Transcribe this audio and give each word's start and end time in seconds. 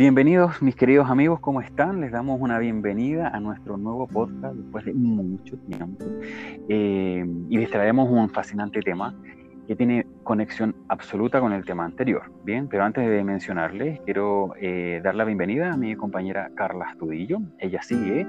Bienvenidos 0.00 0.62
mis 0.62 0.74
queridos 0.76 1.10
amigos, 1.10 1.40
¿cómo 1.40 1.60
están? 1.60 2.00
Les 2.00 2.10
damos 2.10 2.40
una 2.40 2.58
bienvenida 2.58 3.28
a 3.28 3.38
nuestro 3.38 3.76
nuevo 3.76 4.06
podcast 4.06 4.54
después 4.54 4.86
de 4.86 4.94
mucho 4.94 5.58
tiempo 5.58 6.06
eh, 6.70 7.22
y 7.50 7.58
les 7.58 7.70
traemos 7.70 8.08
un 8.08 8.30
fascinante 8.30 8.80
tema 8.80 9.14
que 9.68 9.76
tiene 9.76 10.06
conexión 10.22 10.74
absoluta 10.88 11.38
con 11.38 11.52
el 11.52 11.66
tema 11.66 11.84
anterior. 11.84 12.32
Bien, 12.44 12.66
pero 12.66 12.84
antes 12.84 13.06
de 13.06 13.22
mencionarles, 13.22 14.00
quiero 14.06 14.54
eh, 14.58 15.02
dar 15.04 15.16
la 15.16 15.24
bienvenida 15.24 15.70
a 15.70 15.76
mi 15.76 15.94
compañera 15.94 16.50
Carla 16.54 16.86
Astudillo. 16.86 17.36
Ella 17.58 17.82
sigue 17.82 18.26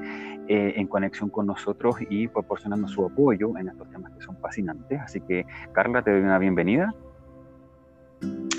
eh, 0.50 0.74
en 0.76 0.88
conexión 0.88 1.30
con 1.30 1.46
nosotros 1.46 1.96
y 2.10 2.28
proporcionando 2.28 2.90
su 2.90 3.06
apoyo 3.06 3.58
en 3.58 3.70
estos 3.70 3.90
temas 3.92 4.12
que 4.12 4.22
son 4.26 4.36
fascinantes. 4.42 5.00
Así 5.00 5.22
que, 5.22 5.46
Carla, 5.72 6.02
te 6.02 6.12
doy 6.12 6.20
una 6.20 6.38
bienvenida. 6.38 6.94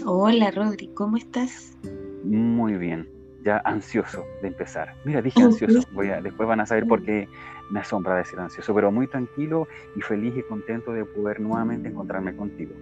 Hola, 0.07 0.51
Rodri, 0.51 0.89
¿cómo 0.95 1.19
estás? 1.19 1.77
Muy 2.25 2.77
bien, 2.77 3.09
ya 3.45 3.59
ansioso 3.65 4.25
de 4.41 4.49
empezar. 4.49 4.95
Mira, 5.05 5.23
dije 5.23 5.43
ansioso, 5.43 5.81
voy 5.93 6.11
a, 6.11 6.21
después 6.21 6.49
van 6.49 6.61
a 6.61 6.67
saber 6.67 6.87
por 6.87 7.03
qué 7.03 7.29
me 7.71 7.81
asombra 7.81 8.17
decir 8.17 8.39
ansioso, 8.39 8.75
pero 8.75 8.93
muy 8.93 9.07
tranquilo 9.07 9.67
y 9.97 10.01
feliz 10.01 10.35
y 10.37 10.43
contento 10.43 10.93
de 10.93 11.05
poder 11.05 11.41
nuevamente 11.41 11.89
encontrarme 11.89 12.37
contigo. 12.37 12.75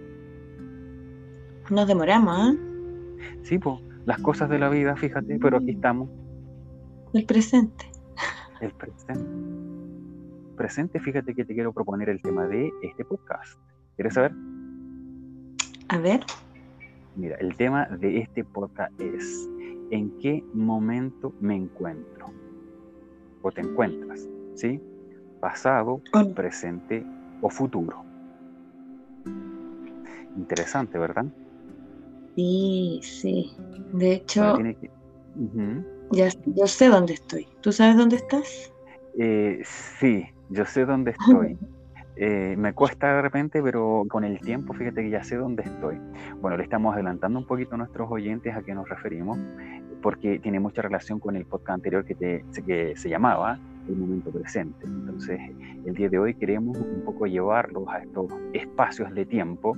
Nos 1.69 1.87
demoramos, 1.87 2.53
¿eh? 2.53 2.57
Sí, 3.43 3.57
pues, 3.57 3.79
las 4.05 4.19
cosas 4.21 4.49
de 4.49 4.59
la 4.59 4.69
vida, 4.69 4.95
fíjate, 4.95 5.37
pero 5.39 5.57
aquí 5.57 5.71
estamos. 5.71 6.09
El 7.13 7.25
presente. 7.25 7.89
El 8.59 8.71
presente. 8.71 9.25
Presente, 10.55 10.99
fíjate 10.99 11.33
que 11.33 11.45
te 11.45 11.53
quiero 11.53 11.73
proponer 11.73 12.09
el 12.09 12.21
tema 12.21 12.45
de 12.47 12.71
este 12.81 13.05
podcast. 13.05 13.57
¿Quieres 13.95 14.13
saber? 14.13 14.31
A 15.89 15.97
ver. 15.97 16.21
Mira, 17.15 17.35
el 17.39 17.55
tema 17.57 17.85
de 17.85 18.19
este 18.19 18.43
podcast 18.43 18.99
es 18.99 19.49
¿en 19.89 20.17
qué 20.19 20.43
momento 20.53 21.33
me 21.41 21.55
encuentro? 21.55 22.31
O 23.41 23.51
te 23.51 23.61
encuentras, 23.61 24.29
¿sí? 24.55 24.79
Pasado, 25.41 26.01
presente 26.35 27.05
o 27.41 27.49
futuro. 27.49 28.05
Interesante, 30.37 30.97
¿verdad? 30.97 31.25
Sí, 32.35 33.01
sí. 33.03 33.51
De 33.91 34.13
hecho, 34.13 34.57
ya, 36.11 36.29
yo 36.45 36.67
sé 36.67 36.87
dónde 36.87 37.13
estoy. 37.13 37.47
¿Tú 37.61 37.73
sabes 37.73 37.97
dónde 37.97 38.15
estás? 38.17 38.71
Eh, 39.19 39.61
sí, 39.99 40.25
yo 40.49 40.65
sé 40.65 40.85
dónde 40.85 41.11
estoy. 41.19 41.57
Eh, 42.15 42.55
me 42.57 42.73
cuesta 42.73 43.15
de 43.15 43.21
repente, 43.21 43.61
pero 43.63 44.03
con 44.09 44.23
el 44.23 44.39
tiempo, 44.39 44.73
fíjate 44.73 45.01
que 45.01 45.09
ya 45.09 45.23
sé 45.23 45.37
dónde 45.37 45.63
estoy. 45.63 45.97
Bueno, 46.41 46.57
le 46.57 46.63
estamos 46.63 46.93
adelantando 46.93 47.39
un 47.39 47.45
poquito 47.45 47.75
a 47.75 47.77
nuestros 47.77 48.11
oyentes 48.11 48.55
a 48.55 48.61
qué 48.61 48.73
nos 48.73 48.89
referimos, 48.89 49.39
porque 50.01 50.39
tiene 50.39 50.59
mucha 50.59 50.81
relación 50.81 51.19
con 51.19 51.35
el 51.35 51.45
podcast 51.45 51.75
anterior 51.75 52.05
que, 52.05 52.15
te, 52.15 52.45
que 52.65 52.95
se 52.95 53.09
llamaba 53.09 53.59
El 53.87 53.95
Momento 53.95 54.31
Presente. 54.31 54.85
Entonces, 54.85 55.39
el 55.85 55.93
día 55.93 56.09
de 56.09 56.19
hoy 56.19 56.33
queremos 56.33 56.77
un 56.77 57.03
poco 57.05 57.27
llevarlos 57.27 57.87
a 57.87 57.99
estos 57.99 58.27
espacios 58.53 59.13
de 59.13 59.25
tiempo, 59.25 59.77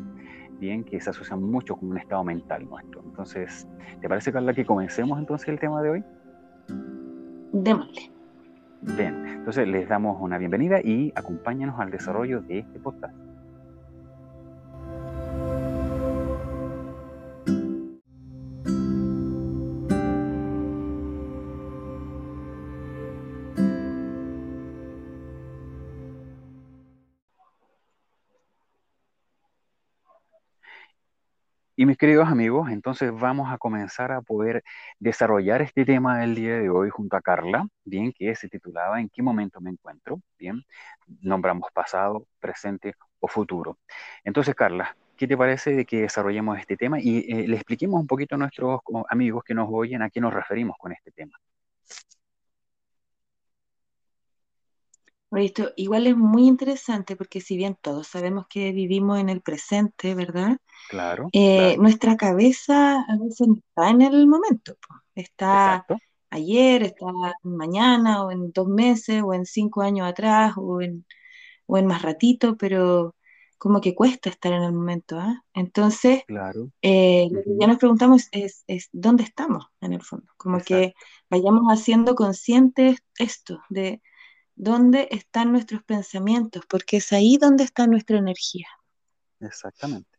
bien, 0.59 0.83
que 0.83 0.99
se 0.99 1.09
asocian 1.09 1.43
mucho 1.43 1.75
con 1.75 1.91
un 1.91 1.97
estado 1.97 2.23
mental 2.23 2.65
nuestro. 2.67 3.01
Entonces, 3.05 3.67
¿te 4.01 4.09
parece, 4.09 4.31
Carla, 4.31 4.53
que 4.53 4.65
comencemos 4.65 5.19
entonces 5.19 5.47
el 5.49 5.59
tema 5.59 5.81
de 5.81 5.89
hoy? 5.89 6.03
Démosle. 7.51 8.12
Bien, 8.85 9.25
entonces 9.27 9.67
les 9.67 9.87
damos 9.87 10.17
una 10.19 10.37
bienvenida 10.37 10.79
y 10.81 11.11
acompáñanos 11.15 11.79
al 11.79 11.89
desarrollo 11.89 12.41
de 12.41 12.59
este 12.59 12.79
podcast. 12.79 13.15
Y 31.83 31.85
mis 31.85 31.97
queridos 31.97 32.29
amigos, 32.29 32.69
entonces 32.69 33.11
vamos 33.11 33.51
a 33.51 33.57
comenzar 33.57 34.13
a 34.13 34.21
poder 34.21 34.63
desarrollar 34.99 35.61
este 35.61 35.83
tema 35.83 36.19
del 36.19 36.33
día 36.33 36.57
de 36.57 36.69
hoy 36.69 36.89
junto 36.89 37.17
a 37.17 37.21
Carla, 37.21 37.67
bien, 37.83 38.13
que 38.13 38.33
se 38.37 38.47
titulaba 38.47 39.01
¿En 39.01 39.09
qué 39.09 39.21
momento 39.21 39.59
me 39.59 39.71
encuentro? 39.71 40.21
Bien, 40.39 40.63
nombramos 41.19 41.69
pasado, 41.73 42.25
presente 42.39 42.93
o 43.19 43.27
futuro. 43.27 43.79
Entonces, 44.23 44.55
Carla, 44.55 44.95
¿qué 45.17 45.27
te 45.27 45.35
parece 45.35 45.73
de 45.73 45.85
que 45.85 46.03
desarrollemos 46.03 46.57
este 46.57 46.77
tema 46.77 47.01
y 47.01 47.29
eh, 47.29 47.49
le 47.49 47.55
expliquemos 47.57 47.99
un 47.99 48.07
poquito 48.07 48.35
a 48.35 48.37
nuestros 48.37 48.79
amigos 49.09 49.43
que 49.43 49.53
nos 49.53 49.67
oyen 49.69 50.03
a 50.03 50.09
qué 50.09 50.21
nos 50.21 50.33
referimos 50.33 50.77
con 50.77 50.93
este 50.93 51.11
tema? 51.11 51.37
Esto 55.35 55.71
igual 55.75 56.07
es 56.07 56.15
muy 56.15 56.47
interesante 56.47 57.15
porque 57.15 57.41
si 57.41 57.57
bien 57.57 57.77
todos 57.81 58.07
sabemos 58.07 58.45
que 58.47 58.71
vivimos 58.71 59.19
en 59.19 59.29
el 59.29 59.41
presente, 59.41 60.15
¿verdad? 60.15 60.57
Claro. 60.89 61.29
Eh, 61.31 61.75
nuestra 61.77 62.17
cabeza 62.17 63.01
a 63.01 63.17
veces 63.19 63.47
no 63.47 63.55
está 63.55 63.89
en 63.89 64.01
el 64.01 64.27
momento. 64.27 64.75
Está 65.15 65.85
ayer, 66.29 66.83
está 66.83 67.05
mañana, 67.43 68.23
o 68.23 68.31
en 68.31 68.51
dos 68.51 68.67
meses, 68.67 69.21
o 69.23 69.33
en 69.33 69.45
cinco 69.45 69.81
años 69.81 70.07
atrás, 70.07 70.53
o 70.57 70.81
en, 70.81 71.05
o 71.67 71.77
en 71.77 71.85
más 71.85 72.01
ratito, 72.01 72.57
pero 72.57 73.15
como 73.57 73.79
que 73.79 73.95
cuesta 73.95 74.29
estar 74.29 74.51
en 74.51 74.63
el 74.63 74.73
momento. 74.73 75.17
¿ah? 75.17 75.43
Entonces, 75.53 76.23
claro. 76.27 76.69
Eh, 76.81 77.29
lo 77.31 77.43
que 77.43 77.57
ya 77.59 77.67
nos 77.67 77.77
preguntamos 77.77 78.27
es, 78.31 78.63
es, 78.67 78.89
dónde 78.91 79.23
estamos 79.23 79.67
en 79.79 79.93
el 79.93 80.01
fondo. 80.01 80.27
Como 80.37 80.59
que 80.59 80.93
vayamos 81.29 81.63
haciendo 81.67 82.15
conscientes 82.15 82.99
esto 83.17 83.61
de 83.69 84.01
dónde 84.55 85.07
están 85.11 85.51
nuestros 85.51 85.83
pensamientos, 85.83 86.65
porque 86.67 86.97
es 86.97 87.11
ahí 87.13 87.37
donde 87.37 87.63
está 87.63 87.87
nuestra 87.87 88.17
energía. 88.17 88.67
Exactamente. 89.39 90.13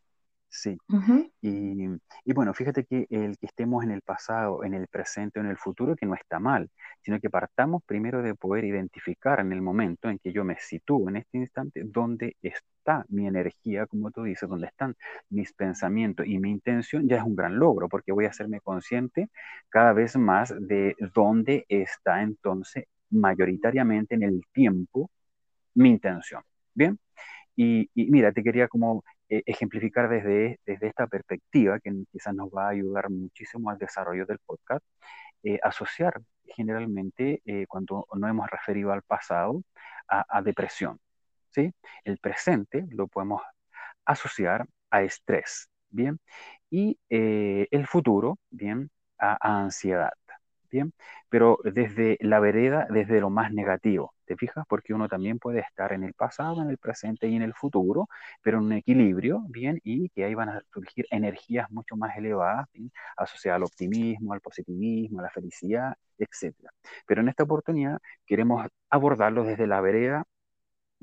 Sí. 0.57 0.79
y, 1.43 2.33
bueno, 2.33 2.55
fíjate 2.55 2.85
que 2.85 3.09
el 3.11 3.37
que 3.39 3.47
estemos 3.47 3.83
en 3.83 3.91
el 3.91 4.03
pasado, 4.03 4.63
en 4.63 4.75
el 4.75 4.87
presente 4.87 5.41
o 5.41 5.43
en 5.43 5.49
el 5.49 5.57
futuro, 5.57 5.97
que 5.97 6.07
no 6.07 6.15
está 6.15 6.39
mal, 6.39 6.71
sino 7.03 7.19
que 7.19 7.29
partamos 7.29 7.83
primero 7.85 8.23
de 8.23 8.37
poder 8.37 8.65
identificar 8.65 9.41
en 9.41 9.53
el 9.53 9.61
momento 9.61 10.09
en 10.09 10.21
que 10.21 10.33
yo 10.33 10.45
me 10.45 10.57
sitúo 10.61 11.09
en 11.09 11.17
este 11.17 11.39
instante, 11.39 11.83
dónde 11.85 12.37
está 12.41 13.05
mi 13.09 13.27
energía, 13.27 13.87
como 13.87 14.13
tú 14.13 14.23
dices, 14.23 14.49
dónde 14.49 14.69
están 14.69 14.95
mis 15.29 15.53
pensamientos 15.53 16.25
y 16.25 16.39
mi 16.39 16.53
intención, 16.53 17.09
ya 17.09 17.17
es 17.17 17.25
un 17.25 17.35
gran 17.35 17.59
logro, 17.59 17.89
porque 17.89 18.13
voy 18.13 18.27
a 18.27 18.31
hacerme 18.31 18.61
consciente 18.61 19.31
cada 19.69 19.93
vez 19.93 20.17
más 20.17 20.55
de 20.57 20.95
dónde 21.13 21.67
está 21.69 22.23
entonces 22.23 22.85
mayoritariamente 23.15 24.15
en 24.15 24.23
el 24.25 24.43
tiempo 24.53 25.11
mi 25.75 25.91
intención. 25.91 26.43
Bien, 26.75 26.99
y, 27.57 27.91
mira, 27.95 28.33
te 28.33 28.43
quería 28.43 28.69
como 28.69 29.05
eh, 29.29 29.43
ejemplificar 29.47 30.09
desde, 30.09 30.61
desde 30.67 30.89
esta 30.89 31.07
perspectiva, 31.07 31.79
que 31.81 31.93
quizás 32.11 32.35
nos 32.35 32.49
va 32.51 32.67
a 32.67 32.71
ayudar 32.71 33.11
muchísimo 33.11 33.71
al 33.71 33.79
desarrollo 33.79 34.27
del 34.27 34.39
podcast, 34.41 34.85
eh, 35.43 35.59
asociar 35.63 36.21
generalmente 36.47 37.43
eh, 37.45 37.67
cuando 37.69 38.07
no 38.15 38.29
hemos 38.29 38.51
referido 38.51 38.93
al 38.93 39.03
pasado 39.03 39.63
a, 40.09 40.43
depresión. 40.43 41.01
¿sí? 41.51 41.73
El 42.05 42.19
presente 42.19 42.87
lo 42.91 43.09
podemos 43.09 43.43
asociar 44.05 44.67
a 44.91 45.03
estrés, 45.03 45.69
¿bien? 45.91 46.21
Y 46.71 46.99
el 47.09 47.87
futuro, 47.87 48.39
¿bien? 48.51 48.91
a 49.19 49.63
ansiedad. 49.65 50.13
Pero 51.29 51.59
desde 51.65 52.17
la 52.21 52.41
vereda, 52.41 52.87
desde 52.91 53.21
lo 53.21 53.31
más 53.31 53.53
negativo, 53.53 54.15
¿te 54.25 54.37
fijas? 54.37 54.65
Porque 54.69 54.95
uno 54.95 55.09
también 55.09 55.39
puede 55.39 55.61
estar 55.61 55.93
en 55.93 56.05
el 56.05 56.15
pasado, 56.15 56.63
en 56.63 56.71
el 56.71 56.79
presente 56.79 57.29
y 57.29 57.37
en 57.37 57.43
el 57.43 57.55
futuro, 57.55 58.09
pero 58.43 58.59
en 58.59 58.65
un 58.65 58.73
equilibrio, 58.73 59.43
¿bien? 59.49 59.81
Y 59.85 60.09
que 60.11 60.25
ahí 60.25 60.35
van 60.35 60.49
a 60.51 60.63
surgir 60.73 61.07
energías 61.11 61.71
mucho 61.71 61.97
más 61.97 62.17
elevadas, 62.17 62.69
asociadas 63.17 63.57
al 63.59 63.65
optimismo, 63.65 64.33
al 64.33 64.41
positivismo, 64.41 65.21
a 65.21 65.23
la 65.25 65.31
felicidad, 65.31 65.95
etc. 66.19 66.55
Pero 67.07 67.21
en 67.23 67.29
esta 67.29 67.45
oportunidad 67.45 67.99
queremos 68.27 68.67
abordarlo 68.91 69.45
desde 69.45 69.67
la 69.67 69.81
vereda 69.81 70.25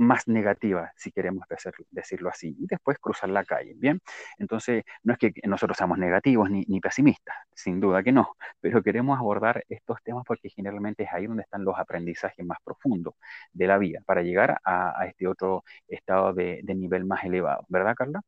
más 0.01 0.27
negativa, 0.27 0.91
si 0.97 1.11
queremos 1.11 1.45
decirlo 1.91 2.29
así, 2.29 2.55
y 2.59 2.65
después 2.65 2.97
cruzar 2.99 3.29
la 3.29 3.45
calle, 3.45 3.73
¿bien? 3.75 4.01
Entonces, 4.39 4.83
no 5.03 5.13
es 5.13 5.19
que 5.19 5.31
nosotros 5.43 5.77
seamos 5.77 5.97
negativos 5.99 6.49
ni, 6.49 6.79
pesimistas, 6.81 7.35
sin 7.53 7.79
duda 7.79 8.01
que 8.01 8.11
no, 8.11 8.35
pero 8.59 8.81
queremos 8.81 9.19
abordar 9.19 9.63
estos 9.69 10.01
temas 10.03 10.23
porque 10.25 10.49
generalmente 10.49 11.03
es 11.03 11.09
ahí 11.13 11.27
donde 11.27 11.43
están 11.43 11.63
los 11.63 11.77
aprendizajes 11.77 12.43
más 12.45 12.57
profundos 12.63 13.13
de 13.53 13.67
la 13.67 13.77
vida, 13.77 14.01
para 14.05 14.23
llegar 14.23 14.59
a, 14.65 15.05
este 15.07 15.27
otro 15.27 15.63
estado 15.87 16.33
de, 16.33 16.63
nivel 16.75 17.05
más 17.05 17.23
elevado, 17.23 17.65
¿verdad, 17.67 17.93
Carla? 17.95 18.21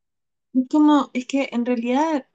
Como, 0.69 1.09
es 1.13 1.25
que 1.25 1.49
en 1.51 1.65
realidad 1.65 2.27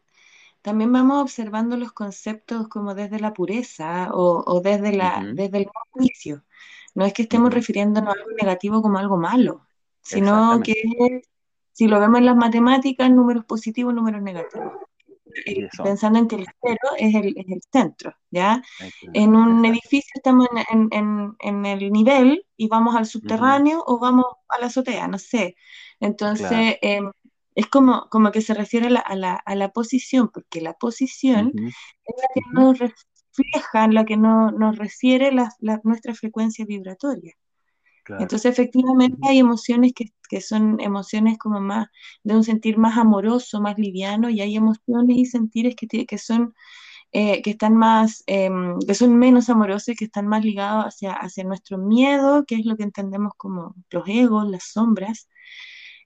también 0.63 0.93
vamos 0.93 1.23
observando 1.23 1.77
los 1.77 1.93
conceptos 1.93 2.67
como 2.67 2.95
desde 2.95 3.21
la 3.21 3.33
pureza 3.33 4.09
o, 4.13 4.61
desde, 4.61 4.93
la, 4.93 5.25
desde 5.33 5.59
el 5.59 5.69
juicio. 5.91 6.43
No 6.95 7.05
es 7.05 7.13
que 7.13 7.23
estemos 7.23 7.53
refiriéndonos 7.53 8.15
a 8.15 8.19
algo 8.19 8.31
negativo 8.41 8.83
como 8.83 8.99
algo 8.99 9.17
malo, 9.17 9.67
sino 10.03 10.61
que 10.63 10.75
si 11.73 11.87
lo 11.87 12.01
vemos 12.01 12.19
en 12.19 12.27
las 12.27 12.37
matemáticas, 12.37 13.11
números 13.11 13.45
positivos, 13.45 13.95
números 13.95 14.23
negativos. 14.23 14.73
pensando 15.85 16.19
en 16.19 16.27
que 16.27 16.37
el 16.37 16.47
cero 16.61 16.89
es 16.97 17.15
el, 17.15 17.39
es 17.39 17.47
el 17.49 17.63
centro, 17.71 18.15
¿ya? 18.31 18.63
En 19.13 19.37
un 19.37 19.65
edificio 19.65 20.11
estamos 20.15 20.49
en, 20.73 20.89
en, 20.91 21.37
en, 21.39 21.67
el 21.67 21.93
nivel 21.93 22.45
y 22.57 22.67
vamos 22.67 22.97
al 22.97 23.07
subterráneo 23.07 23.85
o 23.87 23.99
vamos 23.99 24.27
a 24.49 24.59
la 24.59 24.67
azotea, 24.67 25.07
no 25.07 25.19
sé. 25.19 25.55
Entonces, 26.01 26.79
em, 26.83 27.13
es 27.55 27.67
como, 27.67 28.09
como 28.09 28.33
que 28.33 28.41
se 28.41 28.55
refiere 28.55 28.87
a 28.87 28.91
la, 28.91 29.01
a 29.01 29.15
la, 29.15 29.35
a 29.35 29.55
la 29.55 29.71
posición, 29.71 30.31
porque 30.33 30.61
la 30.61 30.75
posición 30.75 31.53
es 31.57 32.15
la 32.17 32.29
que 32.35 32.41
nos 32.53 32.81
refleja, 33.39 33.89
la 33.89 34.05
que 34.05 34.17
no, 34.17 34.51
nos 34.51 34.77
refiere 34.77 35.33
la, 35.33 35.51
nuestra 35.85 36.15
frecuencia 36.15 36.65
vibratoria. 36.65 37.35
Entonces, 38.19 38.51
efectivamente, 38.51 39.19
hay 39.29 39.39
emociones 39.39 39.93
que, 39.95 40.07
que, 40.31 40.41
son 40.41 40.81
emociones 40.81 41.37
como 41.37 41.61
más 41.61 41.89
de 42.23 42.37
un 42.37 42.43
sentir 42.43 42.79
más 42.79 42.97
amoroso, 42.97 43.61
más 43.61 43.79
liviano, 43.79 44.31
y 44.31 44.41
hay 44.41 44.57
emociones 44.57 45.19
y 45.19 45.27
sentires 45.27 45.77
que, 45.77 46.07
que 46.07 46.17
son 46.17 46.55
eh, 47.13 47.41
que 47.41 47.51
están 47.51 47.75
más, 47.75 48.23
em, 48.27 48.79
que 48.81 48.95
son 48.95 49.17
menos 49.19 49.49
amorosos 49.49 49.89
y 49.89 49.95
que 49.97 50.05
están 50.05 50.27
más 50.27 50.45
ligados 50.45 50.85
hacia, 50.85 51.13
hacia 51.15 51.43
nuestro 51.45 51.79
miedo, 51.79 52.45
que 52.47 52.57
es 52.57 52.67
lo 52.67 52.77
que 52.77 52.83
entendemos 52.83 53.33
como 53.37 53.75
los 53.91 54.07
egos, 54.09 54.47
las 54.49 54.65
sombras. 54.65 55.27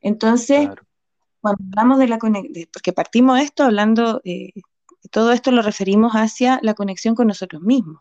Entonces, 0.01 0.69
cuando 1.41 1.65
hablamos 1.73 1.99
de 1.99 2.07
la 2.07 2.19
conexión, 2.19 2.69
porque 2.73 2.93
partimos 2.93 3.41
esto 3.41 3.65
hablando, 3.65 4.21
eh, 4.25 4.53
todo 5.13 5.31
esto 5.31 5.53
lo 5.53 5.63
referimos 5.63 6.15
hacia 6.15 6.59
la 6.63 6.75
conexión 6.75 7.15
con 7.15 7.29
nosotros 7.29 7.63
mismos. 7.63 8.01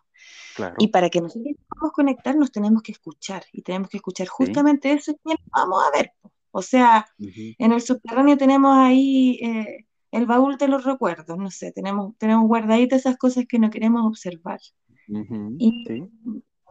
Y 0.79 0.87
para 0.87 1.09
que 1.09 1.21
nosotros 1.21 1.55
podamos 1.67 1.93
conectar, 1.93 2.35
nos 2.35 2.51
tenemos 2.51 2.81
que 2.81 2.93
escuchar, 2.93 3.43
y 3.51 3.61
tenemos 3.61 3.89
que 3.89 3.97
escuchar 3.97 4.27
justamente 4.27 4.91
eso 4.91 5.11
y 5.11 5.35
vamos 5.51 5.83
a 5.83 5.97
ver. 5.97 6.13
O 6.51 6.61
sea, 6.61 7.05
en 7.19 7.71
el 7.71 7.81
subterráneo 7.81 8.37
tenemos 8.37 8.75
ahí 8.77 9.39
eh, 9.41 9.85
el 10.11 10.25
baúl 10.25 10.57
de 10.57 10.67
los 10.67 10.83
recuerdos, 10.83 11.37
no 11.37 11.51
sé, 11.51 11.71
tenemos, 11.71 12.17
tenemos 12.17 12.47
guardaditas 12.47 13.01
esas 13.01 13.17
cosas 13.17 13.45
que 13.47 13.59
no 13.59 13.69
queremos 13.69 14.05
observar. 14.05 14.59
y 15.07 16.03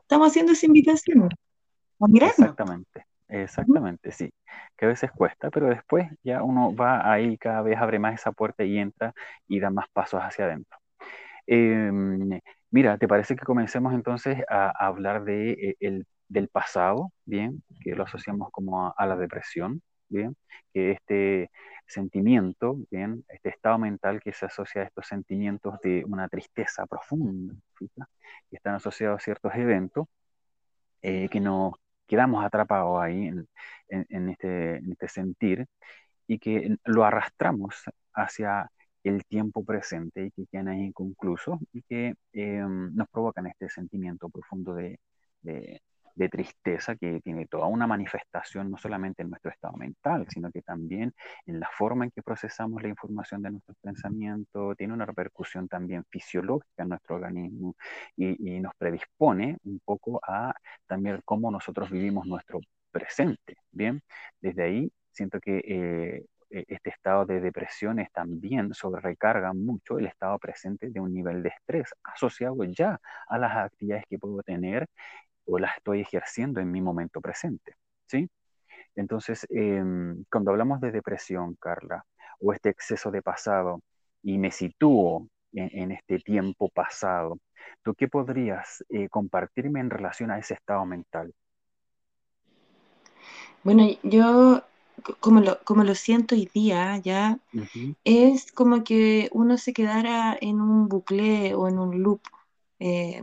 estamos 0.01 0.29
haciendo 0.29 0.53
esa 0.53 0.67
invitación. 0.67 1.29
Exactamente. 2.43 3.07
Exactamente, 3.31 4.11
sí. 4.13 4.33
Que 4.77 4.87
a 4.87 4.89
veces 4.89 5.11
cuesta, 5.13 5.51
pero 5.51 5.69
después 5.69 6.09
ya 6.23 6.43
uno 6.43 6.75
va 6.75 7.11
ahí, 7.13 7.39
cada 7.39 7.63
vez 7.63 7.79
abre 7.79 7.99
más 7.99 8.15
esa 8.15 8.33
puerta 8.33 8.65
y 8.65 8.79
entra 8.79 9.15
y 9.49 9.61
da 9.61 9.71
más 9.71 9.87
pasos 9.93 10.21
hacia 10.21 10.47
adentro. 10.47 10.79
Em, 11.47 12.41
mira, 12.71 12.99
¿te 12.99 13.09
parece 13.09 13.37
que 13.37 13.45
comencemos 13.45 13.95
entonces 13.95 14.39
a, 14.49 14.71
hablar 14.87 15.25
de, 15.25 15.53
eh, 15.53 15.77
el, 15.81 16.07
del 16.29 16.49
pasado, 16.49 17.13
bien? 17.25 17.63
Que 17.81 17.95
lo 17.95 18.05
asociamos 18.05 18.51
como 18.53 18.95
a, 18.97 19.07
la 19.07 19.17
depresión, 19.17 19.83
bien? 20.09 20.37
Que 20.73 20.93
este 20.93 21.51
sentimiento, 21.87 22.77
bien, 22.91 23.25
este 23.29 23.51
estado 23.51 23.79
mental 23.79 24.21
que 24.21 24.33
se 24.33 24.47
asocia 24.47 24.83
a 24.83 24.85
estos 24.87 25.07
sentimientos 25.07 25.81
de 25.83 26.05
una 26.07 26.29
tristeza 26.29 26.87
profunda, 26.87 27.55
que 27.79 28.57
están 28.57 28.75
asociados 28.77 29.21
a 29.21 29.25
ciertos 29.25 29.55
eventos 29.55 30.07
eh, 31.03 31.29
que 31.31 31.41
nos 31.41 31.75
quedamos 32.11 32.45
atrapados 32.45 33.01
ahí 33.01 33.31
en, 33.89 34.29
este, 34.31 34.79
este, 34.79 35.09
sentir 35.09 35.67
y 36.27 36.41
que 36.41 36.77
lo 36.85 37.05
arrastramos 37.05 37.85
hacia 38.15 38.69
el 39.05 39.25
tiempo 39.27 39.65
presente 39.65 40.27
y 40.27 40.31
que 40.33 40.47
quedan 40.51 40.69
ahí 40.69 40.81
inconclusos 40.87 41.61
y 41.73 41.83
que 41.83 42.15
em, 42.33 42.93
nos 42.97 43.09
provocan 43.11 43.47
este 43.47 43.69
sentimiento 43.69 44.29
profundo 44.29 44.75
de 44.75 44.99
tristeza 46.29 46.97
que 46.97 47.21
tiene 47.21 47.47
toda 47.47 47.67
una 47.67 47.87
manifestación 47.87 48.71
no 48.71 48.77
solamente 48.77 49.23
en 49.23 49.31
nuestro 49.31 49.51
estado 49.51 49.77
mental, 49.77 50.27
sino 50.29 50.51
que 50.51 50.63
también 50.63 51.15
en 51.47 51.61
la 51.61 51.69
forma 51.77 52.05
en 52.05 52.11
que 52.11 52.23
procesamos 52.23 52.83
la 52.83 52.89
información 52.89 53.43
de 53.43 53.51
nuestros 53.51 53.77
pensamientos, 53.81 54.77
tiene 54.77 54.93
una 54.95 55.07
repercusión 55.07 55.69
también 55.69 56.05
fisiológica 56.11 56.83
en 56.83 56.89
nuestro 56.91 57.17
organismo 57.17 57.77
y, 58.17 58.61
nos 58.61 58.75
predispone 58.77 59.57
un 59.65 59.81
poco 59.85 60.21
a 60.27 60.55
también 60.87 61.21
cómo 61.25 61.51
nosotros 61.51 61.91
vivimos 61.91 62.27
nuestro 62.27 62.61
presente. 62.91 63.57
Bien, 63.71 64.03
desde 64.41 64.63
ahí 64.65 64.93
siento 65.13 65.41
que 65.41 65.59
eh, 65.59 66.27
e, 66.51 66.65
este 66.69 66.91
estado 66.91 67.25
de 67.27 67.41
depresión 67.41 67.99
es 68.01 68.11
también 68.13 68.75
sobrecarga 68.75 69.53
mucho 69.53 69.99
el 69.99 70.07
estado 70.07 70.39
presente 70.39 70.91
de 70.91 71.01
un 71.01 71.15
nivel 71.15 71.43
de 71.43 71.51
estrés 71.51 71.95
asociado 72.03 72.65
ya 72.65 73.01
a 73.29 73.39
las 73.39 73.57
actividades 73.57 74.05
que 74.09 74.19
puedo 74.19 74.43
tener 74.43 74.89
o 75.51 75.59
las 75.59 75.77
estoy 75.77 76.01
ejerciendo 76.01 76.61
en 76.61 76.71
mi 76.71 76.81
momento 76.81 77.21
presente, 77.21 77.75
¿sí? 78.07 78.31
Entonces, 78.95 79.47
em, 79.51 80.25
cuando 80.31 80.51
hablamos 80.51 80.81
de 80.81 80.93
depresión, 80.93 81.57
Carla, 81.57 82.05
o 82.41 82.53
este 82.53 82.71
exceso 82.71 83.11
de 83.11 83.23
pasado, 83.23 83.81
y 84.23 84.39
me 84.39 84.51
sitúo 84.51 85.29
en, 85.53 85.91
este 85.91 86.19
tiempo 86.19 86.69
pasado, 86.69 87.39
¿tú 87.83 87.95
qué 87.95 88.07
podrías 88.09 88.85
eh, 88.89 89.09
compartirme 89.09 89.81
en 89.81 89.91
relación 89.91 90.31
a 90.31 90.39
ese 90.39 90.55
estado 90.55 90.85
mental? 90.87 91.33
Bueno, 93.65 93.89
yo 94.03 94.63
como 95.19 95.41
lo, 95.41 95.59
como 95.65 95.83
lo 95.83 95.95
siento 95.95 96.35
hoy 96.35 96.49
día, 96.53 96.99
ya, 96.99 97.39
es 98.05 98.53
como 98.53 98.85
que 98.85 99.29
uno 99.33 99.57
se 99.59 99.73
quedara 99.73 100.37
en 100.41 100.61
un 100.61 100.89
bucle 100.89 101.55
o 101.55 101.69
en 101.69 101.79
un 101.79 102.03
loop. 102.03 102.21
Eh, 102.79 103.21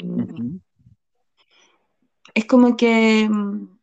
es 2.38 2.46
como 2.46 2.78
que 2.78 3.28
mm, 3.28 3.80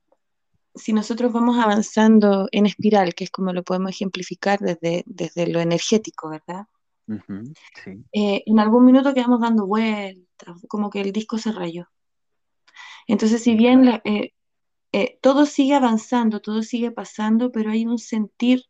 si 0.77 0.93
nosotros 0.93 1.33
vamos 1.33 1.59
avanzando 1.59 2.49
en 2.53 2.67
espiral, 2.67 3.13
que 3.13 3.25
es 3.25 3.31
como 3.33 3.53
lo 3.53 3.65
podemos 3.65 3.91
ejemplificar 3.91 4.61
desde, 4.61 5.03
desde 5.07 5.49
lo 5.49 5.61
energético, 5.61 6.31
¿verdad? 6.31 6.67
Eh, 8.13 8.45
en 8.47 8.61
algún 8.61 8.85
minuto 8.85 9.13
quedamos 9.13 9.41
dando 9.41 9.67
vueltas, 9.67 10.55
como 10.69 10.89
que 10.89 11.01
el 11.01 11.11
disco 11.11 11.37
se 11.37 11.51
rayó. 11.51 11.89
Entonces, 13.09 13.43
si 13.43 13.57
bien 13.57 14.01
eh, 14.05 14.33
eh, 14.93 15.19
todo 15.21 15.47
sigue 15.47 15.75
avanzando, 15.75 16.41
todo 16.41 16.63
sigue 16.63 16.93
pasando, 16.93 17.51
pero 17.51 17.73
hay 17.73 17.87
un 17.87 17.99
sentir 17.99 18.63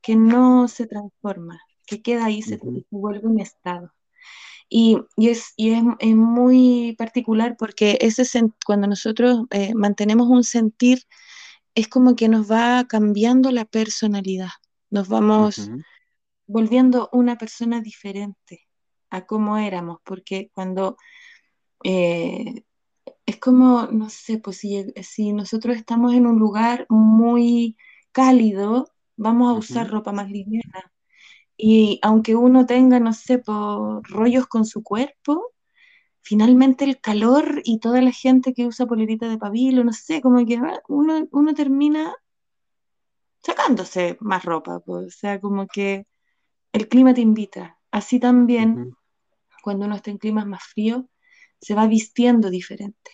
que 0.00 0.16
no 0.16 0.66
se 0.66 0.86
transforma, 0.86 1.60
que 1.86 2.00
queda 2.00 2.24
ahí, 2.24 2.40
se 2.40 2.58
vuelve 2.88 3.28
un 3.28 3.38
estado. 3.38 3.92
Y, 4.68 4.98
es, 5.16 5.54
es, 5.56 6.16
muy 6.16 6.94
particular 6.98 7.56
porque 7.56 7.98
ese 8.00 8.24
cuando 8.64 8.88
nosotros 8.88 9.44
eh, 9.50 9.74
mantenemos 9.74 10.28
un 10.28 10.42
sentir, 10.42 11.02
es 11.74 11.88
como 11.88 12.16
que 12.16 12.28
nos 12.28 12.50
va 12.50 12.84
cambiando 12.88 13.52
la 13.52 13.64
personalidad, 13.64 14.50
nos 14.90 15.08
vamos 15.08 15.70
volviendo 16.46 17.08
una 17.12 17.36
persona 17.36 17.80
diferente 17.80 18.66
a 19.10 19.26
cómo 19.26 19.56
éramos, 19.58 19.98
porque 20.04 20.50
cuando 20.54 20.96
eh, 21.84 22.64
es 23.26 23.38
como, 23.38 23.86
no 23.86 24.08
sé, 24.10 24.38
pues 24.38 24.58
si, 24.58 24.84
si, 25.02 25.32
nosotros 25.32 25.76
estamos 25.76 26.14
en 26.14 26.26
un 26.26 26.38
lugar 26.38 26.86
muy 26.88 27.76
cálido, 28.12 28.92
vamos 29.16 29.50
a 29.50 29.58
usar 29.58 29.90
ropa 29.90 30.12
más 30.12 30.30
liviana. 30.30 30.92
Y 31.56 31.98
aunque 32.02 32.36
uno 32.36 32.66
tenga, 32.66 33.00
no 33.00 33.12
sé, 33.12 33.42
rollos 34.02 34.46
con 34.46 34.66
su 34.66 34.82
cuerpo, 34.82 35.52
finalmente 36.20 36.84
el 36.84 37.00
calor 37.00 37.62
y 37.64 37.78
toda 37.78 38.02
la 38.02 38.12
gente 38.12 38.52
que 38.52 38.66
usa 38.66 38.86
polerita 38.86 39.28
de 39.28 39.38
pabilo, 39.38 39.84
no 39.84 39.92
sé, 39.92 40.20
como 40.20 40.44
que 40.44 40.56
ah, 40.56 40.82
uno, 40.88 41.26
uno 41.30 41.54
termina 41.54 42.14
sacándose 43.42 44.16
más 44.20 44.44
ropa, 44.44 44.82
o 44.84 45.08
sea, 45.10 45.40
como 45.40 45.66
que 45.68 46.06
el 46.72 46.88
clima 46.88 47.14
te 47.14 47.20
invita. 47.20 47.78
Así 47.92 48.18
también, 48.18 48.96
cuando 49.62 49.86
uno 49.86 49.94
está 49.94 50.10
en 50.10 50.18
climas 50.18 50.46
más 50.46 50.64
fríos, 50.64 51.04
se 51.60 51.74
va 51.74 51.86
vistiendo 51.86 52.50
diferente. 52.50 53.12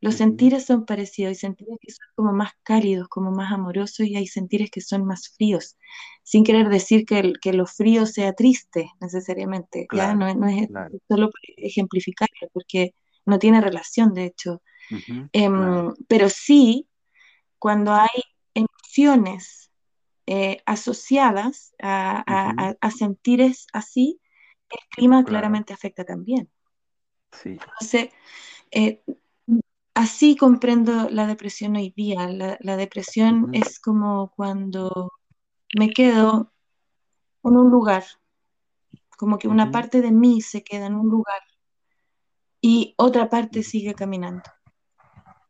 Los 0.00 0.16
sentires 0.16 0.66
son 0.66 0.84
parecidos, 0.84 1.30
hay 1.30 1.34
sentires 1.34 1.78
que 1.80 1.90
son 1.90 2.06
como 2.14 2.32
más 2.32 2.52
cálidos, 2.62 3.08
como 3.08 3.30
más 3.30 3.52
amorosos, 3.52 4.06
y 4.06 4.16
hay 4.16 4.26
sentires 4.26 4.70
que 4.70 4.80
son 4.80 5.04
más 5.04 5.30
fríos, 5.36 5.76
sin 6.22 6.44
querer 6.44 6.68
decir 6.68 7.06
que, 7.06 7.32
que 7.40 7.52
lo 7.52 7.66
frío 7.66 8.04
sea 8.04 8.34
triste 8.34 8.90
necesariamente, 9.00 9.86
¿ya? 9.92 10.14
No, 10.14 10.26
es 10.26 10.68
solo 11.08 11.30
ejemplificarlo, 11.56 12.48
porque 12.52 12.94
no 13.24 13.38
tiene 13.38 13.60
relación, 13.60 14.12
de 14.12 14.26
hecho. 14.26 14.62
Em, 15.32 15.94
pero 16.06 16.28
sí, 16.28 16.88
cuando 17.58 17.92
hay 17.94 18.22
emociones 18.54 19.70
eh, 20.26 20.58
asociadas 20.66 21.74
a, 21.80 22.74
a, 22.80 22.90
sentires 22.90 23.66
así, 23.72 24.20
el 24.70 24.78
clima 24.90 25.24
claramente 25.24 25.72
afecta 25.72 26.04
también. 26.04 26.50
Sí. 27.32 27.50
Entonces, 27.50 28.10
eh, 28.70 29.02
así 29.96 30.36
comprendo 30.36 31.08
la 31.10 31.26
depresión 31.26 31.74
hoy 31.74 31.92
día. 31.96 32.28
La, 32.28 32.76
depresión 32.76 33.48
es 33.54 33.80
como 33.80 34.30
cuando 34.36 35.12
me 35.76 35.88
quedo 35.90 36.52
en 37.42 37.56
un 37.56 37.70
lugar, 37.70 38.04
como 39.16 39.38
que 39.38 39.48
una 39.48 39.70
parte 39.70 40.02
de 40.02 40.12
mí 40.12 40.42
se 40.42 40.62
queda 40.62 40.86
en 40.86 40.96
un 40.96 41.08
lugar 41.08 41.40
y 42.60 42.94
otra 42.98 43.30
parte 43.30 43.62
sigue 43.62 43.94
caminando. 43.94 44.42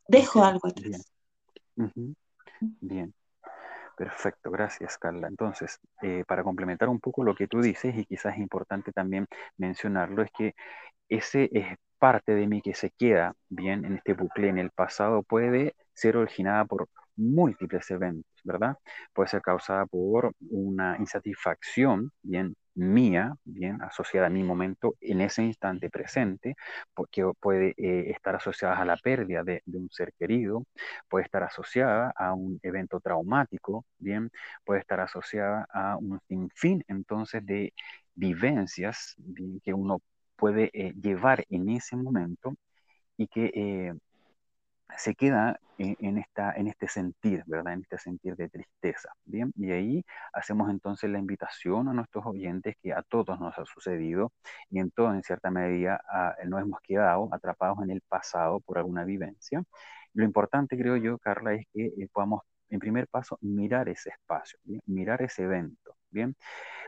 Dejo 0.06 0.44
algo 0.44 0.68
atrás. 0.68 1.12
Bien. 2.60 3.12
Perfecto, 3.96 4.50
gracias 4.50 4.96
Carla. 4.98 5.26
Entonces, 5.26 5.80
eh, 6.02 6.22
para 6.28 6.44
complementar 6.44 6.88
un 6.88 7.00
poco 7.00 7.24
lo 7.24 7.34
que 7.34 7.48
tú 7.48 7.60
dices, 7.60 7.96
y 7.96 8.04
quizás 8.04 8.34
es 8.34 8.40
importante 8.40 8.92
también 8.92 9.26
mencionarlo, 9.56 10.22
es 10.22 10.30
que 10.30 10.54
ese 11.08 11.48
es 11.52 11.78
parte 11.98 12.34
de 12.34 12.46
mí 12.46 12.62
que 12.62 12.74
se 12.74 12.90
queda 12.90 13.34
bien 13.48 13.84
en 13.84 13.96
este 13.96 14.14
bucle 14.14 14.48
en 14.48 14.58
el 14.58 14.70
pasado 14.70 15.22
puede 15.22 15.74
ser 15.94 16.16
originada 16.16 16.64
por 16.64 16.88
múltiples 17.16 17.90
eventos, 17.90 18.30
¿verdad? 18.44 18.76
Puede 19.12 19.28
ser 19.28 19.42
causada 19.42 19.86
por 19.86 20.32
una 20.50 20.96
insatisfacción, 20.98 22.12
bien, 22.22 22.54
mía, 22.74 23.34
bien, 23.44 23.80
asociada 23.82 24.26
a 24.26 24.30
mi 24.30 24.42
momento 24.42 24.96
en 25.00 25.22
ese 25.22 25.42
instante 25.42 25.88
presente, 25.90 26.54
porque 26.94 27.24
puede 27.40 27.74
eh, 27.78 28.10
estar 28.10 28.36
asociada 28.36 28.76
a 28.78 28.84
la 28.84 28.96
pérdida 28.98 29.42
de, 29.44 29.62
un 29.66 29.88
ser 29.90 30.12
querido, 30.18 30.64
puede 31.08 31.24
estar 31.24 31.42
asociada 31.42 32.12
a 32.16 32.34
un 32.34 32.60
evento 32.62 33.00
traumático, 33.00 33.84
bien, 33.98 34.30
puede 34.64 34.80
estar 34.80 35.00
asociada 35.00 35.66
a 35.72 35.96
un 35.96 36.20
sinfín 36.28 36.84
entonces 36.88 37.44
de 37.46 37.72
vivencias, 38.14 39.14
bien, 39.18 39.60
que 39.60 39.72
uno 39.74 40.00
puede 40.36 40.70
eh, 40.74 40.94
llevar 41.00 41.44
en 41.50 41.68
ese 41.70 41.96
momento 41.96 42.54
y 43.16 43.28
que 43.28 43.50
eh, 43.54 43.94
se 44.98 45.14
queda 45.14 45.58
en, 45.78 46.18
esta, 46.18 46.52
en 46.52 46.68
este 46.68 46.88
sentir, 46.88 47.42
¿verdad? 47.46 47.74
En 47.74 47.82
este 47.82 47.98
sentir 47.98 48.36
de 48.36 48.48
tristeza, 48.48 49.10
¿bien? 49.24 49.52
Y 49.56 49.72
ahí 49.72 50.04
hacemos 50.32 50.70
entonces 50.70 51.10
la 51.10 51.18
invitación 51.18 51.88
a 51.88 51.92
nuestros 51.92 52.24
oyentes 52.26 52.76
que 52.82 52.92
a 52.94 53.02
todos 53.02 53.38
nos 53.40 53.58
ha 53.58 53.64
sucedido 53.66 54.32
y 54.70 54.78
en 54.78 54.90
todo, 54.90 55.12
en 55.12 55.22
cierta 55.22 55.50
medida, 55.50 56.00
nos 56.46 56.62
hemos 56.62 56.80
quedado 56.80 57.28
atrapados 57.32 57.78
en 57.82 57.90
el 57.90 58.00
pasado 58.02 58.60
por 58.60 58.78
alguna 58.78 59.04
vivencia. 59.04 59.62
Lo 60.14 60.24
importante, 60.24 60.78
creo 60.78 60.96
yo, 60.96 61.18
Carla, 61.18 61.54
es 61.54 61.66
que 61.74 61.86
eh, 61.86 62.08
podamos, 62.12 62.42
en 62.70 62.78
primer 62.80 63.06
paso, 63.08 63.38
mirar 63.42 63.88
ese 63.90 64.10
espacio, 64.10 64.58
mirar 64.86 65.20
ese 65.22 65.42
evento, 65.44 65.95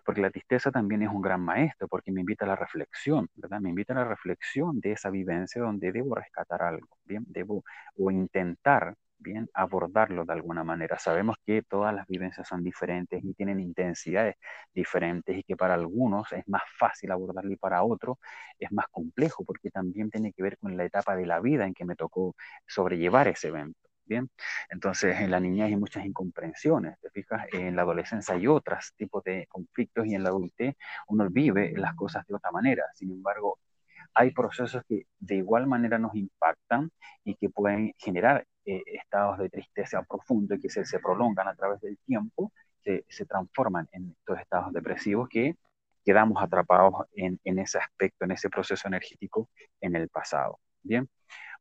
porque 0.04 0.20
la 0.22 0.30
tristeza 0.30 0.70
también 0.70 1.02
es 1.02 1.08
un 1.10 1.22
gran 1.22 1.40
maestro, 1.42 1.88
porque 1.88 2.12
me 2.12 2.20
invita 2.20 2.44
a 2.44 2.48
la 2.48 2.56
reflexión, 2.56 3.28
¿verdad? 3.34 3.60
Me 3.60 3.70
invita 3.70 3.92
a 3.94 3.96
la 3.96 4.04
reflexión 4.04 4.80
de 4.80 4.92
esa 4.92 5.10
vivencia 5.10 5.62
donde 5.62 5.92
debo 5.92 6.14
rescatar 6.14 6.62
algo, 6.62 6.88
¿bien? 7.04 7.24
Debo 7.28 7.64
o 7.96 8.10
intentar, 8.10 8.94
¿bien? 9.18 9.48
Abordarlo 9.54 10.24
de 10.24 10.32
alguna 10.32 10.64
manera. 10.64 10.98
Sabemos 10.98 11.36
que 11.44 11.62
todas 11.62 11.94
las 11.94 12.06
vivencias 12.06 12.46
son 12.48 12.62
diferentes 12.64 13.22
y 13.24 13.34
tienen 13.34 13.60
intensidades 13.60 14.36
diferentes 14.74 15.36
y 15.36 15.42
que 15.42 15.56
para 15.56 15.74
algunos 15.74 16.32
es 16.32 16.46
más 16.48 16.62
fácil 16.78 17.10
abordarlo 17.12 17.52
y 17.52 17.56
para 17.56 17.82
otros 17.82 18.16
es 18.58 18.70
más 18.72 18.86
complejo, 18.90 19.44
porque 19.44 19.70
también 19.70 20.10
tiene 20.10 20.32
que 20.32 20.42
ver 20.42 20.58
con 20.58 20.76
la 20.76 20.84
etapa 20.84 21.16
de 21.16 21.26
la 21.26 21.40
vida 21.40 21.66
en 21.66 21.74
que 21.74 21.84
me 21.84 21.96
tocó 21.96 22.34
sobrellevar 22.66 23.28
ese 23.28 23.48
evento. 23.48 23.87
Bien, 24.08 24.30
entonces 24.70 25.20
en 25.20 25.30
la 25.30 25.38
niñez 25.38 25.66
hay 25.66 25.76
muchas 25.76 26.06
incomprensiones, 26.06 26.98
te 27.00 27.10
fijas, 27.10 27.46
en 27.52 27.76
la 27.76 27.82
adolescencia 27.82 28.34
hay 28.34 28.46
otros 28.46 28.94
tipos 28.96 29.22
de 29.22 29.46
conflictos 29.48 30.06
y 30.06 30.14
en 30.14 30.22
la 30.22 30.30
adultez 30.30 30.76
uno 31.08 31.28
vive 31.28 31.74
las 31.76 31.94
cosas 31.94 32.26
de 32.26 32.34
otra 32.34 32.50
manera. 32.50 32.84
Sin 32.94 33.10
embargo, 33.12 33.58
hay 34.14 34.30
procesos 34.30 34.82
que 34.88 35.06
de 35.18 35.34
igual 35.36 35.66
manera 35.66 35.98
nos 35.98 36.14
impactan 36.14 36.90
y 37.22 37.34
que 37.34 37.50
pueden 37.50 37.92
generar 37.98 38.46
eh, 38.64 38.82
estados 38.86 39.38
de 39.38 39.50
tristeza 39.50 40.02
profundo 40.02 40.54
y 40.54 40.60
que 40.60 40.70
se, 40.70 40.86
se 40.86 41.00
prolongan 41.00 41.46
a 41.46 41.54
través 41.54 41.78
del 41.82 41.98
tiempo, 41.98 42.50
se, 42.82 43.04
se, 43.10 43.26
transforman 43.26 43.88
en 43.92 44.16
estos 44.18 44.40
estados 44.40 44.72
depresivos 44.72 45.28
que 45.28 45.54
quedamos 46.02 46.42
atrapados 46.42 46.94
en, 47.12 47.38
en, 47.44 47.58
ese 47.58 47.76
aspecto, 47.78 48.24
en 48.24 48.30
ese 48.30 48.48
proceso 48.48 48.88
energético 48.88 49.50
en 49.82 49.96
el 49.96 50.08
pasado. 50.08 50.60
Bien, 50.82 51.06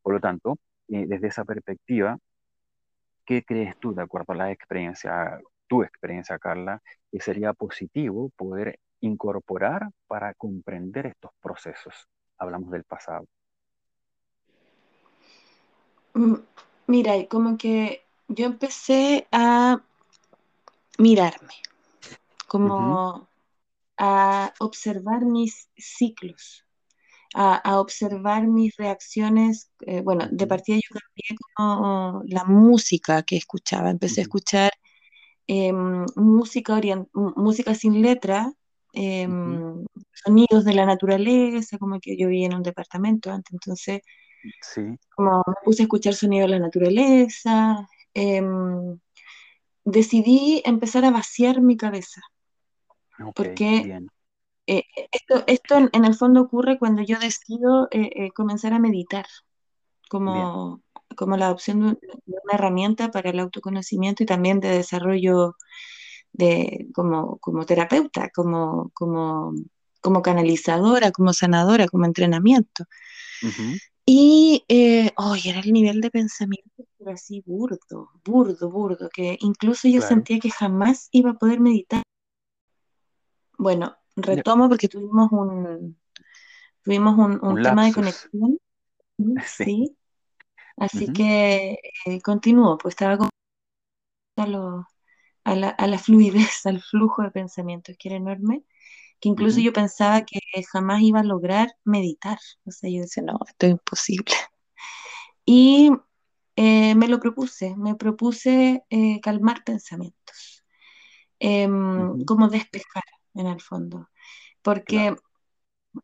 por 0.01 0.13
lo 0.13 0.21
tanto, 0.21 0.57
eh, 0.89 1.05
desde 1.05 1.27
esa 1.27 1.43
perspectiva, 1.43 2.17
¿Qué 3.27 3.43
crees 3.43 3.77
tú, 3.77 3.93
de 3.93 4.01
acuerdo 4.01 4.31
a 4.31 4.37
la 4.37 4.51
experiencia, 4.51 5.37
tu 5.67 5.83
experiencia, 5.83 6.39
Carla, 6.39 6.81
que 7.11 7.19
sería 7.19 7.51
positivo 7.51 8.31
poder 8.37 8.79
incorporar 9.01 9.89
para 10.07 10.33
comprender 10.33 11.07
estos 11.07 11.31
procesos? 11.41 12.07
Hablamos 12.37 12.71
del 12.71 12.85
pasado. 12.85 13.25
Mm, 16.13 16.35
mira, 16.87 17.11
como 17.27 17.57
que 17.57 18.05
yo 18.29 18.45
empecé 18.45 19.27
a 19.33 19.81
mirarme, 20.97 21.55
como 22.47 23.27
a 23.97 24.53
observar 24.59 25.25
mis 25.25 25.69
ciclos, 25.75 26.65
a, 27.33 27.79
observar 27.79 28.47
mis 28.47 28.75
reacciones. 28.77 29.71
Eh, 29.81 30.01
bueno, 30.01 30.27
de 30.31 30.47
partida 30.47 30.77
yo 30.77 30.99
cambié 30.99 31.37
como 31.55 32.21
la 32.25 32.43
música 32.45 33.23
que 33.23 33.37
escuchaba. 33.37 33.89
Empecé 33.89 34.21
a 34.21 34.23
escuchar 34.23 34.71
em, 35.47 36.05
música, 36.15 36.79
música 37.13 37.75
sin 37.75 38.01
letra, 38.01 38.51
em, 38.93 39.85
sonidos 40.13 40.65
de 40.65 40.73
la 40.73 40.85
naturaleza, 40.85 41.77
como 41.77 41.99
que 41.99 42.17
yo 42.17 42.27
vivía 42.27 42.47
en 42.47 42.55
un 42.55 42.63
departamento 42.63 43.31
antes, 43.31 43.53
entonces 43.53 44.01
como 45.15 45.43
me 45.45 45.53
puse 45.63 45.81
a 45.81 45.85
escuchar 45.85 46.13
sonidos 46.13 46.49
de 46.49 46.57
la 46.57 46.65
naturaleza. 46.65 47.87
Em, 48.13 48.99
decidí 49.83 50.61
empezar 50.65 51.05
a 51.05 51.11
vaciar 51.11 51.61
mi 51.61 51.77
cabeza. 51.77 52.21
porque 53.35 53.99
eh, 54.67 54.83
esto, 55.11 55.43
esto 55.47 55.89
en, 55.91 56.05
el 56.05 56.13
fondo 56.15 56.41
ocurre 56.41 56.77
cuando 56.77 57.01
yo 57.01 57.17
decido 57.19 57.87
eh, 57.91 58.11
eh, 58.15 58.31
comenzar 58.31 58.73
a 58.73 58.79
meditar, 58.79 59.25
como, 60.09 60.81
como 61.15 61.37
la 61.37 61.51
opción 61.51 61.97
de, 62.01 62.17
una 62.25 62.53
herramienta 62.53 63.09
para 63.09 63.29
el 63.29 63.39
autoconocimiento 63.39 64.23
y 64.23 64.25
también 64.25 64.59
de 64.59 64.69
desarrollo 64.69 65.55
de, 66.33 66.87
como, 66.93 67.37
como 67.37 67.65
terapeuta, 67.65 68.29
como, 68.35 68.91
como, 68.93 69.53
como 70.01 70.21
canalizadora, 70.21 71.11
como 71.11 71.33
sanadora, 71.33 71.87
como 71.87 72.05
entrenamiento. 72.05 72.85
Y, 74.05 74.65
eh, 74.67 75.11
era 75.45 75.59
el 75.59 75.73
nivel 75.73 76.01
de 76.01 76.09
pensamiento 76.09 76.85
pero 76.97 77.11
así 77.11 77.43
burdo, 77.45 78.09
burdo, 78.23 78.69
burdo, 78.69 79.09
que 79.13 79.37
incluso 79.41 79.87
yo 79.87 80.01
sentía 80.01 80.39
que 80.39 80.49
jamás 80.49 81.09
iba 81.11 81.31
a 81.31 81.33
poder 81.35 81.59
meditar. 81.59 82.03
Bueno, 83.57 83.95
retomo 84.17 84.67
porque 84.67 84.87
tuvimos 84.87 85.31
un, 85.31 85.97
tuvimos 86.81 87.17
un, 87.17 87.61
tema 87.61 87.85
de 87.85 87.93
conexión. 87.93 88.59
Sí. 89.45 89.97
Así 90.77 91.11
que 91.11 91.79
eh, 92.05 92.21
continúo, 92.21 92.77
pues 92.77 92.93
estaba 92.93 93.17
con 93.17 93.29
a, 94.35 94.45
la, 95.55 95.69
a 95.69 95.87
la 95.87 95.97
fluidez, 95.97 96.65
al 96.65 96.81
flujo 96.81 97.23
de 97.23 97.31
pensamientos 97.31 97.95
que 97.97 98.09
era 98.09 98.17
enorme, 98.17 98.63
que 99.19 99.29
incluso 99.29 99.59
yo 99.59 99.73
pensaba 99.73 100.23
que 100.23 100.39
jamás 100.71 101.01
iba 101.01 101.21
a 101.21 101.23
lograr 101.23 101.75
meditar. 101.83 102.37
O 102.65 102.71
sea, 102.71 102.89
yo 102.91 103.01
decía, 103.01 103.23
no, 103.23 103.39
esto 103.47 103.65
es 103.65 103.71
imposible. 103.71 104.35
Y 105.45 105.91
eh, 106.55 106.95
me 106.95 107.07
lo 107.07 107.19
propuse, 107.19 107.75
me 107.75 107.95
propuse 107.95 108.83
eh, 108.89 109.19
calmar 109.21 109.63
pensamientos, 109.63 110.65
em, 111.39 112.23
como 112.25 112.49
despejar 112.49 113.03
en 113.37 113.47
el 113.47 113.61
fondo, 113.61 114.09
porque 114.61 115.15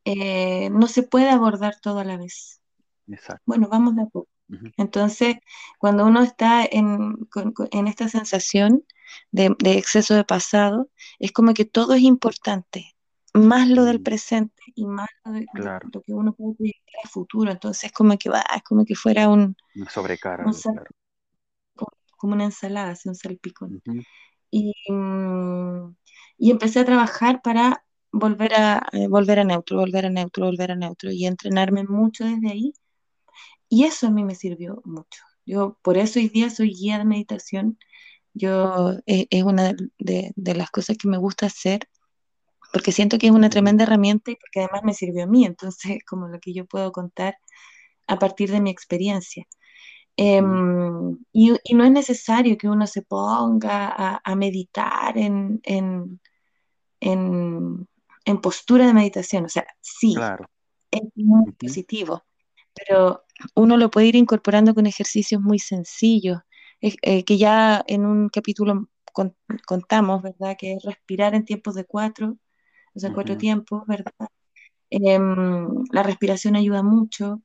eh, 0.06 0.70
no 0.70 0.88
se 0.88 1.04
puede 1.04 1.30
abordar 1.30 1.76
todo 1.82 2.00
a 2.00 2.06
la 2.06 2.18
vez. 2.18 2.62
Bueno, 3.46 3.68
vamos 3.70 3.96
de 3.96 4.04
a 4.04 4.06
poco. 4.06 4.30
Entonces, 4.78 5.38
cuando 5.80 6.06
uno 6.06 6.22
está 6.22 6.64
en, 6.70 7.18
esta 7.88 8.08
sensación 8.08 8.84
de, 9.32 9.56
exceso 9.66 10.14
de 10.16 10.24
pasado, 10.24 10.90
es 11.20 11.32
como 11.32 11.54
que 11.54 11.66
todo 11.66 11.94
es 11.94 12.02
importante, 12.02 12.96
más 13.34 13.68
lo 13.68 13.84
del 13.86 14.02
presente 14.02 14.62
y 14.76 14.86
más 14.86 15.10
lo, 15.24 16.02
que 16.02 16.14
uno 16.14 16.34
puede 16.34 16.56
proyectar 16.56 16.96
al 17.04 17.10
futuro. 17.10 17.52
Entonces, 17.52 17.92
como 17.92 18.18
que 18.18 18.30
va, 18.30 18.44
es 18.56 18.64
como 18.64 18.86
que 18.86 18.96
fuera 18.96 19.28
un... 19.28 19.56
sobrecarga. 19.90 20.46
como, 22.18 22.34
una 22.36 22.46
ensalada, 22.46 22.96
un 23.06 23.16
salpicón. 23.16 23.82
y, 24.52 24.72
mm, 24.88 25.96
y 26.38 26.52
empecé 26.52 26.80
a 26.80 26.86
trabajar 26.86 27.42
para 27.42 27.86
volver 28.12 28.54
a, 28.56 28.88
eh, 28.94 29.08
volver 29.08 29.40
a 29.40 29.44
neutro, 29.44 29.78
volver 29.78 30.06
a 30.06 30.10
neutro, 30.10 30.46
volver 30.46 30.72
a 30.72 30.76
neutro 30.76 31.12
y 31.12 31.26
entrenarme 31.26 31.84
mucho 31.84 32.26
desde 32.26 32.50
ahí. 32.52 32.74
Y 33.70 33.86
eso 33.86 34.08
a 34.08 34.12
mí 34.12 34.24
me 34.24 34.36
sirvió 34.36 34.82
mucho. 34.86 35.24
Yo 35.46 35.80
por 35.84 35.98
eso 35.98 36.20
hoy 36.20 36.30
día 36.30 36.50
soy 36.50 36.74
guía 36.74 36.98
de 37.00 37.06
meditación. 37.06 37.78
Yo 38.34 38.94
eh, 39.08 39.28
es 39.30 39.44
una 39.44 39.74
de, 40.00 40.34
de, 40.36 40.56
las 40.56 40.72
cosas 40.72 40.98
que 40.98 41.08
me 41.08 41.18
gusta 41.18 41.48
hacer 41.48 41.88
porque 42.74 42.92
siento 42.92 43.20
que 43.20 43.28
es 43.28 43.34
una 43.34 43.50
tremenda 43.50 43.84
herramienta 43.84 44.32
y 44.32 44.36
porque 44.36 44.62
además 44.62 44.84
me 44.84 44.94
sirvió 44.96 45.24
a 45.24 45.28
mí. 45.28 45.46
Entonces, 45.46 46.00
como 46.08 46.28
lo 46.28 46.40
que 46.40 46.54
yo 46.54 46.66
puedo 46.66 46.92
contar 46.92 47.38
a 48.08 48.20
partir 48.20 48.52
de 48.52 48.62
mi 48.62 48.72
experiencia. 48.72 49.46
Em, 50.16 51.18
y, 51.32 51.54
y, 51.64 51.74
no 51.74 51.84
es 51.84 51.92
necesario 51.92 52.58
que 52.58 52.70
uno 52.70 52.86
se 52.86 53.02
ponga 53.02 53.88
a, 53.88 54.22
a 54.24 54.36
meditar 54.36 55.18
en, 55.18 55.60
en, 55.64 56.20
en, 57.00 57.88
en 58.26 58.42
postura 58.42 58.86
de 58.86 58.94
meditación. 58.94 59.46
O 59.46 59.50
sea, 59.50 59.66
sí, 59.82 60.16
es 60.92 61.02
muy 61.16 61.52
positivo, 61.54 62.24
pero 62.74 63.24
uno 63.56 63.78
lo 63.78 63.90
puede 63.90 64.08
ir 64.08 64.16
incorporando 64.16 64.76
con 64.76 64.86
ejercicios 64.86 65.42
muy 65.42 65.60
sencillos, 65.60 66.40
eh, 66.82 67.24
que 67.24 67.38
ya 67.38 67.84
en 67.88 68.06
un 68.06 68.30
capítulo 68.30 68.90
contamos, 69.66 70.22
¿verdad? 70.22 70.56
Que 70.58 70.74
es 70.74 70.84
respirar 70.84 71.36
en 71.36 71.46
tiempos 71.46 71.76
de 71.76 71.86
cuatro, 71.86 72.38
o 72.94 73.00
sea, 73.00 73.14
cuatro 73.14 73.38
tiempos, 73.38 73.84
¿verdad? 73.88 74.14
Em, 74.90 75.84
la 75.92 76.04
respiración 76.04 76.56
ayuda 76.56 76.84
mucho. 76.84 77.42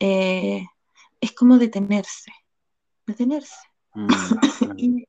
Eh, 0.00 0.64
es 1.24 1.32
como 1.32 1.58
detenerse, 1.58 2.32
detenerse. 3.06 3.56
Mm, 3.94 4.06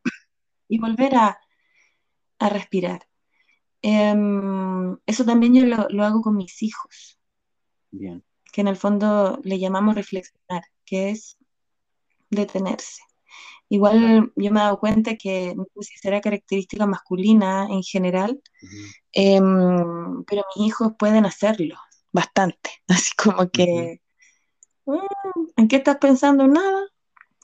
y, 0.70 0.80
volver 0.80 1.16
a, 1.16 1.40
respirar. 2.40 3.08
Em, 3.82 4.98
eso 5.06 5.26
también 5.26 5.54
yo 5.54 5.66
lo, 5.90 6.04
hago 6.04 6.22
con 6.22 6.36
mis 6.36 6.62
hijos. 6.64 7.20
Bien. 7.92 8.24
Que 8.52 8.62
en 8.62 8.68
el 8.68 8.76
fondo 8.76 9.40
le 9.44 9.60
llamamos 9.60 9.96
reflexionar, 9.96 10.64
que 10.86 11.10
es 11.10 11.38
detenerse. 12.30 13.02
Igual 13.68 14.32
yo 14.36 14.52
me 14.52 14.60
he 14.60 14.64
dado 14.64 14.80
cuenta 14.80 15.16
que 15.16 15.56
no 15.56 15.66
sé 15.76 15.94
si 15.94 15.98
será 15.98 16.22
característica 16.22 16.86
masculina 16.86 17.68
en 17.70 17.82
general, 17.82 18.40
em, 19.12 20.24
pero 20.26 20.44
mis 20.56 20.68
hijos 20.68 20.94
pueden 20.98 21.26
hacerlo 21.26 21.76
bastante. 22.12 22.70
Así 22.88 23.12
como 23.18 23.50
que, 23.50 24.02
¿en 25.58 25.68
qué 25.68 25.78
estás 25.78 25.98
pensando? 25.98 26.48
Nada. 26.48 26.88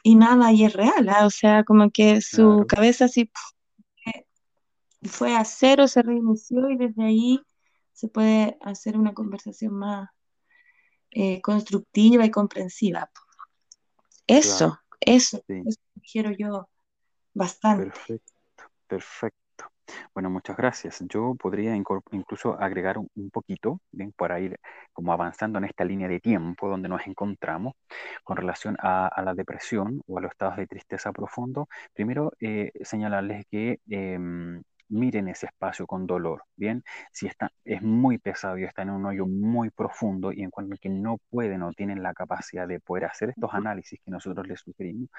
Y 0.04 0.16
nada, 0.16 0.52
y 0.52 0.66
es 0.66 0.74
real. 0.74 1.10
¿ah? 1.10 1.26
O 1.26 1.30
sea, 1.30 1.64
como 1.64 1.92
que 1.92 2.22
su 2.22 2.66
cabeza 2.68 3.06
así 3.06 3.30
fue 5.04 5.36
a 5.36 5.46
cero, 5.46 5.88
se 5.88 6.02
reinició 6.02 6.70
y 6.70 6.78
desde 6.78 7.04
ahí 7.04 7.42
se 7.94 8.08
puede 8.08 8.58
hacer 8.62 8.98
una 8.98 9.14
conversación 9.14 9.74
más 9.74 10.10
eh, 11.12 11.42
constructiva 11.42 12.26
y 12.26 12.32
comprensiva. 12.32 13.12
Eso, 14.28 14.80
eso, 15.00 15.44
eso 15.48 15.80
quiero 16.12 16.32
yo 16.32 16.70
bastante. 17.34 17.86
Perfecto, 17.86 18.34
perfecto. 18.88 19.41
Bueno, 20.14 20.30
muchas 20.30 20.58
gracias. 20.58 21.04
Yo 21.10 21.36
podría 21.36 21.76
incluso 21.76 22.60
agregar 22.60 22.98
un, 22.98 23.30
poquito, 23.32 23.82
bien, 23.92 24.12
para 24.14 24.40
ir 24.40 24.60
como 24.94 25.14
avanzando 25.14 25.60
en 25.60 25.66
esta 25.66 25.86
línea 25.86 26.08
de 26.08 26.20
tiempo 26.20 26.70
donde 26.70 26.90
nos 26.90 27.06
encontramos 27.08 27.74
con 28.24 28.38
relación 28.38 28.78
a, 28.80 29.22
la 29.24 29.34
depresión 29.34 30.02
o 30.08 30.18
a 30.18 30.22
los 30.22 30.32
estados 30.32 30.58
de 30.58 30.68
tristeza 30.68 31.12
profundo. 31.12 31.68
Primero, 31.94 32.32
eh, 32.40 32.72
señalarles 32.82 33.46
que 33.50 33.80
em, 33.90 34.62
miren 34.92 35.28
ese 35.30 35.48
espacio 35.48 35.88
con 35.88 36.06
dolor, 36.06 36.44
¿bien? 36.56 36.84
Si 37.12 37.28
está, 37.28 37.50
es 37.66 37.82
muy 37.82 38.18
pesado 38.18 38.58
y 38.58 38.64
está 38.66 38.84
en 38.84 38.92
un 38.92 39.06
hoyo 39.06 39.26
muy 39.26 39.70
profundo 39.72 40.32
y 40.32 40.44
en 40.44 40.52
cuanto 40.52 40.76
que 40.80 40.90
no 40.90 41.18
pueden 41.30 41.64
o 41.64 41.74
tienen 41.74 42.04
la 42.04 42.14
capacidad 42.14 42.68
de 42.68 42.80
poder 42.80 43.06
hacer 43.06 43.30
estos 43.30 43.54
análisis 43.54 44.00
que 44.04 44.12
nosotros 44.12 44.48
les 44.48 44.60
sugerimos, 44.60 45.10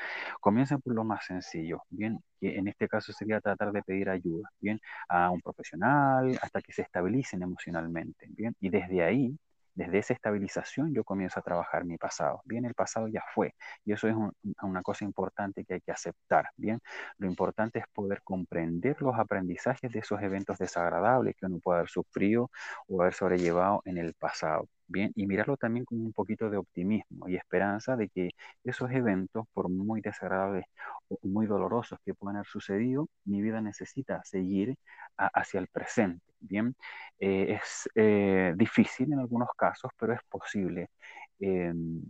comiencen 0.40 0.80
por 0.80 0.94
lo 0.94 1.04
más 1.04 1.24
sencillo, 1.26 1.82
¿bien? 1.90 2.18
Que 2.40 2.56
en 2.58 2.68
este 2.68 2.88
caso 2.88 3.12
sería 3.12 3.40
tratar 3.40 3.72
de 3.72 3.82
pedir 3.82 4.08
ayuda, 4.10 4.48
¿bien? 4.60 4.80
A 5.08 5.30
un 5.30 5.40
profesional 5.40 6.38
hasta 6.42 6.60
que 6.62 6.72
se 6.72 6.82
estabilicen 6.82 7.42
emocionalmente, 7.42 8.26
¿bien? 8.30 8.54
Y 8.60 8.70
desde 8.70 9.02
ahí 9.02 9.36
desde 9.74 9.98
esa 9.98 10.14
estabilización 10.14 10.94
yo 10.94 11.04
comienzo 11.04 11.40
a 11.40 11.42
trabajar 11.42 11.84
mi 11.84 11.96
pasado. 11.98 12.42
Bien, 12.44 12.64
el 12.64 12.74
pasado 12.74 13.08
ya 13.08 13.22
fue 13.34 13.54
y 13.84 13.92
eso 13.92 14.08
es 14.08 14.14
una 14.62 14.82
cosa 14.82 15.04
importante 15.04 15.64
que 15.64 15.74
hay 15.74 15.80
que 15.80 15.92
aceptar. 15.92 16.50
Bien, 16.56 16.80
lo 17.18 17.26
importante 17.26 17.78
es 17.78 17.86
poder 17.92 18.22
comprender 18.22 19.00
los 19.02 19.18
aprendizajes 19.18 19.92
de 19.92 20.00
esos 20.00 20.20
eventos 20.22 20.58
desagradables 20.58 21.36
que 21.36 21.46
uno 21.46 21.58
puede 21.60 21.78
haber 21.78 21.90
sufrido 21.90 22.50
o 22.88 23.02
haber 23.02 23.14
sobrellevado 23.14 23.82
en 23.84 23.98
el 23.98 24.14
pasado. 24.14 24.68
Bien, 24.88 25.10
y 25.14 25.26
mirarlo 25.26 25.56
también 25.56 25.84
con 25.86 26.00
un 26.00 26.12
poquito 26.12 26.50
de 26.50 26.58
optimismo 26.58 27.26
y 27.28 27.36
esperanza 27.36 27.96
de 27.96 28.08
que 28.10 28.30
esos 28.64 28.90
eventos, 28.90 29.46
por 29.54 29.70
muy 29.70 30.02
desagradables 30.02 30.66
o 31.08 31.18
muy 31.22 31.46
dolorosos 31.46 31.98
que 32.04 32.14
puedan 32.14 32.36
haber 32.36 32.46
sucedido, 32.48 33.08
mi 33.24 33.40
vida 33.40 33.60
necesita 33.62 34.22
seguir 34.24 34.76
hacia 35.16 35.60
el 35.60 35.68
presente. 35.68 36.31
Bien, 36.44 36.74
eh, 37.20 37.54
es 37.60 37.88
eh, 37.94 38.52
difícil 38.56 39.12
en 39.12 39.20
algunos 39.20 39.48
casos, 39.56 39.90
pero 39.98 40.12
es 40.12 40.20
posible. 40.28 40.90
Em, 41.38 42.02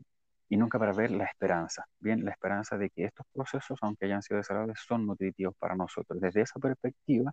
y 0.49 0.57
nunca 0.57 0.79
para 0.79 0.93
ver 0.93 1.11
la 1.11 1.25
esperanza. 1.25 1.85
Bien, 2.01 2.25
la 2.25 2.31
esperanza 2.33 2.77
de 2.79 2.91
que 2.91 3.05
estos 3.05 3.27
procesos, 3.33 3.79
aunque 3.83 4.07
hayan 4.07 4.23
sido 4.23 4.39
desagradables, 4.39 4.81
son 4.87 5.07
nutritivos 5.07 5.55
para 5.59 5.75
nosotros. 5.77 6.21
Desde 6.21 6.43
esa 6.43 6.59
perspectiva, 6.61 7.33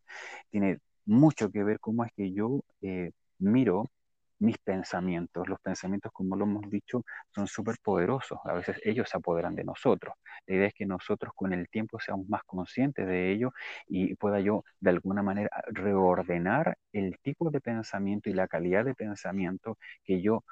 tiene 0.50 0.80
mucho 1.06 1.50
que 1.52 1.64
ver 1.64 1.80
cómo 1.80 2.04
es 2.06 2.12
que 2.14 2.32
yo 2.34 2.62
eh, 2.82 3.12
miro 3.40 3.90
mis 4.40 4.58
pensamientos. 4.60 5.48
Los 5.48 5.60
pensamientos, 5.62 6.12
como 6.14 6.36
lo 6.36 6.46
hemos 6.46 6.70
dicho, 6.70 7.04
son 7.36 7.48
súper 7.48 7.76
poderosos. 7.84 8.40
A 8.46 8.54
veces 8.54 8.78
ellos 8.84 9.10
se 9.10 9.18
apoderan 9.18 9.56
de 9.56 9.64
nosotros. 9.64 10.16
La 10.48 10.56
idea 10.56 10.68
es 10.68 10.74
que 10.74 10.86
nosotros 10.86 11.34
con 11.36 11.54
el 11.54 11.70
tiempo 11.70 12.00
seamos 12.00 12.28
más 12.30 12.44
conscientes 12.46 13.06
de 13.08 13.32
ello 13.32 13.52
y 13.88 14.16
pueda 14.16 14.40
yo 14.40 14.64
de 14.80 14.92
alguna 14.92 15.24
manera 15.24 15.50
reordenar 15.68 16.78
el 16.94 17.18
tipo 17.22 17.50
de 17.52 17.62
pensamiento 17.62 18.30
y 18.30 18.34
la 18.34 18.48
calidad 18.48 18.86
de 18.86 18.96
pensamiento 18.96 19.78
que 20.04 20.22
yo 20.22 20.44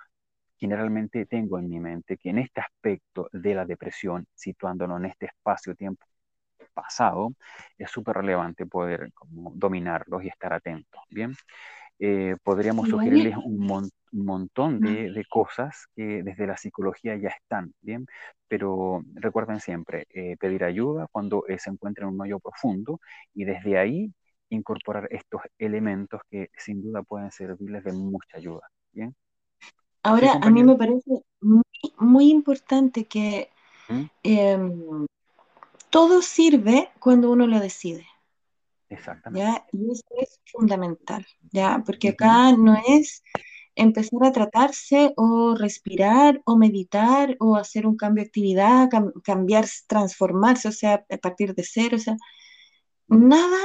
generalmente 0.57 1.25
tengo 1.25 1.59
en 1.59 1.69
mi 1.69 1.79
mente, 1.79 2.17
que 2.17 2.29
en 2.29 2.39
este 2.39 2.61
aspecto 2.61 3.29
de 3.31 3.55
la 3.55 3.65
depresión, 3.65 4.27
situándonos 4.33 4.99
en 4.99 5.05
este 5.07 5.27
espacio-tiempo 5.27 6.05
pasado, 6.73 7.31
es 7.77 7.89
súper 7.91 8.17
relevante 8.17 8.65
poder 8.65 9.11
dominarlos 9.55 10.23
y 10.23 10.27
estar 10.29 10.53
atentos. 10.53 11.01
Bien. 11.09 11.33
Eh, 11.99 12.35
podríamos 12.43 12.89
sugerirles 12.89 13.35
un, 13.37 13.89
montón 14.11 14.79
de, 14.79 15.25
cosas 15.29 15.87
que 15.95 16.21
desde 16.23 16.45
la 16.45 16.55
psicología 16.55 17.15
ya 17.17 17.29
están, 17.29 17.73
¿bien? 17.81 18.05
Pero 18.47 19.03
recuerden 19.15 19.59
siempre, 19.59 20.05
eh, 20.09 20.37
pedir 20.39 20.63
ayuda 20.63 21.07
cuando 21.11 21.45
eh, 21.47 21.57
se 21.57 21.71
encuentra 21.71 22.07
en 22.07 22.13
un 22.13 22.21
hoyo 22.21 22.39
profundo 22.39 22.99
y 23.33 23.45
desde 23.45 23.77
ahí 23.77 24.13
incorporar 24.49 25.07
estos 25.11 25.41
elementos 25.57 26.21
que 26.29 26.49
sin 26.55 26.81
duda 26.81 27.01
pueden 27.03 27.31
servirles 27.31 27.83
de 27.83 27.93
mucha 27.93 28.37
ayuda, 28.37 28.69
¿bien? 28.91 29.15
Ahora, 30.03 30.39
a 30.41 30.49
mí 30.49 30.63
me 30.63 30.75
parece 30.75 31.23
muy, 31.97 32.29
importante 32.29 33.05
que 33.05 33.49
¿Mm? 33.89 34.03
em, 34.23 35.07
todo 35.89 36.21
sirve 36.21 36.89
cuando 36.99 37.31
uno 37.31 37.45
lo 37.45 37.59
decide. 37.59 38.05
Exactamente. 38.89 39.63
Y 39.73 39.91
eso 39.91 40.05
es 40.19 40.39
fundamental, 40.45 41.25
¿ya? 41.51 41.83
Porque 41.85 42.09
acá 42.09 42.53
no 42.53 42.77
es 42.87 43.23
empezar 43.75 44.23
a 44.23 44.31
tratarse 44.31 45.13
o 45.17 45.55
respirar 45.55 46.41
o 46.45 46.57
meditar 46.57 47.35
o 47.39 47.55
hacer 47.55 47.85
un 47.85 47.95
cambio 47.95 48.23
de 48.23 48.27
actividad, 48.27 48.89
cambiar, 49.23 49.65
transformarse, 49.87 50.67
o 50.67 50.71
sea, 50.71 51.05
a 51.09 51.17
partir 51.17 51.53
de 51.53 51.63
cero, 51.63 51.97
o 51.97 51.99
sea, 51.99 52.17
nada, 53.07 53.57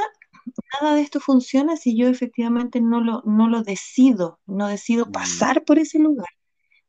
nada 0.80 0.94
de 0.94 1.00
esto 1.00 1.18
funciona 1.20 1.76
si 1.76 1.96
yo 1.96 2.08
efectivamente 2.08 2.80
no 2.80 3.00
lo, 3.00 3.22
no 3.24 3.48
lo 3.48 3.62
decido, 3.62 4.38
no 4.46 4.68
decido 4.68 5.10
pasar 5.10 5.64
por 5.64 5.78
ese 5.78 5.98
lugar, 5.98 6.28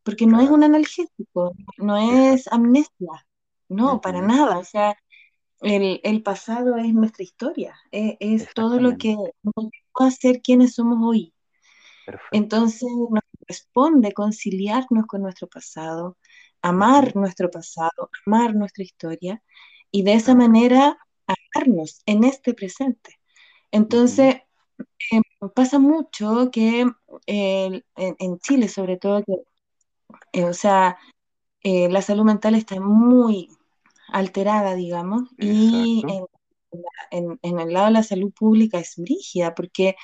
porque 0.04 0.26
no 0.28 0.42
es 0.42 0.50
un 0.50 0.64
analgésico, 0.64 1.56
no 1.78 1.98
es 1.98 2.48
amnesia, 2.52 3.26
no, 3.70 4.02
para 4.02 4.22
nada, 4.22 4.58
o 4.58 4.66
sea, 4.66 4.98
el, 5.64 6.24
pasado 6.24 6.78
es 6.78 6.94
nuestra 6.94 7.24
historia, 7.24 7.76
e, 7.92 8.18
es, 8.20 8.54
todo 8.54 8.80
lo 8.80 8.98
que 8.98 9.16
nos 9.16 9.66
va 10.00 10.08
a 10.08 10.12
ser 10.12 10.42
quienes 10.42 10.76
somos 10.76 11.00
hoy. 11.02 11.34
Entonces 12.32 12.90
nos 13.10 13.24
corresponde 13.40 14.12
conciliarnos 14.14 15.06
con 15.08 15.22
nuestro 15.22 15.48
pasado, 15.48 16.18
amar 16.62 17.16
nuestro 17.16 17.50
pasado, 17.50 18.10
amar 18.26 18.56
nuestra 18.56 18.84
historia 18.84 19.42
y 19.92 20.04
de 20.04 20.14
esa 20.14 20.36
manera 20.36 20.98
amarnos 21.28 22.02
en 22.06 22.24
este 22.26 22.54
presente. 22.54 23.20
Entonces, 23.72 24.38
em, 25.12 25.24
pasa 25.56 25.80
mucho 25.80 26.52
que 26.52 26.86
en, 27.28 27.84
Chile, 28.40 28.68
sobre 28.68 28.98
todo, 28.98 29.24
que, 29.24 29.34
eh, 30.34 30.46
o 30.46 30.54
sea, 30.54 30.98
eh, 31.64 31.90
la 31.90 32.02
salud 32.02 32.26
mental 32.26 32.56
está 32.56 32.80
muy, 32.80 33.50
alterada, 34.14 34.76
digamos, 34.76 35.24
y 35.38 36.04
en, 37.12 37.60
el 37.60 37.74
lado 37.74 37.88
de 37.88 37.92
la 37.92 38.04
salud 38.04 38.32
pública 38.32 38.80
es 38.80 38.96
brígida, 38.96 39.54
porque, 39.54 39.96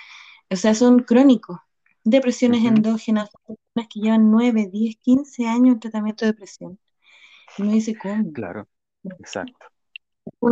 o 0.50 0.56
sea, 0.56 0.74
son 0.74 1.00
crónicos, 1.00 1.58
depresiones 2.04 2.65
endógenas, 2.65 3.30
personas 3.30 3.89
que 3.93 4.00
llevan 4.02 4.32
9, 4.32 4.69
10, 4.72 4.98
15 4.98 5.48
años 5.48 5.76
en 5.76 5.80
tratamiento 5.80 6.26
de 6.26 6.32
depresión. 6.32 6.80
Y 7.58 7.62
uno 7.62 7.72
dice, 7.72 7.95
¿cómo? 7.95 8.32
Claro, 8.34 8.67
exacto. 9.19 9.65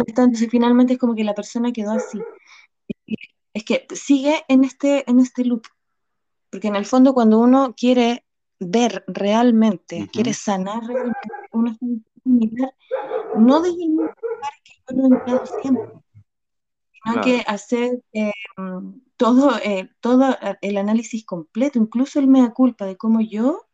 Entonces, 0.08 0.48
finalmente 0.50 0.94
es 0.94 1.00
como 1.00 1.16
que 1.16 1.24
la 1.24 1.36
persona 1.36 1.72
quedó 1.72 1.92
así. 1.92 2.20
Es 3.54 3.64
que 3.64 3.88
sigue 3.94 4.44
en 4.48 4.64
este, 4.64 5.10
en 5.10 5.20
este 5.20 5.46
loop, 5.46 5.66
porque 6.52 6.68
en 6.68 6.76
el 6.76 6.86
fondo 6.86 7.14
cuando 7.14 7.40
uno 7.40 7.74
quiere 7.76 8.24
ver 8.60 9.04
realmente, 9.08 10.10
quiere 10.12 10.34
sanar 10.34 10.84
realmente, 10.84 11.20
uno 11.52 11.76
no 13.38 13.62
desde 13.62 13.84
el 13.84 13.92
lugar 13.92 14.16
que 14.64 14.74
yo 14.88 14.98
lo 14.98 15.06
he 15.06 15.10
mirado 15.10 15.46
siempre, 15.62 15.92
sino 17.04 17.22
que 17.22 17.44
hacer 17.48 18.04
eh, 18.14 18.32
todo, 19.16 19.58
eh, 19.60 19.90
todo 20.02 20.36
el 20.62 20.78
análisis 20.78 21.26
completo, 21.26 21.80
incluso 21.80 22.20
el 22.20 22.28
mea 22.28 22.52
culpa 22.52 22.86
de 22.86 22.98
cómo 22.98 23.22
yo 23.22 23.68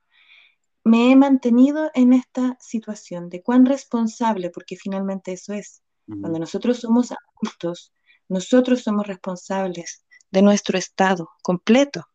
me 0.83 1.11
he 1.11 1.15
mantenido 1.15 1.91
en 1.93 2.13
esta 2.13 2.57
situación, 2.59 3.29
de 3.29 3.41
cuán 3.41 3.65
responsable, 3.65 4.49
porque 4.49 4.75
finalmente 4.75 5.33
eso 5.33 5.53
es. 5.53 5.81
Cuando 6.05 6.37
nosotros 6.37 6.79
somos 6.79 7.13
adultos, 7.13 7.93
Nosotros 8.29 8.83
somos 8.83 9.05
responsables 9.05 10.05
de 10.31 10.41
nuestro 10.41 10.77
estado 10.77 11.29
completo. 11.41 12.05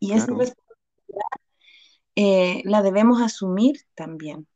y 0.00 0.12
esa 0.12 0.26
responsabilidad 0.26 1.34
eh, 2.16 2.62
la 2.64 2.82
debemos 2.82 3.20
asumir 3.20 3.80
también. 3.94 4.46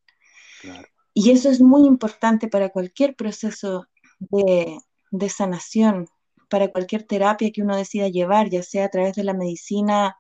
Y 1.15 1.31
eso 1.31 1.51
es 1.51 1.61
muy 1.61 1.87
importante 1.87 2.49
para 2.49 2.69
cualquier 2.69 3.17
proceso 3.17 3.87
de, 4.19 4.79
sanación, 5.29 6.07
para 6.49 6.69
cualquier 6.69 7.03
terapia 7.05 7.51
que 7.51 7.63
uno 7.63 7.77
decida 7.77 8.09
llevar, 8.09 8.51
ya 8.51 8.63
sea 8.63 8.87
a 8.87 8.89
través 8.89 9.15
de 9.15 9.25
la 9.25 9.35
medicina 9.35 10.17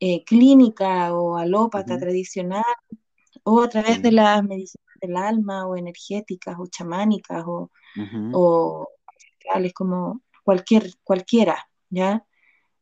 eh, 0.00 0.24
clínica 0.24 1.14
o 1.14 1.36
alópata 1.36 1.98
tradicional, 1.98 2.62
o 3.44 3.62
a 3.62 3.68
través 3.68 4.02
de 4.02 4.12
las 4.12 4.42
medicinas 4.44 4.96
del 5.00 5.16
alma, 5.16 5.66
o 5.66 5.76
energéticas, 5.76 6.56
o 6.58 6.66
chamánicas, 6.66 7.44
o, 7.46 7.70
uh 7.96 8.86
como 9.74 10.22
cualquier, 10.44 10.92
cualquiera, 11.02 11.68
¿ya? 11.90 12.24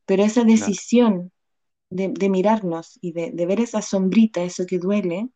Pero 0.05 0.25
esa 0.25 0.45
decisión 0.45 1.33
de, 1.89 2.29
mirarnos 2.29 2.99
y 3.01 3.13
de, 3.13 3.47
ver 3.47 3.61
esa 3.61 3.83
sombrita, 3.83 4.43
eso 4.43 4.67
que 4.67 4.79
duele, 4.79 5.31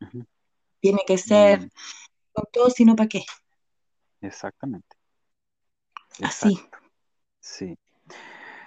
tiene 0.84 1.00
que 1.06 1.16
ser 1.16 1.60
mm. 1.60 1.70
con 2.34 2.44
todo, 2.52 2.68
sino 2.68 2.94
para 2.94 3.08
qué. 3.08 3.24
Exactamente. 4.20 4.94
Así. 6.22 6.60
Sí. 7.40 7.78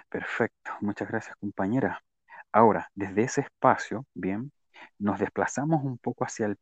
Perfecto. 0.10 0.72
Muchas 0.82 1.10
gracias, 1.10 1.36
compañera. 1.36 2.04
Ahora, 2.52 2.90
desde 2.96 3.22
ese 3.22 3.42
espacio, 3.42 4.08
bien, 4.16 4.52
nos 4.98 5.20
desplazamos 5.20 5.84
un 5.84 6.00
poco 6.00 6.26
hacia 6.26 6.48
el 6.48 6.58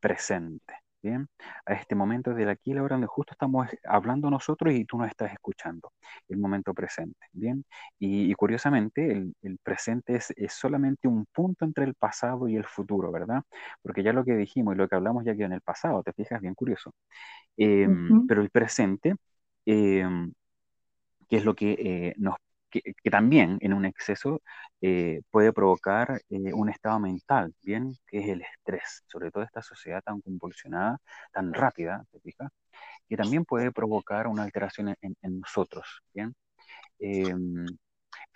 presente 0.00 0.74
a 1.14 1.72
este 1.72 1.94
momento 1.94 2.34
del 2.34 2.48
aquí 2.48 2.70
y 2.70 2.74
la 2.74 2.82
hora 2.82 2.94
donde 2.94 3.06
justo 3.06 3.32
estamos 3.32 3.68
hablando 3.84 4.30
nosotros 4.30 4.74
y 4.74 4.84
tú 4.84 4.98
nos 4.98 5.08
estás 5.08 5.32
escuchando, 5.32 5.92
el 6.28 6.38
momento 6.38 6.74
presente, 6.74 7.26
¿bien? 7.32 7.64
Y, 7.98 8.32
curiosamente, 8.34 9.12
el, 9.12 9.58
presente 9.62 10.16
es, 10.16 10.34
solamente 10.52 11.08
un 11.08 11.26
punto 11.26 11.64
entre 11.64 11.84
el 11.84 11.94
pasado 11.94 12.48
y 12.48 12.56
el 12.56 12.64
futuro, 12.64 13.10
¿verdad? 13.12 13.42
Porque 13.82 14.02
ya 14.02 14.12
lo 14.12 14.24
que 14.24 14.36
dijimos 14.36 14.74
y 14.74 14.78
lo 14.78 14.88
que 14.88 14.96
hablamos 14.96 15.24
ya 15.24 15.34
quedó 15.34 15.46
en 15.46 15.52
el 15.52 15.60
pasado, 15.62 16.02
te 16.02 16.12
fijas, 16.12 16.40
bien 16.40 16.54
curioso. 16.54 16.92
Em, 17.56 18.26
pero 18.26 18.42
el 18.42 18.50
presente, 18.50 19.14
em, 19.64 20.32
que 21.28 21.36
es 21.36 21.44
lo 21.44 21.54
que 21.54 21.72
eh, 21.78 22.14
nos 22.18 22.36
que, 22.82 23.10
también 23.10 23.58
en 23.60 23.72
un 23.72 23.84
exceso 23.84 24.42
eh, 24.80 25.22
puede 25.30 25.52
provocar 25.52 26.20
eh, 26.28 26.52
un 26.52 26.68
estado 26.68 26.98
mental, 27.00 27.54
¿bien? 27.62 27.96
Que 28.06 28.18
es 28.20 28.28
el 28.28 28.42
estrés, 28.42 29.02
sobre 29.06 29.30
todo 29.30 29.42
esta 29.44 29.62
sociedad 29.62 30.02
tan 30.02 30.20
convulsionada, 30.20 30.98
tan 31.32 31.52
rápida, 31.52 32.04
¿te 32.10 32.20
fijas? 32.20 32.50
Que 33.08 33.16
también 33.16 33.44
puede 33.44 33.72
provocar 33.72 34.26
una 34.26 34.42
alteración 34.42 34.94
en, 35.00 35.16
en 35.22 35.40
nosotros, 35.40 36.02
¿bien? 36.14 36.34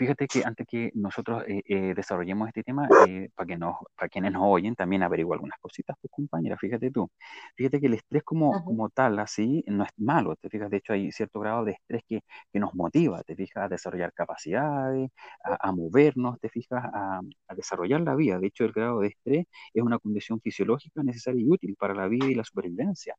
Fíjate 0.00 0.26
que 0.28 0.42
antes 0.46 0.66
que 0.66 0.90
nosotros 0.94 1.44
eh, 1.46 1.60
eh, 1.66 1.92
desarrollemos 1.94 2.48
este 2.48 2.62
tema, 2.62 2.88
eh, 3.06 3.28
para, 3.34 3.46
que 3.46 3.58
nos, 3.58 3.76
para 3.94 4.08
quienes 4.08 4.32
nos 4.32 4.44
oyen, 4.46 4.74
también 4.74 5.02
averigua 5.02 5.34
algunas 5.36 5.58
cositas, 5.60 5.94
pues 6.00 6.10
compañera, 6.10 6.56
fíjate 6.56 6.90
tú. 6.90 7.10
Fíjate 7.54 7.80
que 7.80 7.86
el 7.86 7.94
estrés 7.94 8.22
como, 8.22 8.64
como 8.64 8.88
tal, 8.88 9.18
así, 9.18 9.62
no 9.66 9.84
es 9.84 9.90
malo, 9.98 10.36
te 10.36 10.48
fijas, 10.48 10.70
de 10.70 10.78
hecho 10.78 10.94
hay 10.94 11.12
cierto 11.12 11.38
grado 11.40 11.66
de 11.66 11.72
estrés 11.72 12.02
que, 12.08 12.22
que 12.50 12.58
nos 12.58 12.74
motiva, 12.74 13.22
te 13.24 13.36
fijas, 13.36 13.64
a 13.64 13.68
desarrollar 13.68 14.14
capacidades, 14.14 15.10
a, 15.44 15.70
movernos, 15.72 16.40
te 16.40 16.48
fijas, 16.48 16.82
a, 16.82 17.20
a, 17.48 17.54
desarrollar 17.54 18.00
la 18.00 18.14
vida. 18.14 18.38
De 18.38 18.46
hecho, 18.46 18.64
el 18.64 18.72
grado 18.72 19.00
de 19.00 19.08
estrés 19.08 19.46
es 19.74 19.82
una 19.82 19.98
condición 19.98 20.40
fisiológica 20.40 21.02
necesaria 21.02 21.42
y 21.42 21.46
útil 21.50 21.76
para 21.78 21.92
la 21.92 22.08
vida 22.08 22.26
y 22.26 22.34
la 22.34 22.44
supervivencia. 22.44 23.16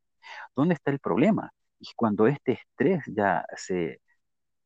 ¿Dónde 0.55 0.73
está 0.73 0.89
el 0.89 0.99
problema? 0.99 1.51
Y 1.79 1.89
cuando 1.95 2.25
este 2.25 2.53
estrés 2.53 3.03
ya 3.07 3.45
se 3.55 4.01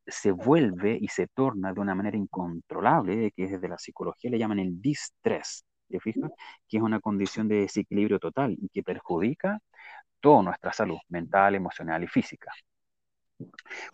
se 0.08 0.32
vuelve 0.32 0.98
y 1.00 1.08
se 1.08 1.28
torna 1.28 1.74
de 1.74 1.80
una 1.80 1.96
manera 1.96 2.18
incontrolable, 2.18 3.32
que 3.32 3.48
desde 3.48 3.68
la 3.68 3.78
psicología 3.78 4.30
le 4.30 4.38
llaman 4.38 4.60
el 4.60 4.82
distrés, 4.82 5.66
¿te 5.88 6.00
fijas? 6.00 6.32
Que 6.68 6.78
es 6.78 6.84
una 6.84 7.00
condición 7.00 7.48
de 7.48 7.62
desequilibrio 7.62 8.20
total 8.20 8.56
y 8.60 8.70
que 8.70 8.84
perjudica 8.84 9.60
toda 10.20 10.44
nuestra 10.44 10.74
salud 10.74 10.98
mental, 11.10 11.56
emocional 11.56 12.04
y 12.04 12.08
física. 12.08 12.52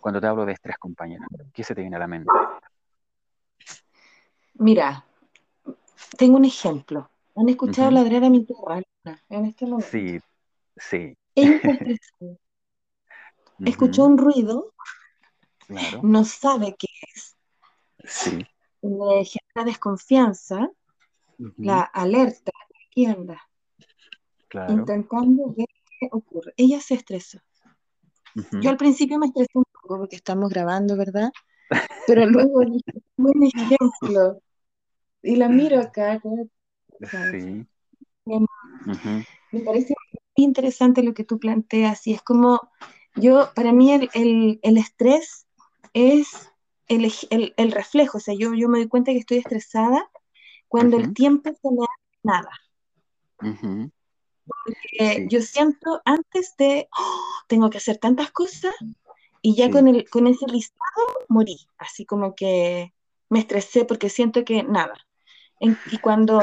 Cuando 0.00 0.20
te 0.20 0.26
hablo 0.26 0.44
de 0.44 0.52
estrés, 0.52 0.78
compañera, 0.78 1.26
¿qué 1.52 1.64
se 1.64 1.74
te 1.74 1.80
viene 1.80 1.96
a 1.96 2.00
la 2.00 2.06
mente? 2.06 2.30
Mira, 4.54 5.04
tengo 6.16 6.36
un 6.36 6.44
ejemplo. 6.44 7.08
¿Han 7.34 7.48
escuchado 7.48 7.90
ladrar 7.90 8.24
a 8.24 8.30
mi 8.30 8.44
perra 8.44 8.82
en 9.30 9.46
este 9.46 9.64
momento? 9.66 9.88
Sí, 9.90 10.20
sí. 10.76 11.16
Escuchó 13.64 14.04
un 14.04 14.18
ruido 14.18 14.72
no 16.02 16.24
sabe 16.24 16.76
qué 16.78 16.88
es. 17.14 17.36
Sí. 18.04 18.46
Le 18.82 19.24
genera 19.24 19.64
desconfianza, 19.64 20.70
la 21.56 21.80
alerta, 21.80 22.52
¿qué 22.90 23.06
anda? 23.06 23.40
Claro. 24.48 24.72
Intentando 24.72 25.54
ver 25.56 25.68
qué 25.98 26.08
ocurre. 26.10 26.52
Ella 26.56 26.80
se 26.80 26.94
estresó. 26.94 27.38
Yo 28.60 28.70
al 28.70 28.76
principio 28.76 29.18
me 29.18 29.26
estresé 29.26 29.50
un 29.54 29.64
poco 29.72 29.98
porque 29.98 30.16
estamos 30.16 30.50
grabando, 30.50 30.96
¿verdad? 30.96 31.30
Pero 32.06 32.26
luego 32.26 32.60
dije, 32.60 33.02
buen 33.16 33.42
ejemplo. 33.42 34.42
Y 35.22 35.36
la 35.36 35.48
miro 35.48 35.80
acá. 35.80 36.20
Sí. 37.30 37.66
Me 38.24 39.60
parece 39.60 39.94
muy 40.36 40.44
interesante 40.44 41.02
lo 41.02 41.14
que 41.14 41.24
tú 41.24 41.38
planteas 41.38 42.06
y 42.06 42.14
es 42.14 42.22
como, 42.22 42.60
yo, 43.14 43.50
para 43.54 43.72
mí 43.72 43.92
el, 43.92 44.60
el 44.62 44.76
estrés 44.78 45.46
es 45.94 46.50
el, 46.88 47.72
reflejo, 47.72 48.18
o 48.18 48.20
sea, 48.20 48.34
yo, 48.34 48.54
yo 48.54 48.68
me 48.68 48.78
doy 48.78 48.88
cuenta 48.88 49.12
que 49.12 49.18
estoy 49.18 49.38
estresada 49.38 50.10
cuando 50.68 50.96
el 50.96 51.12
tiempo 51.14 51.50
se 51.50 51.70
me 51.70 51.84
hace 51.84 52.18
nada. 52.22 52.50
Porque 54.44 55.26
yo 55.28 55.40
siento 55.42 56.02
antes 56.04 56.54
de, 56.56 56.88
oh, 56.98 57.24
tengo 57.46 57.70
que 57.70 57.78
hacer 57.78 57.98
tantas 57.98 58.30
cosas, 58.30 58.74
y 59.40 59.56
ya 59.56 59.70
con, 59.70 59.88
el, 59.88 60.08
con 60.08 60.26
ese 60.26 60.46
listado 60.46 61.06
morí, 61.28 61.66
así 61.78 62.06
como 62.06 62.34
que 62.34 62.94
me 63.28 63.40
estresé 63.40 63.84
porque 63.84 64.08
siento 64.08 64.44
que 64.44 64.62
nada. 64.62 64.94
y 65.60 65.98
cuando, 65.98 66.40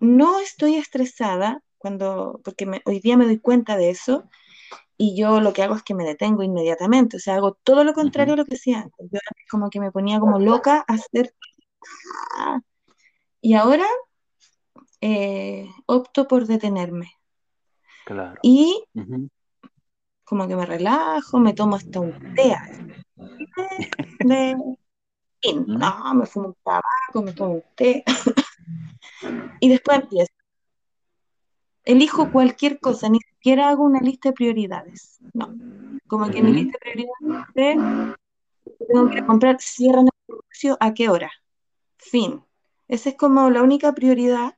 no 0.00 0.40
estoy 0.40 0.76
estresada, 0.76 1.62
cuando, 1.78 2.40
porque 2.44 2.82
hoy 2.84 3.00
día 3.00 3.16
me 3.16 3.24
doy 3.24 3.38
cuenta 3.38 3.76
de 3.76 3.90
eso, 3.90 4.28
y 4.96 5.16
yo 5.16 5.40
lo 5.40 5.52
que 5.52 5.62
hago 5.62 5.74
es 5.74 5.82
que 5.82 5.94
me 5.94 6.04
detengo 6.04 6.42
inmediatamente, 6.42 7.16
o 7.16 7.20
sea, 7.20 7.36
hago 7.36 7.54
todo 7.62 7.84
lo 7.84 7.94
contrario 7.94 8.34
a 8.34 8.36
lo 8.36 8.44
que 8.44 8.54
hacía 8.56 8.80
antes. 8.82 9.08
Yo 9.10 9.18
antes 9.18 9.46
como 9.50 9.70
que 9.70 9.80
me 9.80 9.90
ponía 9.90 10.20
como 10.20 10.38
loca 10.38 10.84
a 10.86 10.94
hacer... 10.94 11.34
Y 13.40 13.54
ahora 13.54 13.86
eh, 15.00 15.68
opto 15.86 16.28
por 16.28 16.46
detenerme. 16.46 17.10
Claro. 18.06 18.38
Y 18.42 18.84
como 20.24 20.46
que 20.46 20.56
me 20.56 20.64
relajo, 20.64 21.38
me 21.38 21.52
tomo 21.52 21.76
hasta 21.76 22.00
un 22.00 22.34
té. 22.34 22.56
no, 25.66 26.14
me 26.14 26.26
fumo 26.26 26.48
un 26.48 26.56
tabaco, 26.64 27.22
me 27.22 27.32
tomo 27.32 27.54
un 27.54 27.64
té. 27.74 28.04
y 29.60 29.68
después 29.68 30.00
empiezo. 30.00 30.32
Elijo 31.84 32.30
cualquier 32.30 32.78
cosa, 32.78 33.08
ni 33.08 33.18
siquiera 33.20 33.68
hago 33.68 33.84
una 33.84 34.00
lista 34.00 34.28
de 34.30 34.34
prioridades. 34.34 35.18
No. 35.32 35.54
Como 36.06 36.30
que 36.30 36.42
mi 36.42 36.52
lista 36.52 36.78
de 36.78 36.92
prioridades 36.92 37.46
es, 37.54 38.86
tengo 38.88 39.10
que 39.10 39.26
comprar, 39.26 39.60
cierran 39.60 40.06
el 40.06 40.12
negocio, 40.28 40.76
¿a 40.80 40.94
qué 40.94 41.08
hora? 41.08 41.32
Fin. 41.96 42.42
Esa 42.88 43.10
es 43.10 43.16
como 43.16 43.50
la 43.50 43.62
única 43.62 43.92
prioridad 43.94 44.56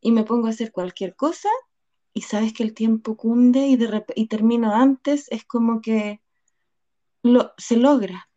y 0.00 0.12
me 0.12 0.24
pongo 0.24 0.48
a 0.48 0.50
hacer 0.50 0.72
cualquier 0.72 1.14
cosa 1.14 1.48
y 2.12 2.22
sabes 2.22 2.52
que 2.52 2.62
el 2.62 2.74
tiempo 2.74 3.16
cunde 3.16 3.66
y, 3.66 3.76
de 3.76 4.04
y 4.14 4.26
termino 4.26 4.74
antes, 4.74 5.28
es 5.30 5.44
como 5.44 5.80
que 5.80 6.20
lo, 7.22 7.52
se 7.56 7.76
logra. 7.76 8.28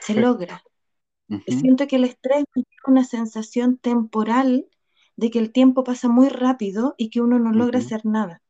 Se 0.00 0.14
logra. 0.14 0.62
Siento 1.46 1.86
que 1.86 1.96
el 1.96 2.04
estrés 2.04 2.44
es 2.54 2.64
una 2.86 3.04
sensación 3.04 3.78
temporal 3.78 4.68
de 5.16 5.30
que 5.30 5.38
el 5.38 5.52
tiempo 5.52 5.84
pasa 5.84 6.08
muy 6.08 6.28
rápido 6.28 6.94
y 6.96 7.10
que 7.10 7.20
uno 7.20 7.38
no 7.38 7.52
logra 7.52 7.78
hacer 7.78 8.04
nada. 8.04 8.42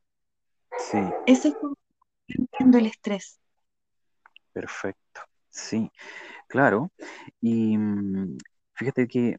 Sí. 0.78 0.98
Eso 1.26 1.48
es 1.48 1.54
como 1.54 1.76
entiendo 2.28 2.78
el 2.78 2.86
estrés. 2.86 3.40
Perfecto, 4.52 5.20
sí, 5.48 5.90
claro. 6.48 6.90
Y 7.40 7.76
mm, 7.76 8.36
fíjate 8.74 9.06
que, 9.06 9.36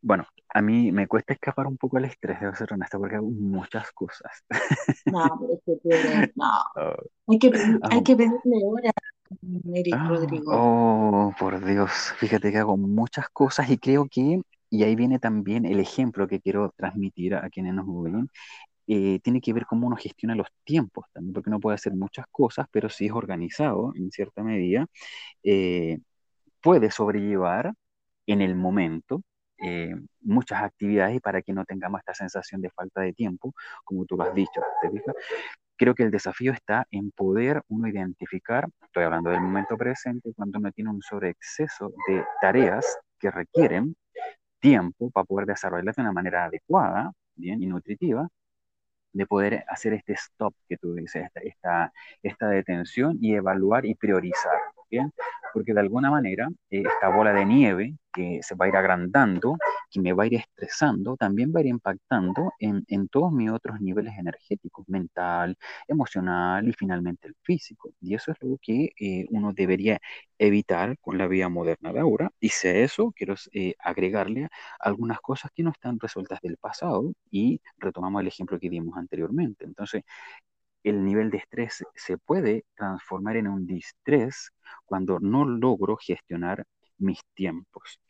bueno, 0.00 0.26
a 0.52 0.62
mí 0.62 0.92
me 0.92 1.06
cuesta 1.06 1.32
escapar 1.32 1.66
un 1.66 1.76
poco 1.76 1.96
al 1.96 2.04
estrés, 2.04 2.40
debo 2.40 2.54
ser 2.54 2.72
honesta, 2.72 2.98
porque 2.98 3.16
hago 3.16 3.30
muchas 3.30 3.90
cosas. 3.92 4.44
No, 5.06 5.40
pero 5.40 5.84
es 5.84 6.36
no. 6.36 6.50
Oh. 6.76 6.94
Hay, 7.28 7.38
que, 7.38 7.52
hay 7.82 8.02
que 8.02 8.16
pedirle 8.16 8.60
hora 8.64 8.90
Eric 9.72 9.94
ah, 9.96 10.08
Rodrigo. 10.08 10.52
Oh, 10.52 11.34
por 11.38 11.64
Dios, 11.64 11.92
fíjate 12.18 12.50
que 12.50 12.58
hago 12.58 12.76
muchas 12.76 13.28
cosas 13.28 13.70
y 13.70 13.78
creo 13.78 14.08
que, 14.10 14.42
y 14.70 14.84
ahí 14.84 14.96
viene 14.96 15.18
también 15.18 15.66
el 15.66 15.80
ejemplo 15.80 16.28
que 16.28 16.40
quiero 16.40 16.72
transmitir 16.76 17.34
a 17.34 17.50
quienes 17.50 17.74
nos 17.74 17.86
oyen, 17.88 18.30
eh, 18.86 19.20
tiene 19.22 19.40
que 19.40 19.52
ver 19.52 19.66
cómo 19.66 19.86
uno 19.86 19.96
gestiona 19.96 20.34
los 20.34 20.48
tiempos 20.64 21.06
también, 21.12 21.34
porque 21.34 21.50
uno 21.50 21.60
puede 21.60 21.76
hacer 21.76 21.94
muchas 21.94 22.26
cosas, 22.30 22.66
pero 22.72 22.88
si 22.88 23.06
es 23.06 23.12
organizado 23.12 23.92
en 23.96 24.10
cierta 24.10 24.42
medida, 24.42 24.86
eh, 25.44 25.98
puede 26.62 26.90
sobrellevar 26.90 27.72
en 28.26 28.42
el 28.42 28.56
momento 28.56 29.22
eh, 29.58 29.94
muchas 30.22 30.62
actividades 30.62 31.20
para 31.20 31.42
que 31.42 31.52
no 31.52 31.64
tengamos 31.64 32.00
esta 32.00 32.14
sensación 32.14 32.60
de 32.62 32.70
falta 32.70 33.02
de 33.02 33.12
tiempo, 33.12 33.54
como 33.84 34.06
tú 34.06 34.16
lo 34.16 34.24
has 34.24 34.34
dicho. 34.34 34.60
Creo 35.76 35.94
que 35.94 36.02
el 36.02 36.10
desafío 36.10 36.52
está 36.52 36.86
en 36.90 37.10
poder 37.10 37.62
uno 37.68 37.88
identificar, 37.88 38.68
estoy 38.82 39.04
hablando 39.04 39.30
del 39.30 39.40
momento 39.40 39.76
presente, 39.76 40.32
cuando 40.34 40.58
uno 40.58 40.72
tiene 40.72 40.90
un 40.90 41.02
sobreexceso 41.02 41.92
de 42.08 42.24
tareas 42.40 42.98
que 43.18 43.30
requieren 43.30 43.94
tiempo 44.60 45.10
para 45.10 45.24
poder 45.24 45.46
desarrollarlas 45.46 45.96
de 45.96 46.02
una 46.02 46.12
manera 46.12 46.44
adecuada, 46.46 47.12
bien 47.34 47.62
y 47.62 47.66
nutritiva, 47.66 48.28
de 49.12 49.26
poder 49.26 49.64
hacer 49.68 49.94
este 49.94 50.14
stop 50.14 50.54
que 50.68 50.76
tú 50.76 50.94
dices, 50.94 51.28
esta, 51.42 51.92
esta, 52.22 52.48
detención 52.48 53.18
y 53.20 53.34
evaluar 53.34 53.86
y 53.86 53.94
priorizar, 53.94 54.58
¿bien? 54.90 55.12
Porque 55.52 55.74
de 55.74 55.80
alguna 55.80 56.10
manera 56.10 56.48
eh, 56.70 56.82
esta 56.86 57.08
bola 57.08 57.32
de 57.32 57.44
nieve 57.44 57.96
que 58.12 58.40
se 58.42 58.54
va 58.56 58.66
a 58.66 58.68
ir 58.68 58.76
agrandando, 58.76 59.56
que 59.90 60.00
me 60.00 60.12
va 60.12 60.24
a 60.24 60.26
ir 60.26 60.34
estresando, 60.34 61.16
también 61.16 61.52
va 61.54 61.60
a 61.60 61.62
ir 61.62 61.68
impactando 61.68 62.52
en, 62.58 62.84
en 62.88 63.08
todos 63.08 63.32
mis 63.32 63.50
otros 63.50 63.80
niveles 63.80 64.14
energéticos, 64.18 64.88
mental, 64.88 65.56
emocional 65.88 66.68
y 66.68 66.72
finalmente 66.72 67.28
el 67.28 67.36
físico. 67.42 67.90
Y 68.00 68.14
eso 68.14 68.32
es 68.32 68.38
lo 68.42 68.56
que 68.60 68.92
eh, 69.00 69.26
uno 69.30 69.52
debería 69.52 70.00
evitar 70.38 70.96
con 71.00 71.18
la 71.18 71.26
vida 71.26 71.48
moderna 71.48 71.92
de 71.92 72.00
ahora. 72.00 72.30
Y 72.40 72.48
si 72.50 72.68
a 72.68 72.74
eso 72.76 73.12
quiero 73.12 73.34
eh, 73.52 73.74
agregarle 73.78 74.48
algunas 74.78 75.20
cosas 75.20 75.50
que 75.54 75.62
no 75.62 75.70
están 75.70 75.98
resueltas 76.00 76.40
del 76.40 76.56
pasado 76.56 77.12
y 77.30 77.60
retomamos 77.78 78.20
el 78.22 78.28
ejemplo 78.28 78.58
que 78.58 78.70
dimos 78.70 78.96
anteriormente. 78.96 79.64
Entonces, 79.64 80.02
el 80.82 81.04
nivel 81.04 81.30
de 81.30 81.38
estrés 81.38 81.84
se 81.94 82.18
puede 82.18 82.64
transformar 82.74 83.36
en 83.36 83.48
un 83.48 83.66
distrés 83.66 84.52
cuando 84.84 85.18
no 85.20 85.44
logro 85.44 85.96
gestionar 85.96 86.66
mis 86.98 87.20
tiempos. 87.34 88.00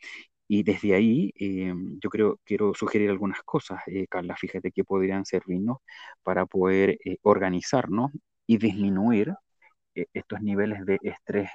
Y 0.47 0.63
desde 0.63 0.93
ahí 0.95 1.33
eh, 1.39 1.73
yo 2.01 2.09
creo, 2.09 2.39
quiero 2.43 2.73
sugerir 2.73 3.09
algunas 3.09 3.41
cosas, 3.43 3.81
eh, 3.87 4.05
Carla, 4.07 4.35
fíjate 4.35 4.71
que 4.71 4.83
podrían 4.83 5.25
servirnos 5.25 5.77
para 6.23 6.45
poder 6.45 6.97
eh, 7.05 7.17
organizarnos 7.21 8.11
y 8.45 8.57
disminuir 8.57 9.33
estos 9.93 10.41
niveles 10.41 10.85
de 10.85 10.99
estrés 11.03 11.49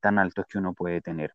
tan 0.00 0.18
altos 0.18 0.46
que 0.48 0.58
uno 0.58 0.74
puede 0.74 1.00
tener. 1.00 1.34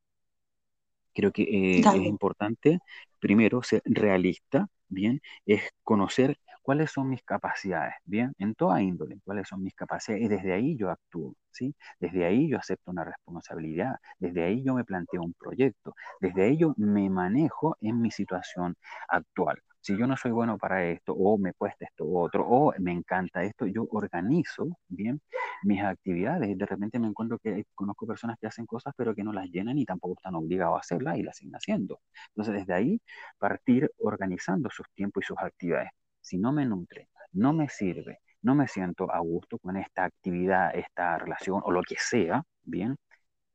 Creo 1.14 1.32
que 1.32 1.80
es 1.80 1.96
importante, 1.96 2.80
primero, 3.20 3.62
ser 3.62 3.82
realista, 3.86 4.68
¿bien? 4.88 5.22
Es 5.46 5.70
conocer 5.84 6.40
cuáles 6.64 6.92
son 6.92 7.10
mis 7.10 7.24
capacidades, 7.24 7.96
¿bien? 8.06 8.34
En 8.40 8.56
toda 8.56 8.82
índole, 8.82 9.20
cuáles 9.26 9.48
son 9.50 9.64
mis 9.64 9.76
capacidades 9.76 10.26
y 10.26 10.28
desde 10.30 10.54
ahí 10.54 10.78
yo 10.78 10.90
actúo, 10.92 11.36
¿sí? 11.52 11.76
Desde 12.00 12.26
ahí 12.26 12.50
yo 12.50 12.58
acepto 12.58 12.92
una 12.92 13.04
responsabilidad, 13.06 13.96
desde 14.20 14.44
ahí 14.44 14.64
yo 14.64 14.74
me 14.76 14.86
planteo 14.86 15.22
un 15.24 15.34
proyecto, 15.34 15.94
desde 16.22 16.44
ahí 16.44 16.58
yo 16.58 16.74
me 16.78 17.10
manejo 17.10 17.78
en 17.82 18.02
mi 18.02 18.12
situación 18.12 18.76
actual. 19.08 19.60
Si 19.82 19.98
yo 19.98 20.08
no 20.08 20.16
soy 20.16 20.32
bueno 20.32 20.58
para 20.58 20.86
esto, 20.86 21.14
o 21.14 21.38
me 21.38 21.54
cuesta 21.54 21.86
esto 21.86 22.06
otro, 22.10 22.48
o 22.48 22.74
me 22.80 22.94
encanta 22.94 23.44
esto, 23.44 23.66
yo 23.68 23.86
organizo 23.92 24.78
bien 24.88 25.22
mis 25.64 25.82
actividades. 25.84 26.58
De 26.58 26.66
repente 26.66 27.00
me 27.00 27.08
encuentro 27.08 27.38
que 27.40 27.66
conozco 27.76 28.08
personas 28.08 28.38
que 28.40 28.48
hacen 28.48 28.66
cosas, 28.66 28.94
pero 28.98 29.14
que 29.16 29.24
no 29.24 29.34
las 29.34 29.50
llenan 29.50 29.78
y 29.78 29.86
tampoco 29.86 30.16
están 30.18 30.36
obligados 30.36 30.78
a 30.78 30.80
hacerlas 30.80 31.18
y 31.18 31.24
las 31.24 31.38
siguen 31.38 31.56
haciendo. 31.56 32.00
Entonces, 32.30 32.54
desde 32.56 32.74
ahí, 32.74 33.02
partir 33.38 33.92
organizando 34.00 34.70
sus 34.70 34.88
tiempos 34.94 35.24
y 35.24 35.28
sus 35.28 35.38
actividades 35.40 35.90
si 36.24 36.38
no 36.40 36.52
me 36.54 36.66
nutre, 36.66 37.10
no 37.34 37.54
me 37.54 37.70
sirve, 37.70 38.20
no 38.42 38.56
me 38.56 38.68
siento 38.68 39.12
a 39.12 39.20
gusto 39.20 39.60
con 39.60 39.78
esta 39.78 40.06
actividad, 40.06 40.76
esta 40.76 41.18
relación 41.20 41.62
o 41.64 41.72
lo 41.72 41.84
que 41.84 41.96
sea, 42.00 42.44
bien, 42.64 42.98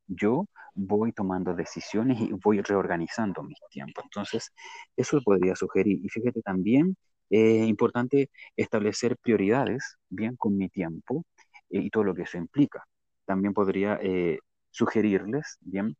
yo 0.07 0.45
voy 0.75 1.11
tomando 1.13 1.53
decisiones 1.55 2.19
y 2.21 2.31
voy 2.33 2.61
reorganizando 2.61 3.43
mis 3.43 3.59
tiempos. 3.69 4.03
Entonces, 4.05 4.51
eso 4.95 5.21
podría 5.23 5.55
sugerir. 5.55 5.99
Y 6.03 6.09
fíjate 6.09 6.41
también, 6.41 6.97
es 7.29 7.67
importante 7.67 8.29
establecer 8.55 9.17
prioridades, 9.17 9.97
bien, 10.09 10.35
con 10.37 10.57
mi 10.57 10.69
tiempo 10.69 11.25
eh, 11.69 11.79
y 11.81 11.89
todo 11.89 12.03
lo 12.03 12.15
que 12.15 12.23
eso 12.23 12.37
implica. 12.37 12.83
También 13.25 13.53
podría 13.53 13.99
eh, 14.01 14.39
sugerirles, 14.71 15.57
bien, 15.61 15.95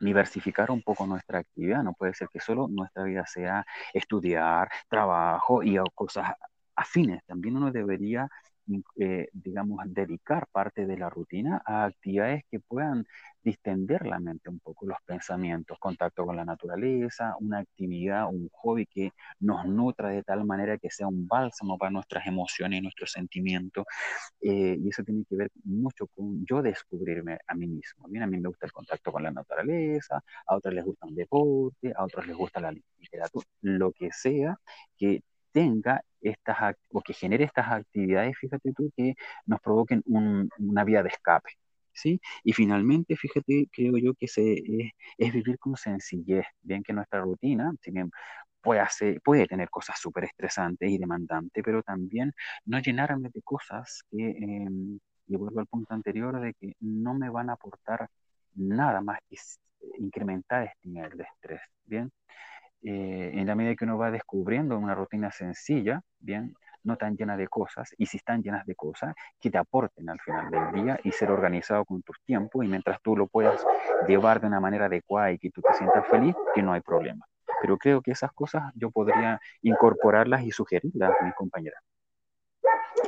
diversificar 0.00 0.70
un 0.70 0.82
poco 0.82 1.06
nuestra 1.06 1.38
actividad. 1.40 1.82
No 1.82 1.94
puede 1.94 2.14
ser 2.14 2.28
que 2.28 2.40
solo 2.40 2.68
nuestra 2.68 3.04
vida 3.04 3.26
sea 3.26 3.64
estudiar, 3.92 4.68
trabajo 4.88 5.62
y 5.62 5.78
cosas 5.94 6.32
afines. 6.74 7.24
También 7.26 7.56
uno 7.56 7.70
debería 7.72 8.28
eh, 8.98 9.28
digamos, 9.32 9.80
dedicar 9.86 10.46
parte 10.50 10.86
de 10.86 10.96
la 10.98 11.08
rutina 11.10 11.62
a 11.64 11.84
actividades 11.84 12.44
que 12.50 12.60
puedan 12.60 13.06
distender 13.42 14.06
la 14.06 14.18
mente 14.18 14.50
un 14.50 14.58
poco, 14.58 14.86
los 14.86 14.98
pensamientos, 15.06 15.78
contacto 15.78 16.26
con 16.26 16.36
la 16.36 16.44
naturaleza, 16.44 17.36
una 17.40 17.60
actividad, 17.60 18.26
un 18.28 18.48
hobby 18.52 18.86
que 18.86 19.12
nos 19.40 19.64
nutra 19.66 20.08
de 20.08 20.22
tal 20.24 20.44
manera 20.44 20.78
que 20.78 20.90
sea 20.90 21.06
un 21.06 21.28
bálsamo 21.28 21.78
para 21.78 21.92
nuestras 21.92 22.26
emociones 22.26 22.80
y 22.80 22.82
nuestros 22.82 23.12
sentimientos. 23.12 23.84
Eh, 24.40 24.76
y 24.80 24.88
eso 24.88 25.04
tiene 25.04 25.24
que 25.28 25.36
ver 25.36 25.50
mucho 25.64 26.06
con 26.08 26.44
yo 26.44 26.62
descubrirme 26.62 27.38
a 27.46 27.54
mí 27.54 27.66
mismo. 27.68 28.08
Bien, 28.08 28.24
a 28.24 28.26
mí 28.26 28.38
me 28.38 28.48
gusta 28.48 28.66
el 28.66 28.72
contacto 28.72 29.12
con 29.12 29.22
la 29.22 29.30
naturaleza, 29.30 30.22
a 30.46 30.56
otros 30.56 30.74
les 30.74 30.84
gusta 30.84 31.06
un 31.06 31.14
deporte, 31.14 31.92
a 31.96 32.04
otros 32.04 32.26
les 32.26 32.36
gusta 32.36 32.60
la 32.60 32.72
literatura, 32.72 33.46
lo 33.62 33.92
que 33.92 34.10
sea 34.12 34.58
que 34.96 35.22
tenga 35.56 36.02
estas 36.20 36.76
o 36.92 37.00
que 37.00 37.14
genere 37.14 37.44
estas 37.44 37.66
actividades, 37.70 38.36
fíjate 38.38 38.72
tú, 38.74 38.92
que 38.96 39.14
nos 39.46 39.58
provoquen 39.60 40.02
una 40.06 40.84
vía 40.84 41.02
de 41.02 41.08
escape. 41.08 41.50
¿Sí? 41.92 42.20
Y 42.44 42.52
finalmente, 42.52 43.16
fíjate, 43.16 43.68
creo 43.72 43.96
yo 43.96 44.12
que 44.14 44.28
se, 44.28 44.42
es, 45.16 45.32
vivir 45.32 45.58
con 45.58 45.76
sencillez, 45.76 46.44
bien 46.60 46.82
que 46.82 46.92
nuestra 46.92 47.22
rutina, 47.22 47.72
si 47.80 47.90
puede, 48.60 48.80
hacer, 48.80 49.20
puede 49.22 49.46
tener 49.46 49.70
cosas 49.70 49.98
súper 49.98 50.24
estresantes 50.24 50.90
y 50.90 50.98
demandantes, 50.98 51.62
pero 51.64 51.82
también 51.82 52.32
no 52.66 52.78
llenarme 52.80 53.30
de 53.32 53.40
cosas 53.42 54.02
que, 54.10 54.28
em, 54.30 54.98
y 55.26 55.36
vuelvo 55.36 55.60
al 55.60 55.66
punto 55.66 55.94
anterior, 55.94 56.38
de 56.38 56.52
que 56.52 56.74
no 56.80 57.14
me 57.14 57.30
van 57.30 57.48
a 57.48 57.54
aportar 57.54 58.08
nada 58.54 59.00
más 59.00 59.18
que 59.30 59.36
incrementar 59.98 60.64
este 60.64 60.88
nivel 60.90 61.16
de 61.16 61.24
estrés, 61.24 61.62
¿bien? 61.86 62.10
Eh, 62.88 63.32
en 63.34 63.48
la 63.48 63.56
medida 63.56 63.74
que 63.74 63.84
uno 63.84 63.98
va 63.98 64.12
descubriendo 64.12 64.78
una 64.78 64.94
rutina 64.94 65.32
sencilla, 65.32 66.02
bien, 66.20 66.54
no 66.84 66.96
tan 66.96 67.16
llena 67.16 67.36
de 67.36 67.48
cosas, 67.48 67.92
y 67.98 68.06
si 68.06 68.18
están 68.18 68.44
llenas 68.44 68.64
de 68.64 68.76
cosas, 68.76 69.12
que 69.40 69.50
te 69.50 69.58
aporten 69.58 70.08
al 70.08 70.20
final 70.20 70.48
del 70.52 70.84
día 70.84 71.00
y 71.02 71.10
ser 71.10 71.32
organizado 71.32 71.84
con 71.84 72.02
tus 72.02 72.16
tiempos, 72.24 72.64
y 72.64 72.68
mientras 72.68 73.02
tú 73.02 73.16
lo 73.16 73.26
puedas 73.26 73.66
llevar 74.06 74.40
de 74.40 74.46
una 74.46 74.60
manera 74.60 74.86
adecuada 74.86 75.32
y 75.32 75.38
que 75.40 75.50
tú 75.50 75.62
te 75.62 75.74
sientas 75.74 76.06
feliz, 76.06 76.36
que 76.54 76.62
no 76.62 76.74
hay 76.74 76.80
problema. 76.80 77.26
Pero 77.60 77.76
creo 77.76 78.00
que 78.02 78.12
esas 78.12 78.32
cosas 78.32 78.62
yo 78.76 78.92
podría 78.92 79.40
incorporarlas 79.62 80.44
y 80.44 80.52
sugerirlas 80.52 81.10
a 81.20 81.24
mis 81.24 81.34
compañeras. 81.34 81.82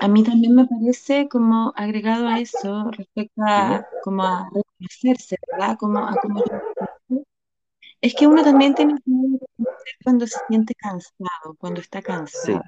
A 0.00 0.08
mí 0.08 0.24
también 0.24 0.56
me 0.56 0.66
parece 0.66 1.28
como 1.28 1.72
agregado 1.76 2.26
a 2.26 2.40
eso, 2.40 2.90
respecto 2.90 3.42
a 3.46 3.86
como 4.02 4.24
a 4.24 4.50
reconocerse, 4.52 5.36
¿verdad? 5.52 5.76
Como 5.78 6.00
a 6.00 6.16
como 6.16 6.42
es 8.00 8.14
que 8.14 8.26
uno 8.26 8.42
también 8.42 8.74
tiene 8.74 8.94
que 8.94 9.10
reconocer 9.10 9.94
cuando 10.04 10.26
se 10.26 10.38
siente 10.48 10.74
cansado, 10.74 11.54
cuando 11.58 11.80
está 11.80 12.00
cansado. 12.02 12.62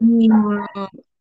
Y, 0.00 0.28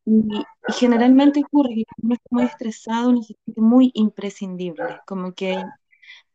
y, 0.06 0.46
generalmente 0.74 1.42
ocurre 1.46 1.76
que 1.76 1.84
uno 2.02 2.16
está 2.16 2.28
muy 2.32 2.44
estresado, 2.46 3.10
uno 3.10 3.22
se 3.22 3.36
siente 3.44 3.62
muy 3.62 3.92
imprescindible, 3.94 5.00
como 5.06 5.34
que 5.34 5.64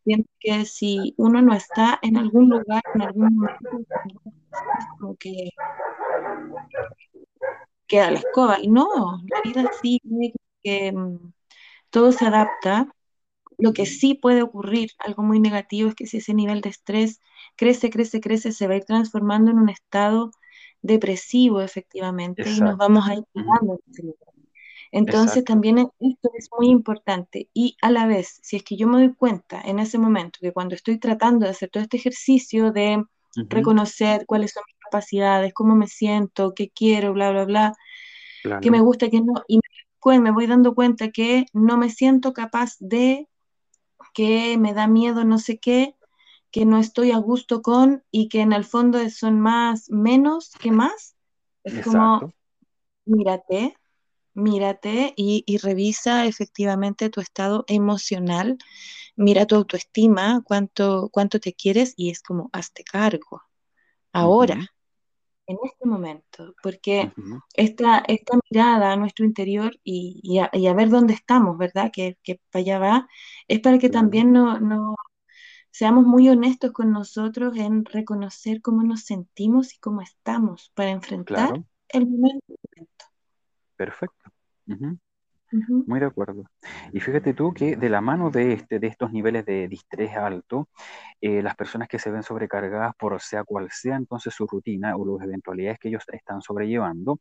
siente 0.05 0.31
que 0.38 0.64
si 0.64 1.14
uno 1.18 1.42
no 1.42 1.52
está 1.55 1.98
en 2.02 2.16
algún 2.16 2.48
lugar, 2.48 2.83
en 2.94 3.02
algún 3.02 3.37
momento, 3.37 3.70
como 4.98 5.16
que 5.16 5.50
queda 7.88 8.11
la 8.12 8.18
escoba. 8.18 8.59
Y 8.61 8.68
no, 8.68 9.20
la 9.29 9.40
vida 9.42 9.70
sigue, 9.83 10.33
que 10.62 10.92
mm, 10.92 11.33
todo 11.90 12.12
se 12.12 12.26
adapta 12.26 12.88
lo 13.59 13.73
que 13.73 13.87
sí 13.87 14.14
puede 14.14 14.42
ocurrir, 14.42 14.90
algo 14.99 15.23
muy 15.23 15.40
negativo, 15.40 15.88
es 15.88 15.95
que 15.95 16.07
si 16.07 16.19
ese 16.19 16.35
nivel 16.35 16.61
de 16.61 16.71
estrés 16.71 17.21
crece, 17.57 17.90
crece, 17.90 18.21
crece, 18.21 18.53
se 18.53 18.66
va 18.69 18.75
a 18.75 18.77
ir 18.79 18.85
transformando 18.85 19.51
en 19.51 19.59
un 19.59 19.69
estado 19.71 20.31
depresivo 20.83 21.61
efectivamente 21.62 22.51
y 22.51 22.61
nos 22.62 22.77
vamos 22.77 23.09
a 23.09 23.14
ir 23.14 23.25
quedando 23.35 23.81
en. 23.97 24.14
Entonces 24.92 25.45
también 25.45 25.79
esto 25.79 26.31
es 26.38 26.49
muy 26.59 26.69
importante 26.69 27.49
y 27.55 27.77
a 27.83 27.90
la 27.90 28.07
vez, 28.07 28.38
si 28.42 28.57
es 28.57 28.62
que 28.64 28.77
yo 28.77 28.87
me 28.88 28.99
doy 28.99 29.14
cuenta 29.14 29.61
en 29.62 29.79
ese 29.79 29.99
momento 29.99 30.38
que 30.40 30.53
cuando 30.53 30.75
estoy 30.75 30.99
tratando 30.99 31.45
de 31.45 31.51
hacer 31.53 31.71
todo 31.71 31.83
este 31.83 31.97
ejercicio 31.99 32.73
de 32.73 33.03
reconocer 33.49 34.27
cuáles 34.27 34.53
son 34.53 34.62
mis 34.66 34.77
capacidades, 34.79 35.53
cómo 35.55 35.75
me 35.77 35.88
siento, 35.88 36.55
qué 36.55 36.71
quiero, 36.71 37.12
bla, 37.12 37.31
bla, 37.33 37.45
bla, 37.45 37.73
que 38.61 38.71
me 38.71 38.81
gusta, 38.81 39.11
que 39.11 39.21
no, 39.21 39.35
y 39.49 39.61
me 40.21 40.31
voy 40.31 40.47
dando 40.47 40.75
cuenta 40.75 41.11
que 41.11 41.47
no 41.53 41.77
me 41.79 41.90
siento 41.90 42.33
capaz 42.33 42.77
de 42.81 43.29
que 44.16 44.57
me 44.57 44.72
da 44.72 44.87
miedo 44.87 45.26
no 45.26 45.38
sé 45.38 45.59
qué, 45.59 45.94
que 46.50 46.64
no 46.64 46.79
estoy 46.79 47.11
a 47.11 47.18
gusto 47.18 47.61
con 47.61 48.02
y 48.11 48.31
que 48.31 48.40
en 48.40 48.55
el 48.55 48.64
fondo 48.64 48.98
son 49.11 49.38
más 49.40 49.90
menos 49.90 50.52
que 50.59 50.70
más. 50.70 51.16
Es 51.62 51.85
como, 51.85 52.33
mírate, 53.05 53.76
mírate 54.33 55.12
y, 55.18 55.59
revisa 55.59 56.24
efectivamente 56.24 57.11
tu 57.11 57.20
estado 57.20 57.66
emocional, 57.68 58.57
mira 59.16 59.44
tu 59.44 59.55
autoestima, 59.55 60.40
cuánto, 60.46 61.11
cuánto 61.12 61.38
te 61.38 61.52
quieres 61.52 61.92
y 61.94 62.09
es 62.09 62.22
como, 62.22 62.48
hazte 62.55 62.85
cargo. 62.85 63.42
Ahora, 64.14 64.66
en 65.47 65.59
este 65.63 65.87
momento, 65.87 66.55
porque 66.63 67.13
esta, 67.55 68.03
esta, 68.09 68.39
mirada 68.51 68.93
a 68.93 68.97
nuestro 68.97 69.25
interior 69.25 69.79
y, 69.85 70.39
a, 70.39 70.75
ver 70.75 70.91
dónde 70.91 71.15
estamos, 71.15 71.57
¿verdad? 71.57 71.91
Que, 71.93 72.17
para 72.51 72.61
allá 72.61 72.79
va, 72.79 73.09
es 73.49 73.61
para 73.61 73.79
que 73.79 73.89
también 73.89 74.33
no, 74.33 74.59
no, 74.59 74.97
seamos 75.71 76.05
muy 76.05 76.29
honestos 76.29 76.73
con 76.73 76.91
nosotros 76.91 77.57
en 77.57 77.85
reconocer 77.85 78.61
cómo 78.61 78.83
nos 78.83 79.03
sentimos 79.03 79.75
y 79.75 79.79
cómo 79.79 80.03
estamos 80.03 80.73
para 80.75 80.91
enfrentar 80.91 81.63
el 81.89 82.07
momento. 82.07 82.55
Perfecto. 83.77 84.33
Muy 85.87 86.01
de 86.01 86.07
acuerdo. 86.07 86.45
Y 86.92 87.01
fíjate 87.01 87.35
tú 87.35 87.53
que 87.53 87.77
de 87.77 87.88
la 87.88 88.01
mano 88.01 88.31
de, 88.31 88.53
este, 88.53 88.79
de 88.79 88.87
estos 88.88 89.12
niveles 89.12 89.45
de 89.45 89.69
distrés 89.69 90.16
alto, 90.16 90.69
eh, 91.21 91.42
las 91.42 91.55
personas 91.57 91.88
que 91.88 91.99
se 91.99 92.11
ven 92.11 92.23
sobrecargadas 92.23 92.95
por 92.97 93.21
sea 93.21 93.45
cual 93.45 93.69
sea 93.71 93.97
entonces 93.97 94.35
su 94.35 94.47
rutina 94.47 94.97
o 94.97 95.19
las 95.19 95.27
eventualidades 95.27 95.79
que 95.79 95.88
ellos 95.88 96.05
están 96.12 96.42
sobrellevando, 96.42 97.21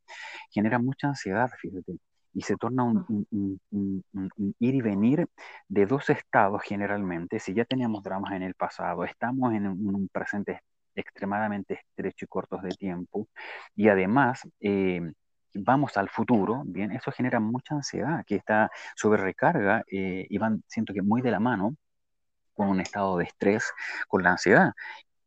generan 0.52 0.84
mucha 0.84 1.08
ansiedad, 1.08 1.50
fíjate. 1.60 1.98
Y 2.34 2.42
se 2.42 2.58
torna 2.58 2.84
un, 2.84 3.60
ir 4.60 4.76
y 4.76 4.82
venir 4.82 5.28
de 5.70 5.86
dos 5.86 6.10
estados 6.10 6.62
generalmente. 6.64 7.40
Si 7.40 7.54
ya 7.54 7.64
teníamos 7.66 8.04
dramas 8.04 8.34
en 8.34 8.44
el 8.44 8.56
pasado, 8.56 9.06
estamos 9.06 9.54
en 9.54 9.68
un, 9.68 10.10
presente 10.12 10.60
extremadamente 10.96 11.76
estrecho 11.76 12.26
y 12.26 12.28
cortos 12.28 12.62
de 12.62 12.70
tiempo. 12.70 13.28
Y 13.76 13.88
además, 13.88 14.42
eh, 14.60 15.02
vamos 15.56 15.98
al 15.98 16.10
futuro, 16.10 16.64
bien, 16.66 16.92
eso 16.92 17.12
genera 17.12 17.40
mucha 17.40 17.76
ansiedad, 17.76 18.24
que 18.26 18.36
está 18.36 18.72
sobre 18.96 19.22
recarga 19.22 19.84
eh, 19.92 20.26
y 20.30 20.38
van, 20.38 20.64
siento 20.68 20.94
que 20.94 21.02
muy 21.02 21.22
de 21.22 21.32
la 21.32 21.40
mano 21.40 21.76
con 22.54 22.70
un 22.70 22.82
estado 22.82 23.18
de 23.18 23.26
estrés, 23.26 23.74
con 24.08 24.24
la 24.24 24.32
ansiedad. 24.32 24.74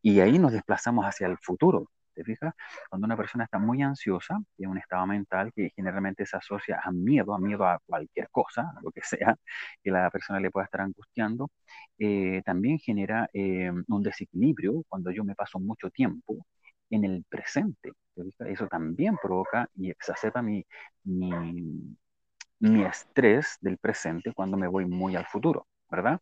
Y 0.03 0.21
ahí 0.21 0.39
nos 0.39 0.53
desplazamos 0.53 1.05
hacia 1.07 1.27
el 1.27 1.39
futuro. 1.39 1.91
¿Te 2.15 2.25
fijas? 2.25 2.53
Cuando 2.91 3.07
una 3.07 3.17
persona 3.17 3.45
está 3.45 3.59
muy 3.59 3.83
ansiosa, 3.83 4.39
tiene 4.57 4.73
un 4.73 4.79
estado 4.79 5.07
mental 5.07 5.53
que 5.55 5.71
generalmente 5.77 6.27
se 6.27 6.37
asocia 6.37 6.81
a 6.83 6.91
miedo, 6.93 7.35
a 7.35 7.39
miedo 7.39 7.65
a 7.67 7.79
cualquier 7.87 8.29
cosa, 8.31 8.73
lo 8.83 8.91
que 8.91 9.03
sea, 9.03 9.37
que 9.83 9.91
la 9.91 10.11
persona 10.11 10.41
le 10.41 10.51
pueda 10.51 10.65
estar 10.65 10.81
angustiando, 10.81 11.51
eh, 11.99 12.43
también 12.45 12.79
genera 12.81 13.29
eh, 13.33 13.71
un 13.89 14.03
desequilibrio 14.03 14.85
cuando 14.89 15.11
yo 15.13 15.25
me 15.25 15.35
paso 15.37 15.61
mucho 15.61 15.91
tiempo 15.91 16.47
en 16.91 17.05
el 17.05 17.25
presente. 17.29 17.93
Eso 18.41 18.67
también 18.67 19.17
provoca 19.21 19.69
y 19.77 19.91
exacerba 19.91 20.43
mi, 20.43 20.65
mi, 21.05 22.85
estrés 22.85 23.57
del 23.61 23.79
presente 23.79 24.33
cuando 24.33 24.57
me 24.57 24.67
voy 24.67 24.87
muy 24.87 25.15
al 25.15 25.27
futuro, 25.27 25.67
¿verdad? 25.89 26.21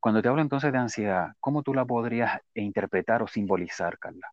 Cuando 0.00 0.20
te 0.20 0.28
hablo 0.28 0.42
entonces 0.42 0.72
de 0.72 0.78
ansiedad, 0.78 1.28
¿cómo 1.40 1.62
tú 1.62 1.72
la 1.72 1.84
podrías 1.84 2.40
interpretar 2.54 3.22
o 3.22 3.28
simbolizar, 3.28 3.98
Carla? 3.98 4.32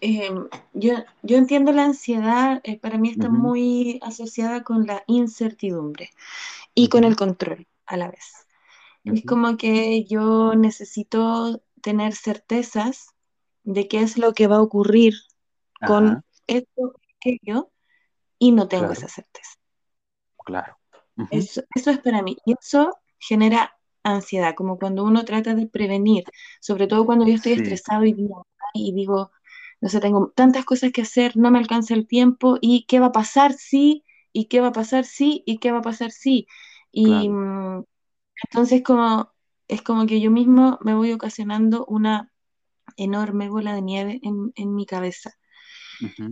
Em, 0.00 0.48
yo, 0.72 0.94
yo, 1.22 1.36
entiendo 1.36 1.72
la 1.72 1.84
ansiedad, 1.84 2.60
eh, 2.64 2.78
para 2.78 2.98
mí 2.98 3.10
está 3.10 3.28
muy 3.28 3.98
asociada 4.02 4.62
con 4.62 4.86
la 4.86 5.02
incertidumbre 5.06 6.10
y 6.74 6.88
con 6.88 7.04
el 7.04 7.16
control 7.16 7.66
a 7.86 7.96
la 7.96 8.08
vez. 8.10 8.46
Es 9.04 9.24
como 9.24 9.56
que 9.56 10.04
yo 10.04 10.54
necesito 10.54 11.60
tener 11.80 12.14
certezas 12.14 13.11
de 13.64 13.88
qué 13.88 14.02
es 14.02 14.18
lo 14.18 14.32
que 14.32 14.46
va 14.46 14.56
a 14.56 14.62
ocurrir 14.62 15.14
con 15.86 16.24
esto, 16.46 16.94
aquello, 17.16 17.70
y 18.38 18.52
no 18.52 18.68
tengo 18.68 18.92
esa 18.92 19.08
certeza. 19.08 19.58
Claro. 20.44 20.76
eso, 21.30 21.62
es 21.74 21.98
para 21.98 22.22
mí. 22.22 22.36
Y 22.44 22.54
eso 22.60 22.96
genera 23.18 23.76
ansiedad, 24.02 24.54
como 24.54 24.78
cuando 24.78 25.04
uno 25.04 25.24
trata 25.24 25.54
de 25.54 25.66
prevenir, 25.66 26.24
sobre 26.60 26.86
todo 26.86 27.06
cuando 27.06 27.26
yo 27.26 27.34
estoy 27.34 27.52
estresado 27.52 28.04
y 28.04 28.12
digo, 28.12 28.46
y 28.74 28.92
digo, 28.92 29.30
no 29.80 29.88
sé, 29.88 30.00
tengo 30.00 30.32
tantas 30.34 30.64
cosas 30.64 30.92
que 30.92 31.02
hacer, 31.02 31.36
no 31.36 31.50
me 31.50 31.58
alcanza 31.58 31.94
el 31.94 32.06
tiempo, 32.06 32.58
y 32.60 32.84
qué 32.86 33.00
va 33.00 33.06
a 33.06 33.12
pasar 33.12 33.52
si, 33.52 34.04
y 34.32 34.46
qué 34.46 34.60
va 34.60 34.68
a 34.68 34.72
pasar 34.72 35.04
si, 35.04 35.42
y 35.46 35.58
qué 35.58 35.72
va 35.72 35.78
a 35.78 35.82
pasar 35.82 36.10
si. 36.10 36.46
Y 36.90 37.28
mm, 37.28 37.84
entonces 38.44 38.82
como 38.82 39.32
es 39.68 39.82
como 39.82 40.06
que 40.06 40.20
yo 40.20 40.30
mismo 40.30 40.78
me 40.82 40.94
voy 40.94 41.12
ocasionando 41.12 41.84
una 41.86 42.31
enorme 42.96 43.48
bola 43.48 43.74
de 43.74 43.82
nieve 43.82 44.20
en, 44.22 44.74
mi 44.74 44.86
cabeza. 44.86 45.32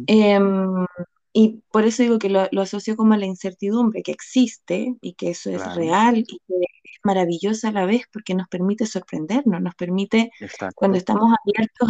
Em, 0.06 0.86
y 1.32 1.62
por 1.70 1.84
eso 1.84 2.02
digo 2.02 2.18
que 2.18 2.28
lo, 2.28 2.48
asocio 2.60 2.96
como 2.96 3.14
a 3.14 3.18
la 3.18 3.26
incertidumbre 3.26 4.02
que 4.02 4.12
existe 4.12 4.96
y 5.00 5.14
que 5.14 5.30
eso 5.30 5.50
es 5.50 5.74
real 5.76 6.18
y 6.18 6.24
que 6.24 6.36
es 6.38 6.98
maravillosa 7.04 7.68
a 7.68 7.72
la 7.72 7.86
vez 7.86 8.02
porque 8.12 8.34
nos 8.34 8.48
permite 8.48 8.84
sorprendernos, 8.86 9.60
nos 9.62 9.74
permite, 9.76 10.32
cuando 10.74 10.98
estamos 10.98 11.32
abiertos 11.44 11.88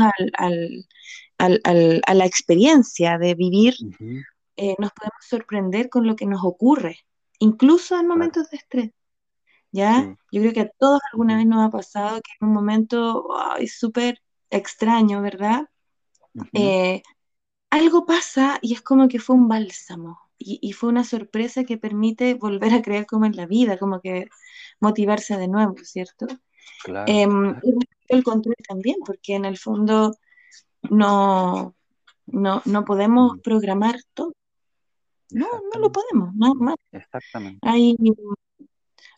al, 1.38 2.02
a 2.06 2.14
la 2.14 2.26
experiencia 2.26 3.16
de 3.16 3.34
vivir, 3.34 3.74
eh, 4.56 4.76
nos 4.78 4.92
podemos 4.92 5.24
sorprender 5.26 5.88
con 5.88 6.06
lo 6.06 6.16
que 6.16 6.26
nos 6.26 6.44
ocurre, 6.44 6.98
incluso 7.38 7.98
en 7.98 8.06
momentos 8.06 8.50
de 8.50 8.58
estrés. 8.58 8.90
¿Ya? 9.72 10.16
Yo 10.32 10.40
creo 10.40 10.52
que 10.52 10.60
a 10.62 10.68
todos 10.68 11.00
alguna 11.12 11.36
vez 11.36 11.46
nos 11.46 11.64
ha 11.64 11.70
pasado 11.70 12.20
que 12.20 12.32
en 12.40 12.48
un 12.48 12.54
momento 12.54 13.24
es 13.58 13.78
súper 13.78 14.20
extraño, 14.50 15.22
¿verdad? 15.22 15.68
Eh, 16.52 17.02
algo 17.70 18.06
pasa 18.06 18.58
y 18.62 18.74
es 18.74 18.82
como 18.82 19.08
que 19.08 19.18
fue 19.18 19.36
un 19.36 19.48
bálsamo 19.48 20.18
y, 20.42 20.72
fue 20.72 20.88
una 20.88 21.04
sorpresa 21.04 21.64
que 21.64 21.76
permite 21.76 22.34
volver 22.34 22.72
a 22.72 22.80
creer 22.80 23.04
como 23.04 23.26
en 23.26 23.36
la 23.36 23.44
vida, 23.46 23.78
como 23.78 24.00
que 24.00 24.28
motivarse 24.80 25.36
de 25.36 25.48
nuevo, 25.48 25.76
¿cierto? 25.82 26.26
Claro, 26.82 27.12
em, 27.12 27.60
Y 27.62 27.74
el 28.08 28.24
control 28.24 28.56
también, 28.66 28.96
porque 29.04 29.34
en 29.34 29.44
el 29.44 29.58
fondo 29.58 30.16
no, 30.88 31.74
no, 32.26 32.62
no 32.64 32.84
podemos 32.86 33.36
mm. 33.36 33.40
programar 33.40 33.96
todo. 34.14 34.32
No, 35.30 35.46
no 35.72 35.80
lo 35.80 35.92
podemos, 35.92 36.34
no, 36.34 36.54
Exactamente. 36.90 37.60
Hay, 37.62 37.96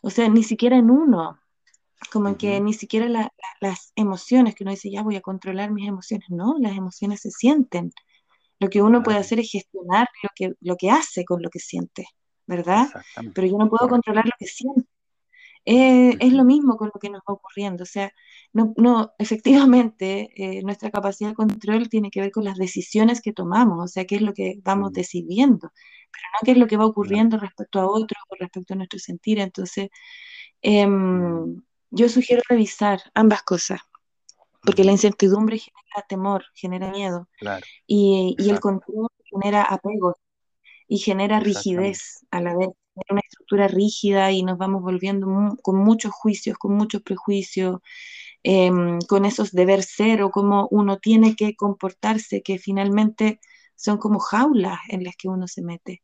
o 0.01 0.09
sea, 0.09 0.27
ni 0.27 0.43
siquiera 0.43 0.77
en 0.77 0.91
uno 0.91 1.39
como 2.11 2.37
que 2.37 2.59
ni 2.61 2.73
siquiera 2.73 3.07
las 3.61 3.93
emociones, 3.95 4.55
que 4.55 4.63
uno 4.63 4.71
dice, 4.71 4.91
ya 4.91 5.03
voy 5.03 5.15
a 5.15 5.21
controlar 5.21 5.71
mis 5.71 5.87
emociones, 5.87 6.29
no, 6.29 6.55
las 6.59 6.77
emociones 6.77 7.21
se 7.21 7.31
sienten. 7.31 7.91
Lo 8.59 8.69
que 8.69 8.81
uno 8.81 9.03
puede 9.03 9.17
hacer 9.17 9.39
es 9.39 9.51
gestionar 9.51 10.07
lo 10.23 10.29
que, 10.35 10.53
lo 10.61 10.77
que 10.77 10.89
hace 10.91 11.25
con 11.25 11.41
lo 11.41 11.49
que 11.49 11.59
siente, 11.59 12.07
¿verdad? 12.47 12.87
Pero 13.33 13.47
yo 13.47 13.57
no 13.57 13.69
puedo 13.69 13.89
controlar 13.89 14.25
lo 14.25 14.31
que 14.39 14.47
siento. 14.47 14.83
Eh, 15.65 16.17
es 16.19 16.33
lo 16.33 16.43
mismo 16.43 16.75
con 16.77 16.91
lo 16.93 16.99
que 16.99 17.09
nos 17.09 17.21
va 17.21 17.33
ocurriendo. 17.33 17.83
O 17.83 17.85
sea, 17.85 18.11
no, 18.51 18.73
no 18.77 19.13
efectivamente, 19.17 20.29
eh, 20.35 20.61
nuestra 20.63 20.91
capacidad 20.91 21.29
de 21.29 21.35
control 21.35 21.89
tiene 21.89 22.11
que 22.11 22.21
ver 22.21 22.31
con 22.31 22.43
las 22.43 22.57
decisiones 22.57 23.21
que 23.21 23.33
tomamos, 23.33 23.83
o 23.83 23.87
sea, 23.87 24.05
qué 24.05 24.15
es 24.15 24.21
lo 24.21 24.33
que 24.33 24.59
vamos 24.63 24.91
decidiendo, 24.93 25.71
pero 26.11 26.23
no 26.33 26.39
qué 26.45 26.51
es 26.51 26.57
lo 26.57 26.67
que 26.67 26.77
va 26.77 26.85
ocurriendo 26.85 27.37
respecto 27.37 27.79
a 27.79 27.87
otro 27.87 28.17
o 28.29 28.35
respecto 28.39 28.73
a 28.73 28.77
nuestro 28.77 28.99
sentir. 28.99 29.39
Entonces, 29.39 29.89
em, 30.61 31.63
yo 31.93 32.09
sugiero 32.09 32.41
revisar 32.49 33.01
ambas 33.13 33.43
cosas, 33.43 33.79
porque 34.63 34.83
la 34.83 34.91
incertidumbre 34.91 35.59
genera 35.59 36.07
temor, 36.09 36.43
genera 36.55 36.89
miedo, 36.89 37.29
y, 37.85 38.35
el 38.39 38.59
control 38.59 39.07
genera 39.25 39.63
apego 39.63 40.15
y 40.87 40.97
genera 40.97 41.39
rigidez 41.39 42.25
a 42.31 42.41
la 42.41 42.57
vez, 42.57 42.69
una 43.09 43.21
estructura 43.21 43.67
rígida 43.67 44.31
y 44.31 44.43
nos 44.43 44.57
vamos 44.57 44.81
volviendo 44.81 45.27
con 45.61 45.77
muchos 45.77 46.11
juicios, 46.11 46.57
con 46.57 46.73
muchos 46.75 47.01
prejuicios, 47.03 47.79
em, 48.43 48.99
con 49.07 49.25
esos 49.25 49.51
deber 49.51 49.83
ser 49.83 50.23
o 50.23 50.31
cómo 50.31 50.67
uno 50.71 50.97
tiene 50.97 51.35
que 51.35 51.55
comportarse, 51.55 52.41
que 52.41 52.57
finalmente 52.57 53.39
son 53.75 53.97
como 53.97 54.19
jaulas 54.19 54.79
en 54.89 55.03
las 55.03 55.15
que 55.15 55.27
uno 55.27 55.47
se 55.47 55.61
mete. 55.61 56.01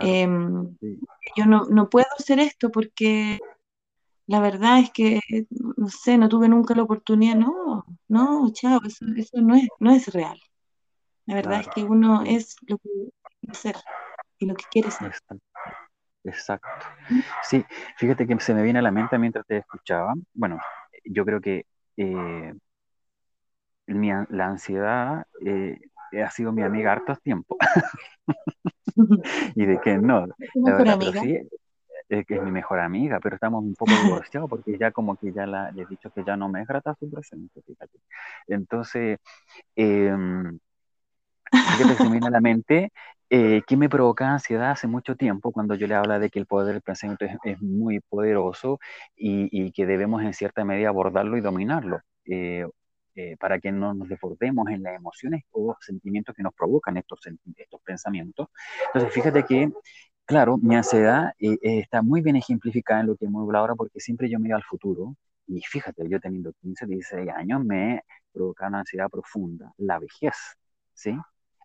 Em, 0.00 0.76
yo 1.36 1.46
no, 1.46 1.66
no 1.66 1.88
puedo 1.88 2.06
hacer 2.18 2.40
esto 2.40 2.70
porque 2.70 3.38
la 4.26 4.40
verdad 4.40 4.80
es 4.80 4.90
que, 4.90 5.20
no 5.76 5.88
sé, 5.88 6.18
no 6.18 6.28
tuve 6.28 6.48
nunca 6.48 6.74
la 6.74 6.82
oportunidad, 6.82 7.36
no, 7.36 7.84
no, 8.08 8.50
chao, 8.52 8.80
eso, 8.84 9.04
no, 9.06 9.54
es, 9.54 9.68
no 9.78 9.90
es 9.92 10.12
real. 10.12 10.40
La 11.26 11.34
verdad 11.34 11.60
es 11.60 11.68
que 11.68 11.82
uno 11.82 12.22
es 12.22 12.56
lo 12.66 12.78
que 12.78 12.88
quiere 13.40 13.54
ser 13.54 13.76
y 14.38 14.46
lo 14.46 14.54
que 14.54 14.64
quiere 14.70 14.90
ser. 14.90 15.12
Exacto. 16.24 16.86
Sí, 17.44 17.64
fíjate 17.96 18.26
que 18.26 18.38
se 18.40 18.52
me 18.52 18.62
viene 18.62 18.80
a 18.80 18.82
la 18.82 18.90
mente 18.90 19.18
mientras 19.18 19.46
te 19.46 19.58
escuchaba. 19.58 20.14
Bueno, 20.34 20.58
yo 21.04 21.24
creo 21.24 21.40
que 21.40 21.66
eh, 21.96 22.54
la 23.86 24.46
ansiedad 24.46 25.24
eh, 25.44 25.78
ha 26.24 26.30
sido 26.30 26.52
mi 26.52 26.62
amiga 26.62 26.92
harto 26.92 27.14
tiempo. 27.16 27.56
y 29.54 29.66
de 29.66 29.80
que 29.80 29.98
no. 29.98 30.26
La 30.54 30.74
verdad, 30.74 30.96
que 32.08 32.24
es 32.28 32.42
mi 32.42 32.50
mejor 32.50 32.80
amiga, 32.80 33.18
pero 33.20 33.36
estamos 33.36 33.62
un 33.64 33.74
poco 33.74 33.92
divorciados 34.04 34.48
porque 34.48 34.78
ya 34.78 34.92
como 34.92 35.16
que 35.16 35.32
ya 35.32 35.46
la, 35.46 35.70
le 35.72 35.82
he 35.82 35.86
dicho 35.86 36.10
que 36.10 36.24
ya 36.24 36.36
no 36.36 36.48
me 36.48 36.62
es 36.62 36.68
grata 36.68 36.94
su 36.98 37.10
presencia, 37.10 37.62
fíjate. 37.66 37.98
Entonces, 38.46 39.18
eh, 39.74 40.14
se 41.52 42.04
me 42.04 42.10
viene 42.10 42.26
a 42.26 42.30
la 42.30 42.40
mente 42.40 42.92
eh, 43.28 43.62
que 43.66 43.76
me 43.76 43.88
provoca 43.88 44.30
ansiedad 44.30 44.70
hace 44.70 44.86
mucho 44.86 45.16
tiempo 45.16 45.50
cuando 45.50 45.74
yo 45.74 45.88
le 45.88 45.94
hablo 45.96 46.18
de 46.18 46.30
que 46.30 46.38
el 46.38 46.46
poder 46.46 46.74
del 46.74 46.82
pensamiento 46.82 47.26
es, 47.44 47.60
muy 47.60 48.00
poderoso 48.00 48.78
y, 49.16 49.72
que 49.72 49.86
debemos 49.86 50.22
en 50.22 50.32
cierta 50.32 50.64
medida 50.64 50.88
abordarlo 50.88 51.36
y 51.36 51.40
dominarlo. 51.40 52.00
Eh, 52.24 52.66
eh, 53.18 53.34
para 53.38 53.58
que 53.58 53.72
no 53.72 53.94
nos 53.94 54.10
desbordemos 54.10 54.68
en 54.68 54.82
las 54.82 54.94
emociones 54.94 55.44
o 55.50 55.74
sentimientos 55.80 56.34
que 56.36 56.42
nos 56.42 56.52
provocan 56.52 56.98
estos, 56.98 57.20
estos 57.56 57.80
pensamientos. 57.80 58.48
Entonces, 58.88 59.14
fíjate 59.14 59.42
que, 59.44 59.72
claro, 60.26 60.58
mi 60.58 60.74
ansiedad 60.76 61.32
está 61.38 62.02
muy 62.02 62.20
bien 62.20 62.36
ejemplificada 62.36 63.00
en 63.00 63.06
lo 63.06 63.16
que 63.16 63.26
hemos 63.26 63.42
hablado 63.42 63.64
ahora 63.64 63.74
porque 63.74 64.00
siempre 64.00 64.28
yo 64.28 64.38
me 64.38 64.52
al 64.52 64.62
futuro 64.62 65.16
y 65.46 65.60
fíjate, 65.60 66.08
yo 66.08 66.20
teniendo 66.20 66.52
15, 66.60 66.86
16 66.86 67.30
años 67.30 67.64
me 67.64 68.02
provoca 68.32 68.66
una 68.66 68.80
ansiedad 68.80 69.08
profunda, 69.08 69.72
la 69.78 69.98
vejez, 69.98 70.34
¿sí? 70.92 71.16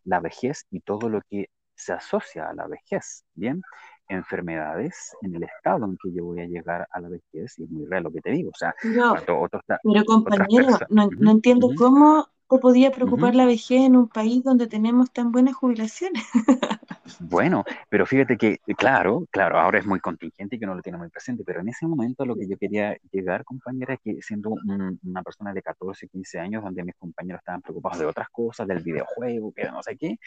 la 0.05 0.19
vejez 0.19 0.65
y 0.69 0.79
todo 0.81 1.09
lo 1.09 1.21
que 1.29 1.49
se 1.75 1.93
asocia 1.93 2.49
a 2.49 2.53
la 2.53 2.67
vejez, 2.67 3.25
¿bien? 3.33 3.61
enfermedades 4.07 5.15
en 5.21 5.35
el 5.35 5.43
estado 5.43 5.85
en 5.85 5.97
que 5.97 6.11
yo 6.11 6.25
voy 6.25 6.41
a 6.41 6.45
llegar 6.45 6.87
a 6.91 6.99
la 6.99 7.09
vejez, 7.09 7.57
y 7.57 7.63
es 7.63 7.69
muy 7.69 7.85
real 7.85 8.03
lo 8.03 8.11
que 8.11 8.21
te 8.21 8.31
digo, 8.31 8.51
o 8.53 8.57
sea, 8.57 8.75
pero, 8.81 9.47
pero 9.83 10.05
compañero, 10.05 10.67
no, 10.89 11.31
entiendo 11.31 11.69
cómo 11.77 12.27
te 12.51 12.59
podía 12.59 12.91
preocupar 12.91 13.33
la 13.33 13.45
vejez 13.45 13.81
en 13.81 13.95
un 13.95 14.09
país 14.09 14.43
donde 14.43 14.67
tenemos 14.67 15.11
tan 15.11 15.31
buenas 15.31 15.55
jubilaciones. 15.55 16.23
Bueno, 17.19 17.65
pero 17.89 18.05
fíjate 18.05 18.37
que, 18.37 18.59
claro, 18.77 19.25
claro, 19.31 19.59
ahora 19.59 19.79
es 19.79 19.85
muy 19.85 19.99
contingente 19.99 20.55
y 20.55 20.59
que 20.59 20.65
no 20.65 20.75
lo 20.75 20.81
tiene 20.81 20.97
muy 20.97 21.09
presente, 21.09 21.43
pero 21.45 21.59
en 21.59 21.67
ese 21.67 21.85
momento 21.85 22.25
lo 22.25 22.35
que 22.35 22.47
yo 22.47 22.57
quería 22.57 22.97
llegar, 23.11 23.43
compañera, 23.43 23.95
es 23.95 23.99
que 24.01 24.21
siendo 24.21 24.51
una 24.51 25.23
persona 25.23 25.53
de 25.53 25.61
14, 25.61 26.07
15 26.07 26.39
años, 26.39 26.63
donde 26.63 26.83
mis 26.83 26.95
compañeros 26.95 27.39
estaban 27.39 27.61
preocupados 27.61 27.99
de 27.99 28.05
otras 28.05 28.29
cosas, 28.29 28.67
del 28.67 28.81
videojuego, 28.81 29.51
que 29.51 29.63
no 29.65 29.83
sé 29.83 29.97
qué, 29.97 30.17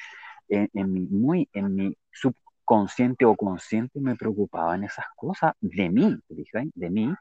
en, 0.48 0.92
mi, 0.92 1.00
muy, 1.06 1.48
en 1.52 1.74
mi 1.74 1.96
subconsciente 2.64 3.24
o 3.24 3.36
consciente 3.36 4.00
me 4.00 4.16
preocupaban 4.16 4.84
esas 4.84 5.04
cosas 5.16 5.52
de 5.60 5.90
mí, 5.90 6.16
de 6.74 6.90
mí 6.90 7.14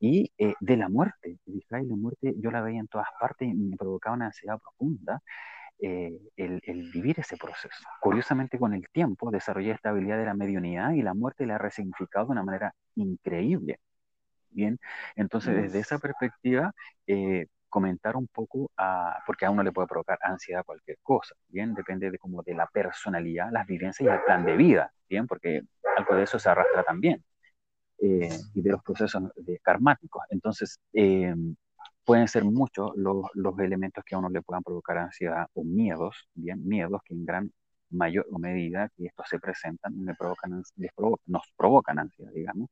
y 0.00 0.30
eh, 0.38 0.54
de 0.60 0.76
la 0.76 0.88
muerte. 0.88 1.38
La 1.70 1.82
muerte 1.96 2.34
yo 2.38 2.50
la 2.50 2.60
veía 2.60 2.80
en 2.80 2.88
todas 2.88 3.08
partes 3.18 3.48
y 3.48 3.54
me 3.54 3.76
provocaba 3.76 4.16
una 4.16 4.26
ansiedad 4.26 4.58
profunda 4.58 5.22
eh, 5.80 6.18
el, 6.36 6.90
vivir 6.92 7.20
ese 7.20 7.36
proceso. 7.36 7.84
Curiosamente, 8.00 8.58
con 8.58 8.74
el 8.74 8.88
tiempo 8.90 9.30
desarrollé 9.30 9.70
esta 9.72 9.90
habilidad 9.90 10.18
de 10.18 10.26
la 10.26 10.34
mediunidad 10.34 10.92
y 10.92 11.02
la 11.02 11.14
muerte 11.14 11.46
la 11.46 11.54
ha 11.54 11.58
resignificado 11.58 12.26
de 12.26 12.32
una 12.32 12.42
manera 12.42 12.74
increíble. 12.96 13.78
Bien, 14.50 14.80
entonces 15.14 15.54
desde 15.54 15.78
esa 15.80 15.98
perspectiva, 15.98 16.72
eh, 17.06 17.46
comentar 17.68 18.16
un 18.16 18.26
poco, 18.28 18.70
a, 18.76 19.22
porque 19.26 19.46
a 19.46 19.50
uno 19.50 19.62
le 19.62 19.72
puede 19.72 19.88
provocar 19.88 20.18
ansiedad 20.22 20.64
cualquier 20.64 20.98
cosa, 21.02 21.34
bien, 21.48 21.74
depende 21.74 22.10
de 22.10 22.18
como 22.18 22.42
de 22.42 22.54
la 22.54 22.66
personalidad, 22.66 23.50
las 23.52 23.66
vivencias 23.66 24.08
y 24.08 24.12
el 24.12 24.22
plan 24.24 24.44
de 24.44 24.56
vida, 24.56 24.92
bien, 25.08 25.26
porque 25.26 25.62
algo 25.96 26.14
de 26.14 26.24
eso 26.24 26.38
se 26.38 26.48
arrastra 26.48 26.82
también, 26.84 27.24
eh, 27.98 28.28
y 28.54 28.62
de 28.62 28.70
los 28.70 28.82
procesos 28.82 29.22
de 29.36 29.58
karmáticos. 29.60 30.22
Entonces, 30.30 30.78
pueden 32.04 32.28
ser 32.28 32.44
muchos 32.44 32.92
los, 32.96 33.26
los, 33.34 33.58
elementos 33.58 34.02
que 34.04 34.14
a 34.14 34.18
uno 34.18 34.30
le 34.30 34.42
puedan 34.42 34.62
provocar 34.62 34.98
ansiedad 34.98 35.46
o 35.54 35.62
miedos, 35.64 36.28
bien, 36.34 36.66
miedos 36.66 37.02
que 37.04 37.14
en 37.14 37.24
gran 37.24 37.52
mayor 37.90 38.26
medida 38.38 38.90
que 38.96 39.06
estos 39.06 39.28
se 39.28 39.38
presentan 39.38 39.98
me 40.04 40.14
provocan, 40.14 40.62
les 40.76 40.92
nos 41.26 41.42
provocan 41.56 41.98
ansiedad, 41.98 42.32
digamos. 42.32 42.70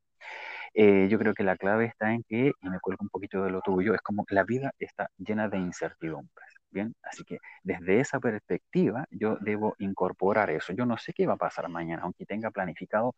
Eh, 0.78 1.08
yo 1.08 1.18
creo 1.18 1.32
que 1.34 1.42
la 1.42 1.56
clave 1.56 1.86
está 1.86 2.12
en 2.12 2.22
que, 2.24 2.52
y 2.60 2.68
me 2.68 2.80
cuelgo 2.80 3.02
un 3.02 3.08
poquito 3.08 3.42
de 3.42 3.50
lo 3.50 3.62
tuyo, 3.62 3.94
es 3.94 4.02
como 4.02 4.24
la 4.28 4.44
vida 4.44 4.72
está 4.78 5.08
llena 5.16 5.48
de 5.48 5.56
incertidumbres. 5.58 6.48
Bien, 6.70 6.94
así 7.02 7.24
que 7.24 7.38
desde 7.62 8.00
esa 8.00 8.20
perspectiva 8.20 9.06
yo 9.10 9.38
debo 9.40 9.74
incorporar 9.78 10.50
eso. 10.50 10.74
Yo 10.74 10.84
no 10.86 10.98
sé 10.98 11.12
qué 11.14 11.26
va 11.26 11.34
a 11.34 11.36
pasar 11.38 11.68
mañana, 11.70 12.02
aunque 12.02 12.26
tenga 12.26 12.50
planificado 12.50 13.14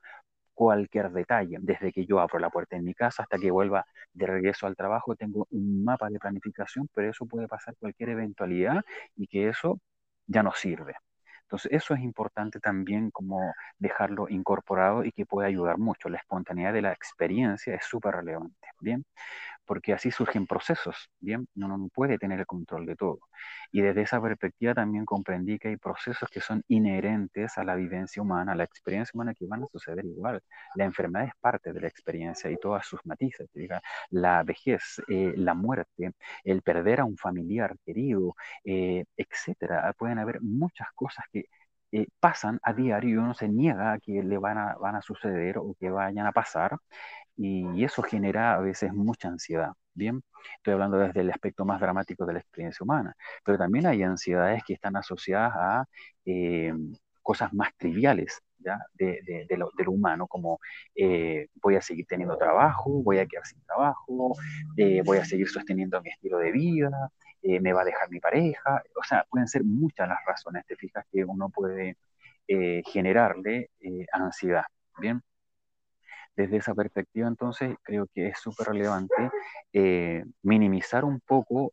cualquier 0.54 1.10
detalle. 1.12 1.58
Desde 1.60 1.92
que 1.92 2.06
yo 2.06 2.20
abro 2.20 2.38
la 2.40 2.50
puerta 2.50 2.76
en 2.76 2.84
mi 2.84 2.94
casa 2.94 3.22
hasta 3.24 3.38
que 3.38 3.50
vuelva 3.50 3.86
de 4.12 4.26
regreso 4.26 4.66
al 4.66 4.76
trabajo, 4.76 5.16
tengo 5.16 5.46
un 5.50 5.84
mapa 5.84 6.10
de 6.10 6.18
planificación, 6.20 6.88
pero 6.94 7.10
eso 7.10 7.26
puede 7.26 7.48
pasar 7.48 7.76
cualquier 7.78 8.10
eventualidad 8.10 8.82
y 9.16 9.26
que 9.28 9.48
eso 9.48 9.80
ya 10.26 10.42
no 10.42 10.52
sirve. 10.52 10.94
Entonces, 11.48 11.72
eso 11.72 11.94
es 11.94 12.00
importante 12.00 12.60
también 12.60 13.10
como 13.10 13.54
dejarlo 13.78 14.28
incorporado 14.28 15.02
y 15.04 15.12
que 15.12 15.24
puede 15.24 15.48
ayudar 15.48 15.78
mucho. 15.78 16.10
La 16.10 16.18
espontaneidad 16.18 16.74
de 16.74 16.82
la 16.82 16.92
experiencia 16.92 17.74
es 17.74 17.84
súper 17.86 18.16
relevante, 18.16 18.68
¿bien? 18.80 19.06
Porque 19.68 19.92
así 19.94 20.10
surgen 20.10 20.46
procesos, 20.46 21.10
¿bien? 21.20 21.46
Uno 21.56 21.78
no 21.78 21.88
puede 21.94 22.18
tener 22.18 22.40
el 22.40 22.46
control 22.46 22.86
de 22.86 22.96
todo. 22.96 23.20
Y 23.70 23.82
desde 23.82 24.02
esa 24.02 24.20
perspectiva 24.20 24.74
también 24.74 25.04
comprendí 25.04 25.58
que 25.58 25.68
hay 25.68 25.76
procesos 25.76 26.28
que 26.30 26.40
son 26.40 26.62
inherentes 26.68 27.58
a 27.58 27.64
la 27.64 27.74
vivencia 27.76 28.22
humana, 28.22 28.52
a 28.52 28.54
la 28.56 28.64
experiencia 28.64 29.12
humana 29.14 29.34
que 29.34 29.46
van 29.46 29.62
a 29.64 29.66
suceder 29.68 30.04
igual. 30.06 30.42
La 30.74 30.84
enfermedad 30.84 31.26
es 31.28 31.34
parte 31.40 31.72
de 31.72 31.80
la 31.80 31.88
experiencia 31.88 32.50
y 32.50 32.56
todas 32.56 32.86
sus 32.86 33.04
matices, 33.06 33.48
diga, 33.54 33.80
la 34.10 34.42
vejez, 34.42 35.02
eh, 35.08 35.34
la 35.36 35.54
muerte, 35.54 36.12
el 36.44 36.62
perder 36.62 37.00
a 37.00 37.04
un 37.04 37.16
familiar 37.18 37.76
querido, 37.84 38.34
eh, 38.64 39.04
etcétera. 39.16 39.92
Pueden 39.98 40.18
haber 40.18 40.40
muchas 40.42 40.88
cosas 40.94 41.26
que 41.32 41.44
eh, 41.92 42.06
pasan 42.20 42.58
a 42.62 42.72
diario 42.74 43.10
y 43.10 43.16
uno 43.16 43.34
se 43.34 43.48
niega 43.48 43.92
a 43.92 43.98
que 43.98 44.22
le 44.22 44.38
van 44.38 44.58
a, 44.58 44.74
van 44.76 44.96
a 44.96 45.02
suceder 45.02 45.58
o 45.58 45.74
que 45.80 45.90
vayan 45.90 46.26
a 46.26 46.32
pasar 46.32 46.76
y 47.38 47.84
eso 47.84 48.02
genera 48.02 48.54
a 48.54 48.60
veces 48.60 48.92
mucha 48.92 49.28
ansiedad. 49.28 49.72
Bien, 49.94 50.22
estoy 50.56 50.74
hablando 50.74 50.98
desde 50.98 51.20
el 51.20 51.30
aspecto 51.30 51.64
más 51.64 51.80
dramático 51.80 52.26
de 52.26 52.34
la 52.34 52.38
experiencia 52.40 52.84
humana, 52.84 53.14
pero 53.44 53.58
también 53.58 53.86
hay 53.86 54.02
ansiedades 54.02 54.62
que 54.64 54.74
están 54.74 54.96
asociadas 54.96 55.52
a 55.56 55.84
eh, 56.24 56.72
cosas 57.22 57.52
más 57.52 57.70
triviales 57.76 58.40
¿ya? 58.58 58.78
De, 58.94 59.46
lo, 59.56 59.70
humano, 59.88 60.26
como 60.26 60.58
eh, 60.94 61.48
voy 61.62 61.76
a 61.76 61.80
seguir 61.80 62.06
teniendo 62.06 62.36
trabajo, 62.36 63.02
voy 63.02 63.18
a 63.18 63.26
quedar 63.26 63.46
sin 63.46 63.60
trabajo, 63.62 64.36
eh, 64.76 65.02
voy 65.04 65.18
a 65.18 65.24
seguir 65.24 65.48
sosteniendo 65.48 66.00
mi 66.02 66.10
estilo 66.10 66.38
de 66.38 66.52
vida, 66.52 67.10
me 67.42 67.72
va 67.72 67.82
a 67.82 67.84
dejar 67.84 68.10
mi 68.10 68.20
pareja, 68.20 68.82
o 69.00 69.04
sea, 69.04 69.24
pueden 69.30 69.46
ser 69.46 69.62
muchas 69.64 70.08
las 70.08 70.18
razones, 70.26 70.66
te 70.66 70.76
fijas, 70.76 71.04
que 71.10 71.24
uno 71.24 71.50
puede 71.50 71.96
generarle 72.84 73.70
ansiedad. 74.12 74.64
Bien, 74.98 75.22
desde 76.38 76.58
esa 76.58 76.74
perspectiva, 76.74 77.26
entonces, 77.28 77.76
creo 77.82 78.06
que 78.14 78.28
es 78.28 78.38
súper 78.38 78.68
relevante 78.68 79.30
eh, 79.72 80.24
minimizar 80.42 81.04
un 81.04 81.20
poco 81.20 81.72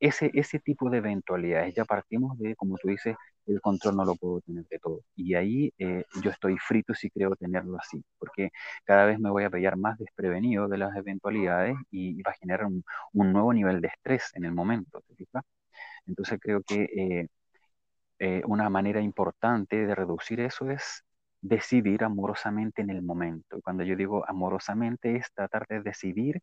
ese, 0.00 0.30
ese 0.34 0.58
tipo 0.60 0.90
de 0.90 0.98
eventualidades. 0.98 1.74
Ya 1.74 1.84
partimos 1.84 2.36
de, 2.38 2.56
como 2.56 2.76
tú 2.78 2.88
dices, 2.88 3.16
el 3.46 3.60
control 3.60 3.96
no 3.96 4.04
lo 4.04 4.16
puedo 4.16 4.40
tener 4.40 4.64
de 4.68 4.78
todo. 4.80 5.02
Y 5.14 5.34
ahí 5.34 5.72
eh, 5.78 6.04
yo 6.22 6.30
estoy 6.30 6.58
frito 6.58 6.94
si 6.94 7.10
creo 7.10 7.36
tenerlo 7.36 7.78
así, 7.78 8.04
porque 8.18 8.50
cada 8.84 9.06
vez 9.06 9.20
me 9.20 9.30
voy 9.30 9.44
a 9.44 9.50
pillar 9.50 9.76
más 9.76 9.98
desprevenido 9.98 10.68
de 10.68 10.78
las 10.78 10.96
eventualidades 10.96 11.76
y, 11.90 12.22
va 12.22 12.32
a 12.32 12.34
generar 12.34 12.66
un, 12.66 12.84
nuevo 13.12 13.52
nivel 13.54 13.80
de 13.80 13.88
estrés 13.88 14.32
en 14.34 14.44
el 14.44 14.52
momento. 14.52 15.02
Entonces 16.06 16.38
creo 16.40 16.62
que 16.62 17.28
eh, 18.18 18.42
una 18.46 18.68
manera 18.70 19.00
importante 19.00 19.86
de 19.86 19.94
reducir 19.94 20.40
eso 20.40 20.70
es 20.70 21.04
decidir 21.40 22.04
amorosamente 22.04 22.82
en 22.82 22.90
el 22.90 23.02
momento. 23.02 23.60
Cuando 23.62 23.84
yo 23.84 23.96
digo 23.96 24.24
amorosamente 24.28 25.16
es 25.16 25.32
tratar 25.32 25.66
de 25.68 25.82
decidir 25.82 26.40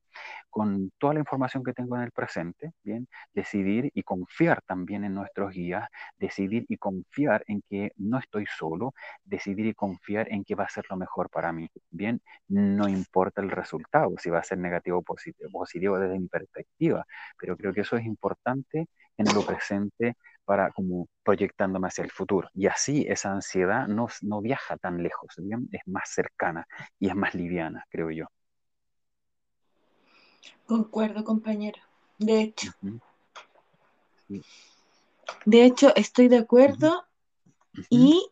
con 0.50 0.92
toda 0.98 1.16
la 1.16 1.20
información 1.20 1.64
que 1.64 1.74
tengo 1.74 1.96
en 1.96 2.04
el 2.04 2.12
presente, 2.12 2.72
bien, 2.84 3.08
decidir 3.34 3.92
y 3.94 4.04
confiar 4.04 4.62
también 4.66 5.04
en 5.04 5.14
nuestros 5.14 5.54
guías, 5.54 5.88
decidir 6.18 6.66
y 6.70 6.78
confiar 6.78 7.44
en 7.48 7.62
que 7.70 7.92
no 7.98 8.20
estoy 8.20 8.46
solo, 8.58 8.94
decidir 9.24 9.66
y 9.68 9.74
confiar 9.74 10.32
en 10.32 10.44
que 10.44 10.56
va 10.56 10.66
a 10.66 10.70
ser 10.70 10.86
lo 10.90 10.98
mejor 10.98 11.30
para 11.30 11.52
mí, 11.52 11.70
bien, 11.90 12.22
no 12.48 12.88
importa 12.88 13.42
el 13.42 13.52
resultado, 13.52 14.16
si 14.18 14.30
va 14.30 14.40
a 14.40 14.44
ser 14.44 14.58
negativo 14.58 15.00
o 15.00 15.02
positivo, 15.04 15.50
positivo 15.52 16.00
desde 16.00 16.20
mi 16.20 16.28
perspectiva, 16.28 17.06
pero 17.38 17.58
creo 17.58 17.74
que 17.74 17.82
eso 17.82 17.98
es 17.98 18.06
importante 18.06 18.88
en 19.18 19.34
lo 19.34 19.46
presente 19.46 20.16
para 20.46 20.72
como 20.72 21.08
proyectándome 21.24 21.88
hacia 21.88 22.04
el 22.04 22.12
futuro. 22.12 22.50
Y 22.54 22.68
así 22.68 23.06
esa 23.08 23.32
ansiedad 23.32 23.88
no, 23.88 24.08
no 24.22 24.42
viaja 24.42 24.78
tan 24.78 25.02
lejos, 25.02 25.36
es 25.72 25.82
más 25.86 26.10
cercana 26.10 26.68
y 27.00 27.10
es 27.10 27.16
más 27.16 27.34
liviana, 27.34 27.86
creo 27.90 28.12
yo. 28.12 28.26
Concuerdo, 30.66 31.24
compañero. 31.24 31.80
De 32.18 32.42
hecho. 32.42 32.72
De 35.46 35.66
hecho, 35.66 35.96
estoy 35.96 36.28
de 36.28 36.38
acuerdo 36.38 37.06
y 37.90 38.30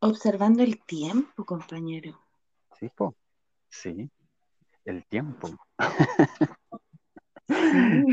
observando 0.00 0.62
el 0.62 0.82
tiempo, 0.84 1.44
compañero. 1.44 2.20
Sí, 2.78 2.90
sí, 3.68 4.10
el 4.84 5.04
tiempo. 5.06 5.48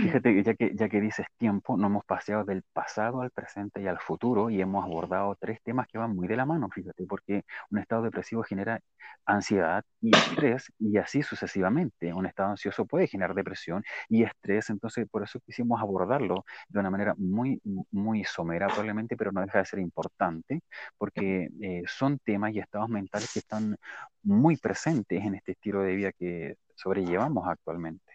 Fíjate, 0.02 0.42
ya 0.44 0.54
que, 0.56 0.72
ya 0.76 0.90
que 0.90 1.02
dices 1.02 1.26
tiempo, 1.38 1.78
nos 1.78 1.90
hemos 1.90 2.06
paseado 2.06 2.44
del 2.44 2.64
pasado 2.74 3.22
al 3.22 3.32
presente 3.32 3.82
y 3.82 3.88
al 3.88 4.00
futuro 4.00 4.50
y 4.50 4.62
hemos 4.62 4.84
abordado 4.86 5.36
tres 5.40 5.60
temas 5.64 5.88
que 5.88 5.98
van 5.98 6.16
muy 6.16 6.28
de 6.28 6.36
la 6.36 6.46
mano, 6.46 6.70
fíjate, 6.70 7.06
porque 7.06 7.44
un 7.70 7.80
estado 7.80 8.04
depresivo 8.04 8.44
genera 8.44 8.80
ansiedad 9.26 9.84
y 10.02 10.16
estrés 10.16 10.72
y 10.80 10.98
así 10.98 11.22
sucesivamente. 11.24 12.14
Un 12.14 12.26
estado 12.26 12.50
ansioso 12.52 12.86
puede 12.86 13.08
generar 13.08 13.36
depresión 13.36 13.84
y 14.10 14.24
estrés, 14.24 14.70
entonces 14.70 15.08
por 15.10 15.24
eso 15.24 15.40
quisimos 15.46 15.80
abordarlo 15.82 16.46
de 16.70 16.80
una 16.80 16.90
manera 16.90 17.14
muy, 17.18 17.62
muy 17.92 18.24
somera 18.24 18.68
probablemente, 18.68 19.16
pero 19.18 19.32
no 19.32 19.42
deja 19.42 19.60
de 19.60 19.66
ser 19.66 19.80
importante, 19.80 20.62
porque 20.98 21.50
eh, 21.62 21.84
son 21.88 22.20
temas 22.20 22.54
y 22.54 22.60
estados 22.60 22.90
mentales 22.90 23.32
que 23.34 23.40
están 23.40 23.76
muy 24.24 24.58
presentes 24.58 25.24
en 25.24 25.36
este 25.36 25.54
estilo 25.54 25.82
de 25.82 25.96
vida 25.96 26.12
que 26.14 26.56
sobrellevamos 26.76 27.48
actualmente. 27.48 28.11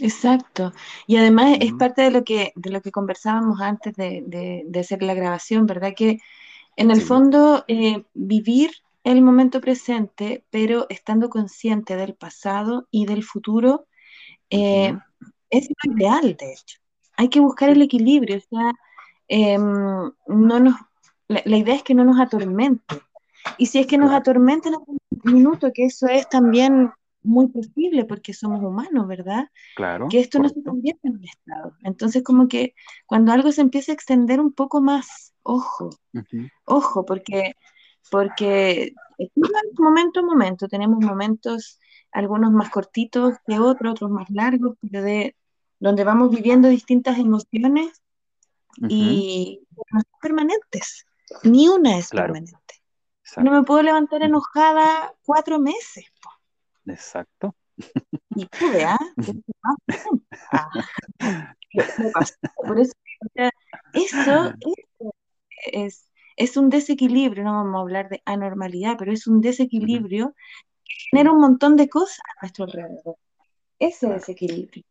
Exacto. 0.00 0.72
Y 1.06 1.16
además 1.16 1.58
es 1.60 1.72
parte 1.74 2.02
de 2.02 2.10
lo 2.10 2.24
que, 2.24 2.52
de 2.56 2.70
lo 2.70 2.82
que 2.82 2.90
conversábamos 2.90 3.60
antes 3.60 3.94
de, 3.94 4.66
hacer 4.78 5.02
la 5.02 5.14
grabación, 5.14 5.66
¿verdad? 5.66 5.92
Que 5.96 6.18
en 6.76 6.90
el 6.90 7.00
fondo 7.00 7.64
eh, 7.68 8.04
vivir 8.14 8.72
el 9.04 9.22
momento 9.22 9.60
presente, 9.60 10.44
pero 10.50 10.86
estando 10.88 11.28
consciente 11.28 11.94
del 11.96 12.14
pasado 12.14 12.88
y 12.90 13.06
del 13.06 13.22
futuro, 13.22 13.86
eh, 14.50 14.96
es 15.50 15.68
lo 15.68 15.92
ideal, 15.94 16.36
de 16.36 16.52
hecho. 16.52 16.78
Hay 17.16 17.28
que 17.28 17.40
buscar 17.40 17.70
el 17.70 17.82
equilibrio, 17.82 18.38
o 18.38 18.40
sea, 18.40 18.72
em, 19.28 20.12
no 20.26 20.60
nos, 20.60 20.74
la, 21.28 21.56
idea 21.56 21.76
es 21.76 21.82
que 21.82 21.94
no 21.94 22.04
nos 22.04 22.18
atormente. 22.18 23.00
Y 23.58 23.66
si 23.66 23.78
es 23.78 23.86
que 23.86 23.98
nos 23.98 24.12
atormenta 24.12 24.68
en 24.70 24.76
un 24.76 24.98
minuto, 25.24 25.70
que 25.72 25.84
eso 25.84 26.06
es 26.08 26.28
también 26.28 26.90
muy 27.24 27.48
posible 27.48 28.04
porque 28.04 28.32
somos 28.32 28.62
humanos, 28.62 29.08
¿verdad? 29.08 29.48
Claro. 29.74 30.08
Que 30.08 30.20
esto 30.20 30.38
no 30.38 30.48
se 30.48 30.62
convierte 30.62 31.08
en 31.08 31.16
un 31.16 31.24
estado. 31.24 31.76
Entonces, 31.82 32.22
como 32.22 32.46
que 32.46 32.74
cuando 33.06 33.32
algo 33.32 33.50
se 33.50 33.62
empieza 33.62 33.92
a 33.92 33.94
extender 33.94 34.40
un 34.40 34.52
poco 34.52 34.80
más, 34.80 35.34
ojo, 35.42 35.90
ojo, 36.66 37.04
porque, 37.04 37.56
porque 38.10 38.94
momento 39.76 40.20
a 40.20 40.22
momento, 40.22 40.68
tenemos 40.68 41.02
momentos, 41.04 41.80
algunos 42.12 42.52
más 42.52 42.70
cortitos 42.70 43.34
que 43.46 43.58
otros, 43.58 43.92
otros 43.92 44.10
más 44.10 44.30
largos, 44.30 44.76
pero 44.80 45.02
de 45.02 45.34
donde 45.80 46.04
vamos 46.04 46.30
viviendo 46.30 46.68
distintas 46.68 47.18
emociones 47.18 48.02
y 48.88 49.60
no 49.76 50.00
son 50.00 50.20
permanentes. 50.20 51.06
Ni 51.42 51.68
una 51.68 51.98
es 51.98 52.10
permanente. 52.10 52.82
No 53.38 53.50
me 53.50 53.62
puedo 53.62 53.82
levantar 53.82 54.22
enojada 54.22 55.14
cuatro 55.24 55.58
meses. 55.58 56.04
Exacto. 56.86 57.54
Y 58.36 58.46
pude, 58.46 58.84
¿ah? 58.84 58.96
Por 62.56 62.80
eso, 62.80 62.92
eso, 63.92 64.52
es, 65.72 66.10
es 66.36 66.56
un 66.56 66.70
desequilibrio, 66.70 67.44
no 67.44 67.52
vamos 67.52 67.76
a 67.76 67.80
hablar 67.80 68.08
de 68.08 68.22
anormalidad, 68.24 68.96
pero 68.98 69.12
es 69.12 69.26
un 69.26 69.40
desequilibrio 69.40 70.34
que 70.84 70.94
genera 71.10 71.32
un 71.32 71.40
montón 71.40 71.76
de 71.76 71.88
cosas 71.88 72.20
a 72.20 72.42
nuestro 72.42 72.64
alrededor. 72.64 73.16
Ese 73.78 74.08
desequilibrio. 74.08 74.84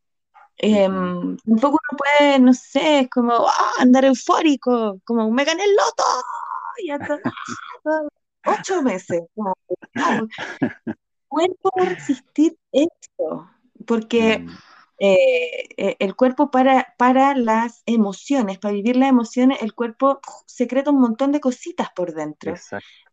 Eh, 0.57 0.87
un 0.87 1.59
poco 1.59 1.79
uno 1.89 1.97
puede, 1.97 2.39
no 2.39 2.53
sé, 2.53 3.01
es 3.01 3.09
como 3.09 3.33
¡ah! 3.33 3.71
andar 3.79 4.05
eufórico, 4.05 4.99
como 5.03 5.31
me 5.31 5.45
gané 5.45 5.63
el 5.63 5.75
loto, 5.75 6.03
y 6.77 6.91
hasta, 6.91 7.19
ocho 8.45 8.81
meses. 8.83 9.21
Como, 9.35 9.53
cuerpo 11.33 11.71
resistir 11.75 12.57
esto, 12.71 13.49
porque 13.87 14.39
mm. 14.39 14.49
eh, 14.99 15.67
eh, 15.77 15.95
el 15.99 16.15
cuerpo 16.15 16.51
para, 16.51 16.93
para 16.97 17.35
las 17.35 17.81
emociones, 17.87 18.59
para 18.59 18.73
vivir 18.73 18.95
las 18.95 19.09
emociones, 19.09 19.61
el 19.63 19.73
cuerpo 19.73 20.19
secreta 20.45 20.91
un 20.91 21.01
montón 21.01 21.31
de 21.31 21.39
cositas 21.39 21.89
por 21.95 22.13
dentro. 22.13 22.53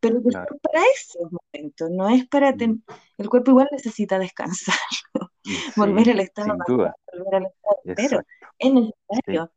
pero 0.01 0.21
para 0.23 0.85
esos 0.95 1.31
momentos, 1.33 1.91
no 1.91 2.09
es 2.11 2.27
para... 2.29 2.53
Mm. 2.53 2.83
El 3.17 3.29
cuerpo 3.31 3.53
igual 3.53 3.69
necesita 3.73 4.19
descansar, 4.19 4.75
volver 5.77 6.11
al 6.11 6.21
estado, 6.21 6.57
volver 6.67 7.35
al 7.35 7.47
estado 7.47 7.61
pero 7.97 8.21
es 8.59 8.73
necesario. 8.73 9.51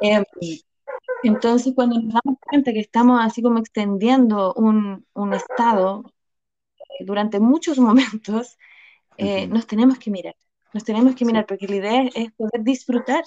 Em, 0.00 0.24
entonces, 1.22 1.72
cuando 1.74 2.00
nos 2.00 2.14
damos 2.14 2.38
cuenta 2.40 2.72
que 2.72 2.80
estamos 2.80 3.20
así 3.24 3.42
como 3.42 3.60
extendiendo 3.60 4.52
un, 4.54 5.06
un 5.14 5.34
estado 5.34 6.04
durante 7.04 7.40
muchos 7.40 7.78
momentos, 7.78 8.58
eh, 9.16 9.46
nos 9.46 9.66
tenemos 9.66 9.98
que 9.98 10.10
mirar, 10.10 10.36
nos 10.72 10.84
tenemos 10.84 11.14
que 11.14 11.24
mirar, 11.24 11.46
porque 11.46 11.66
la 11.68 11.76
idea 11.76 12.10
es 12.14 12.32
poder 12.32 12.62
disfrutar, 12.62 13.24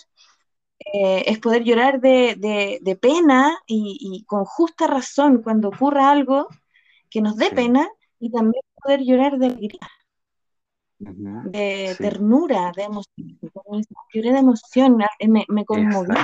eh, 0.93 1.23
es 1.27 1.39
poder 1.39 1.63
llorar 1.63 2.01
de, 2.01 2.35
de, 2.81 2.95
pena 2.95 3.57
y, 3.65 4.23
con 4.27 4.45
justa 4.45 4.87
razón 4.87 5.41
cuando 5.41 5.69
ocurra 5.69 6.11
algo 6.11 6.47
que 7.09 7.21
nos 7.21 7.37
dé 7.37 7.49
pena 7.51 7.87
y 8.19 8.29
también 8.31 8.61
poder 8.83 9.01
llorar 9.01 9.37
de 9.37 9.45
alegría. 9.45 9.89
de 10.99 11.95
ternura, 11.97 12.71
de 12.75 12.83
emoción, 12.83 13.39
lloré 14.13 14.33
de 14.33 14.39
emoción, 14.39 14.97
me, 14.97 15.45
me 15.47 15.65
conmovió. 15.65 16.15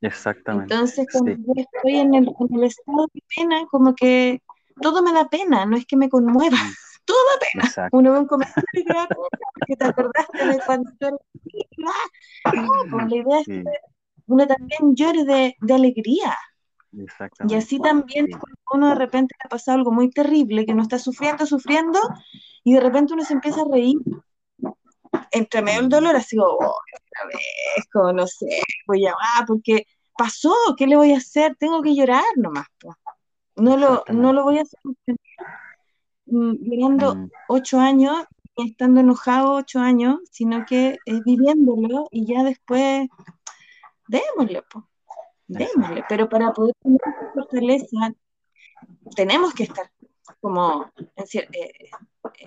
Exactamente. 0.00 0.72
Entonces, 0.72 1.06
cuando 1.10 1.32
yo 1.32 1.52
estoy 1.56 1.96
en 1.96 2.14
el, 2.14 2.28
en 2.28 2.56
el, 2.56 2.64
estado 2.64 3.06
de 3.12 3.22
pena, 3.34 3.66
como 3.70 3.94
que 3.94 4.42
todo 4.80 5.02
me 5.02 5.12
da 5.12 5.28
pena, 5.28 5.66
no 5.66 5.76
es 5.76 5.86
que 5.86 5.96
me 5.96 6.08
conmueva, 6.08 6.56
todo 7.04 7.16
da 7.16 7.72
pena. 7.72 7.88
Uno 7.92 8.12
ve 8.12 8.18
un 8.20 8.26
comentario 8.26 8.64
y 8.72 8.84
da 8.84 9.08
porque 9.08 9.76
te 9.76 9.84
acordaste 9.84 10.46
de 10.46 10.60
cuando 10.64 10.90
tú 10.98 11.18
No, 11.78 11.92
pues 12.90 13.10
la 13.10 13.16
idea 13.16 13.40
es 13.40 13.46
que 13.46 13.64
uno 14.26 14.46
también 14.46 14.94
llore 14.94 15.24
de, 15.24 15.56
de 15.60 15.74
alegría. 15.74 16.36
Y 17.48 17.54
así 17.54 17.78
también 17.78 18.26
cuando 18.30 18.58
uno 18.72 18.88
de 18.90 18.94
repente 18.96 19.34
le 19.38 19.46
ha 19.46 19.48
pasado 19.48 19.78
algo 19.78 19.92
muy 19.92 20.10
terrible, 20.10 20.66
que 20.66 20.72
uno 20.72 20.82
está 20.82 20.98
sufriendo, 20.98 21.46
sufriendo, 21.46 22.00
y 22.64 22.74
de 22.74 22.80
repente 22.80 23.14
uno 23.14 23.24
se 23.24 23.34
empieza 23.34 23.62
a 23.62 23.70
reír. 23.70 23.98
Entre 25.32 25.62
medio 25.62 25.80
del 25.80 25.88
dolor, 25.88 26.16
así 26.16 26.36
como, 26.36 26.50
oh, 26.50 26.54
otra 26.56 27.26
vez, 27.28 27.86
como 27.92 28.12
no 28.12 28.26
sé, 28.26 28.62
voy 28.86 29.06
a, 29.06 29.12
ah, 29.12 29.44
porque 29.46 29.86
pasó, 30.16 30.52
¿qué 30.76 30.86
le 30.86 30.96
voy 30.96 31.12
a 31.12 31.18
hacer? 31.18 31.56
Tengo 31.56 31.82
que 31.82 31.94
llorar 31.94 32.24
nomás. 32.36 32.66
Pues. 32.80 32.96
No 33.60 33.76
lo, 33.76 34.04
no 34.08 34.32
lo 34.32 34.42
voy 34.42 34.58
a 34.58 34.62
hacer 34.62 34.80
viviendo 36.24 37.14
mm, 37.14 37.30
ocho 37.48 37.78
años, 37.78 38.24
estando 38.56 39.00
enojado 39.00 39.54
ocho 39.54 39.80
años, 39.80 40.18
sino 40.30 40.64
que 40.64 40.98
es 41.04 41.24
viviéndolo 41.24 42.08
y 42.10 42.26
ya 42.26 42.42
después 42.42 43.08
démosle, 44.08 44.62
démosle. 45.46 46.04
Pero 46.08 46.28
para 46.28 46.52
poder 46.52 46.74
tener 46.82 47.00
esa 47.04 47.32
fortaleza, 47.34 48.14
tenemos 49.14 49.54
que 49.54 49.64
estar 49.64 49.90
como 50.40 50.90
en, 50.96 51.40
eh, 51.52 51.72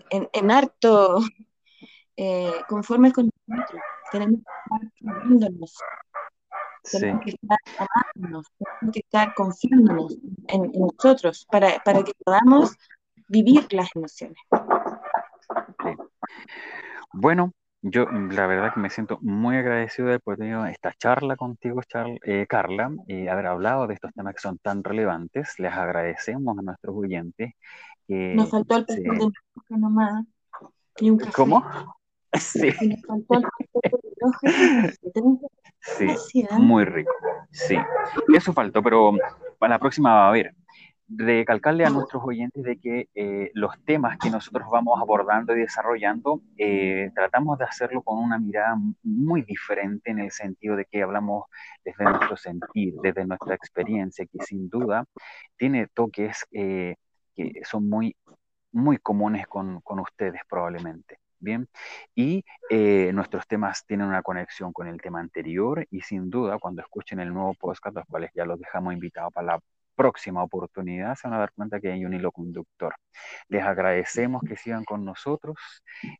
en, 0.09 0.29
en 0.31 0.51
harto 0.51 1.19
eh, 2.17 2.53
conforme 2.67 3.11
con 3.11 3.29
nosotros. 3.47 3.81
Tenemos 4.11 4.39
que 4.41 5.01
estar 5.01 5.49
tenemos 6.91 7.23
que 7.23 7.31
estar 7.31 7.57
amándonos, 7.77 8.47
tenemos 8.57 8.93
que 8.93 8.99
estar 8.99 9.33
confiándonos 9.33 10.17
en, 10.47 10.71
nosotros 10.73 11.45
para, 11.49 11.79
para, 11.83 12.03
que 12.03 12.11
podamos 12.23 12.75
vivir 13.27 13.71
las 13.71 13.89
emociones. 13.95 14.37
Bueno, 17.13 17.53
yo 17.81 18.05
la 18.05 18.47
verdad 18.47 18.73
que 18.73 18.79
me 18.79 18.89
siento 18.89 19.19
muy 19.21 19.57
agradecido 19.57 20.07
de 20.07 20.19
poder 20.19 20.39
tener 20.39 20.69
esta 20.69 20.93
charla 20.93 21.35
contigo, 21.35 21.81
eh, 22.23 22.45
Carla, 22.47 22.91
y 23.07 23.27
haber 23.27 23.47
hablado 23.47 23.87
de 23.87 23.93
estos 23.95 24.13
temas 24.13 24.35
que 24.35 24.41
son 24.41 24.57
tan 24.57 24.83
relevantes. 24.83 25.59
Les 25.59 25.73
agradecemos 25.73 26.57
a 26.57 26.61
nuestros 26.61 26.95
oyentes. 26.95 27.53
Nos 28.07 28.49
faltó 28.49 28.77
el 28.77 28.85
se... 28.87 29.01
de 29.01 29.31
nomás 29.77 30.25
y 30.99 31.09
un 31.09 31.17
café. 31.17 31.33
¿Cómo? 31.33 31.63
Sí. 32.39 32.69
Sí, 35.85 36.45
muy 36.59 36.85
rico. 36.85 37.11
Sí, 37.51 37.75
eso 38.33 38.53
faltó, 38.53 38.81
pero 38.81 39.11
para 39.59 39.75
la 39.75 39.79
próxima 39.79 40.13
va 40.13 40.25
a 40.25 40.29
haber. 40.29 40.55
Recalcarle 41.09 41.85
a 41.85 41.89
nuestros 41.89 42.23
oyentes 42.25 42.63
de 42.63 42.79
que 42.79 43.09
eh, 43.13 43.51
los 43.53 43.73
temas 43.83 44.17
que 44.17 44.29
nosotros 44.31 44.67
vamos 44.71 44.99
abordando 44.99 45.55
y 45.55 45.59
desarrollando, 45.59 46.41
eh, 46.57 47.11
tratamos 47.13 47.59
de 47.59 47.65
hacerlo 47.65 48.01
con 48.01 48.17
una 48.17 48.39
mirada 48.39 48.77
muy 49.03 49.41
diferente 49.41 50.09
en 50.11 50.19
el 50.19 50.31
sentido 50.31 50.77
de 50.77 50.85
que 50.85 51.03
hablamos 51.03 51.45
desde 51.83 52.05
nuestro 52.05 52.37
sentir, 52.37 52.95
desde 53.03 53.25
nuestra 53.25 53.53
experiencia, 53.53 54.25
que 54.25 54.39
sin 54.39 54.69
duda 54.69 55.05
tiene 55.57 55.87
toques 55.87 56.45
eh, 56.53 56.95
que 57.35 57.61
son 57.63 57.89
muy, 57.89 58.15
muy 58.71 58.97
comunes 58.97 59.45
con, 59.47 59.81
con 59.81 59.99
ustedes 59.99 60.41
probablemente. 60.49 61.19
Bien, 61.43 61.67
y 62.15 62.45
eh, 62.69 63.11
nuestros 63.13 63.45
temas 63.47 63.85
tienen 63.85 64.07
una 64.07 64.21
conexión 64.21 64.71
con 64.71 64.87
el 64.87 65.01
tema 65.01 65.19
anterior 65.19 65.85
y 65.91 65.99
sin 65.99 66.29
duda 66.29 66.57
cuando 66.57 66.81
escuchen 66.81 67.19
el 67.19 67.33
nuevo 67.33 67.53
podcast, 67.53 67.97
los 67.97 68.05
cuales 68.05 68.31
ya 68.33 68.45
los 68.45 68.57
dejamos 68.59 68.93
invitados 68.93 69.33
para 69.33 69.47
la 69.47 69.59
próxima 69.95 70.43
oportunidad 70.43 71.15
se 71.15 71.27
van 71.27 71.35
a 71.35 71.39
dar 71.39 71.51
cuenta 71.53 71.79
que 71.79 71.91
hay 71.91 72.05
un 72.05 72.13
hilo 72.13 72.31
conductor. 72.31 72.95
Les 73.47 73.63
agradecemos 73.63 74.41
que 74.47 74.57
sigan 74.57 74.83
con 74.83 75.05
nosotros. 75.05 75.55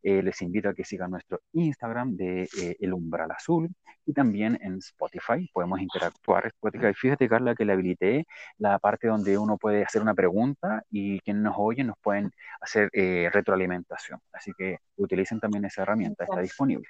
Eh, 0.02 0.22
les 0.24 0.42
invito 0.42 0.70
a 0.70 0.74
que 0.74 0.84
sigan 0.84 1.12
nuestro 1.12 1.42
Instagram 1.54 2.16
de 2.16 2.44
eh, 2.44 2.76
El 2.80 2.94
Umbral 2.94 3.32
Azul 3.32 3.70
y 4.06 4.14
también 4.14 4.58
en 4.62 4.78
Spotify. 4.78 5.50
Podemos 5.54 5.82
interactuar. 5.82 6.48
Spotify. 6.48 6.94
Fíjate, 6.94 7.28
Carla, 7.30 7.56
que 7.56 7.66
le 7.66 7.74
habilité 7.74 8.26
la 8.58 8.80
parte 8.80 9.08
donde 9.08 9.38
uno 9.38 9.58
puede 9.58 9.84
hacer 9.84 10.02
una 10.02 10.14
pregunta 10.14 10.84
y 10.90 11.20
quienes 11.22 11.44
nos 11.44 11.56
oyen 11.58 11.88
nos 11.88 11.98
pueden 12.02 12.32
hacer 12.62 12.90
eh, 12.94 13.30
retroalimentación. 13.32 14.20
Así 14.32 14.52
que 14.58 14.78
utilicen 14.98 15.40
también 15.40 15.66
esa 15.66 15.84
herramienta, 15.84 16.24
está 16.24 16.42
disponible. 16.42 16.88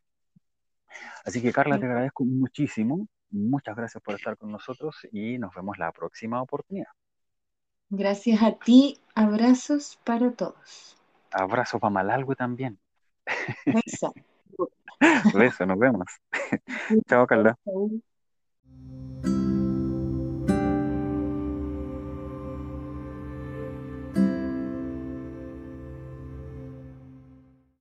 Así 1.26 1.42
que, 1.42 1.52
Carla, 1.52 1.80
te 1.80 1.86
agradezco 1.86 2.24
muchísimo 2.26 3.08
Muchas 3.34 3.76
gracias 3.76 4.02
por 4.04 4.14
estar 4.14 4.38
con 4.38 4.52
nosotros 4.52 5.08
y 5.12 5.40
nos 5.40 5.56
vemos 5.56 5.80
la 5.80 5.92
próxima 5.92 6.40
oportunidad. 6.40 6.92
Gracias 7.90 8.44
a 8.44 8.52
ti. 8.52 9.00
Abrazos 9.16 10.00
para 10.04 10.32
todos. 10.32 10.96
Abrazo 11.32 11.80
para 11.80 11.90
Malalgo 11.90 12.36
también. 12.36 12.80
Beso. 13.66 14.14
Beso, 15.34 15.66
nos 15.66 15.80
vemos. 15.80 16.06
Chao, 17.08 17.26
Carla. 17.26 17.58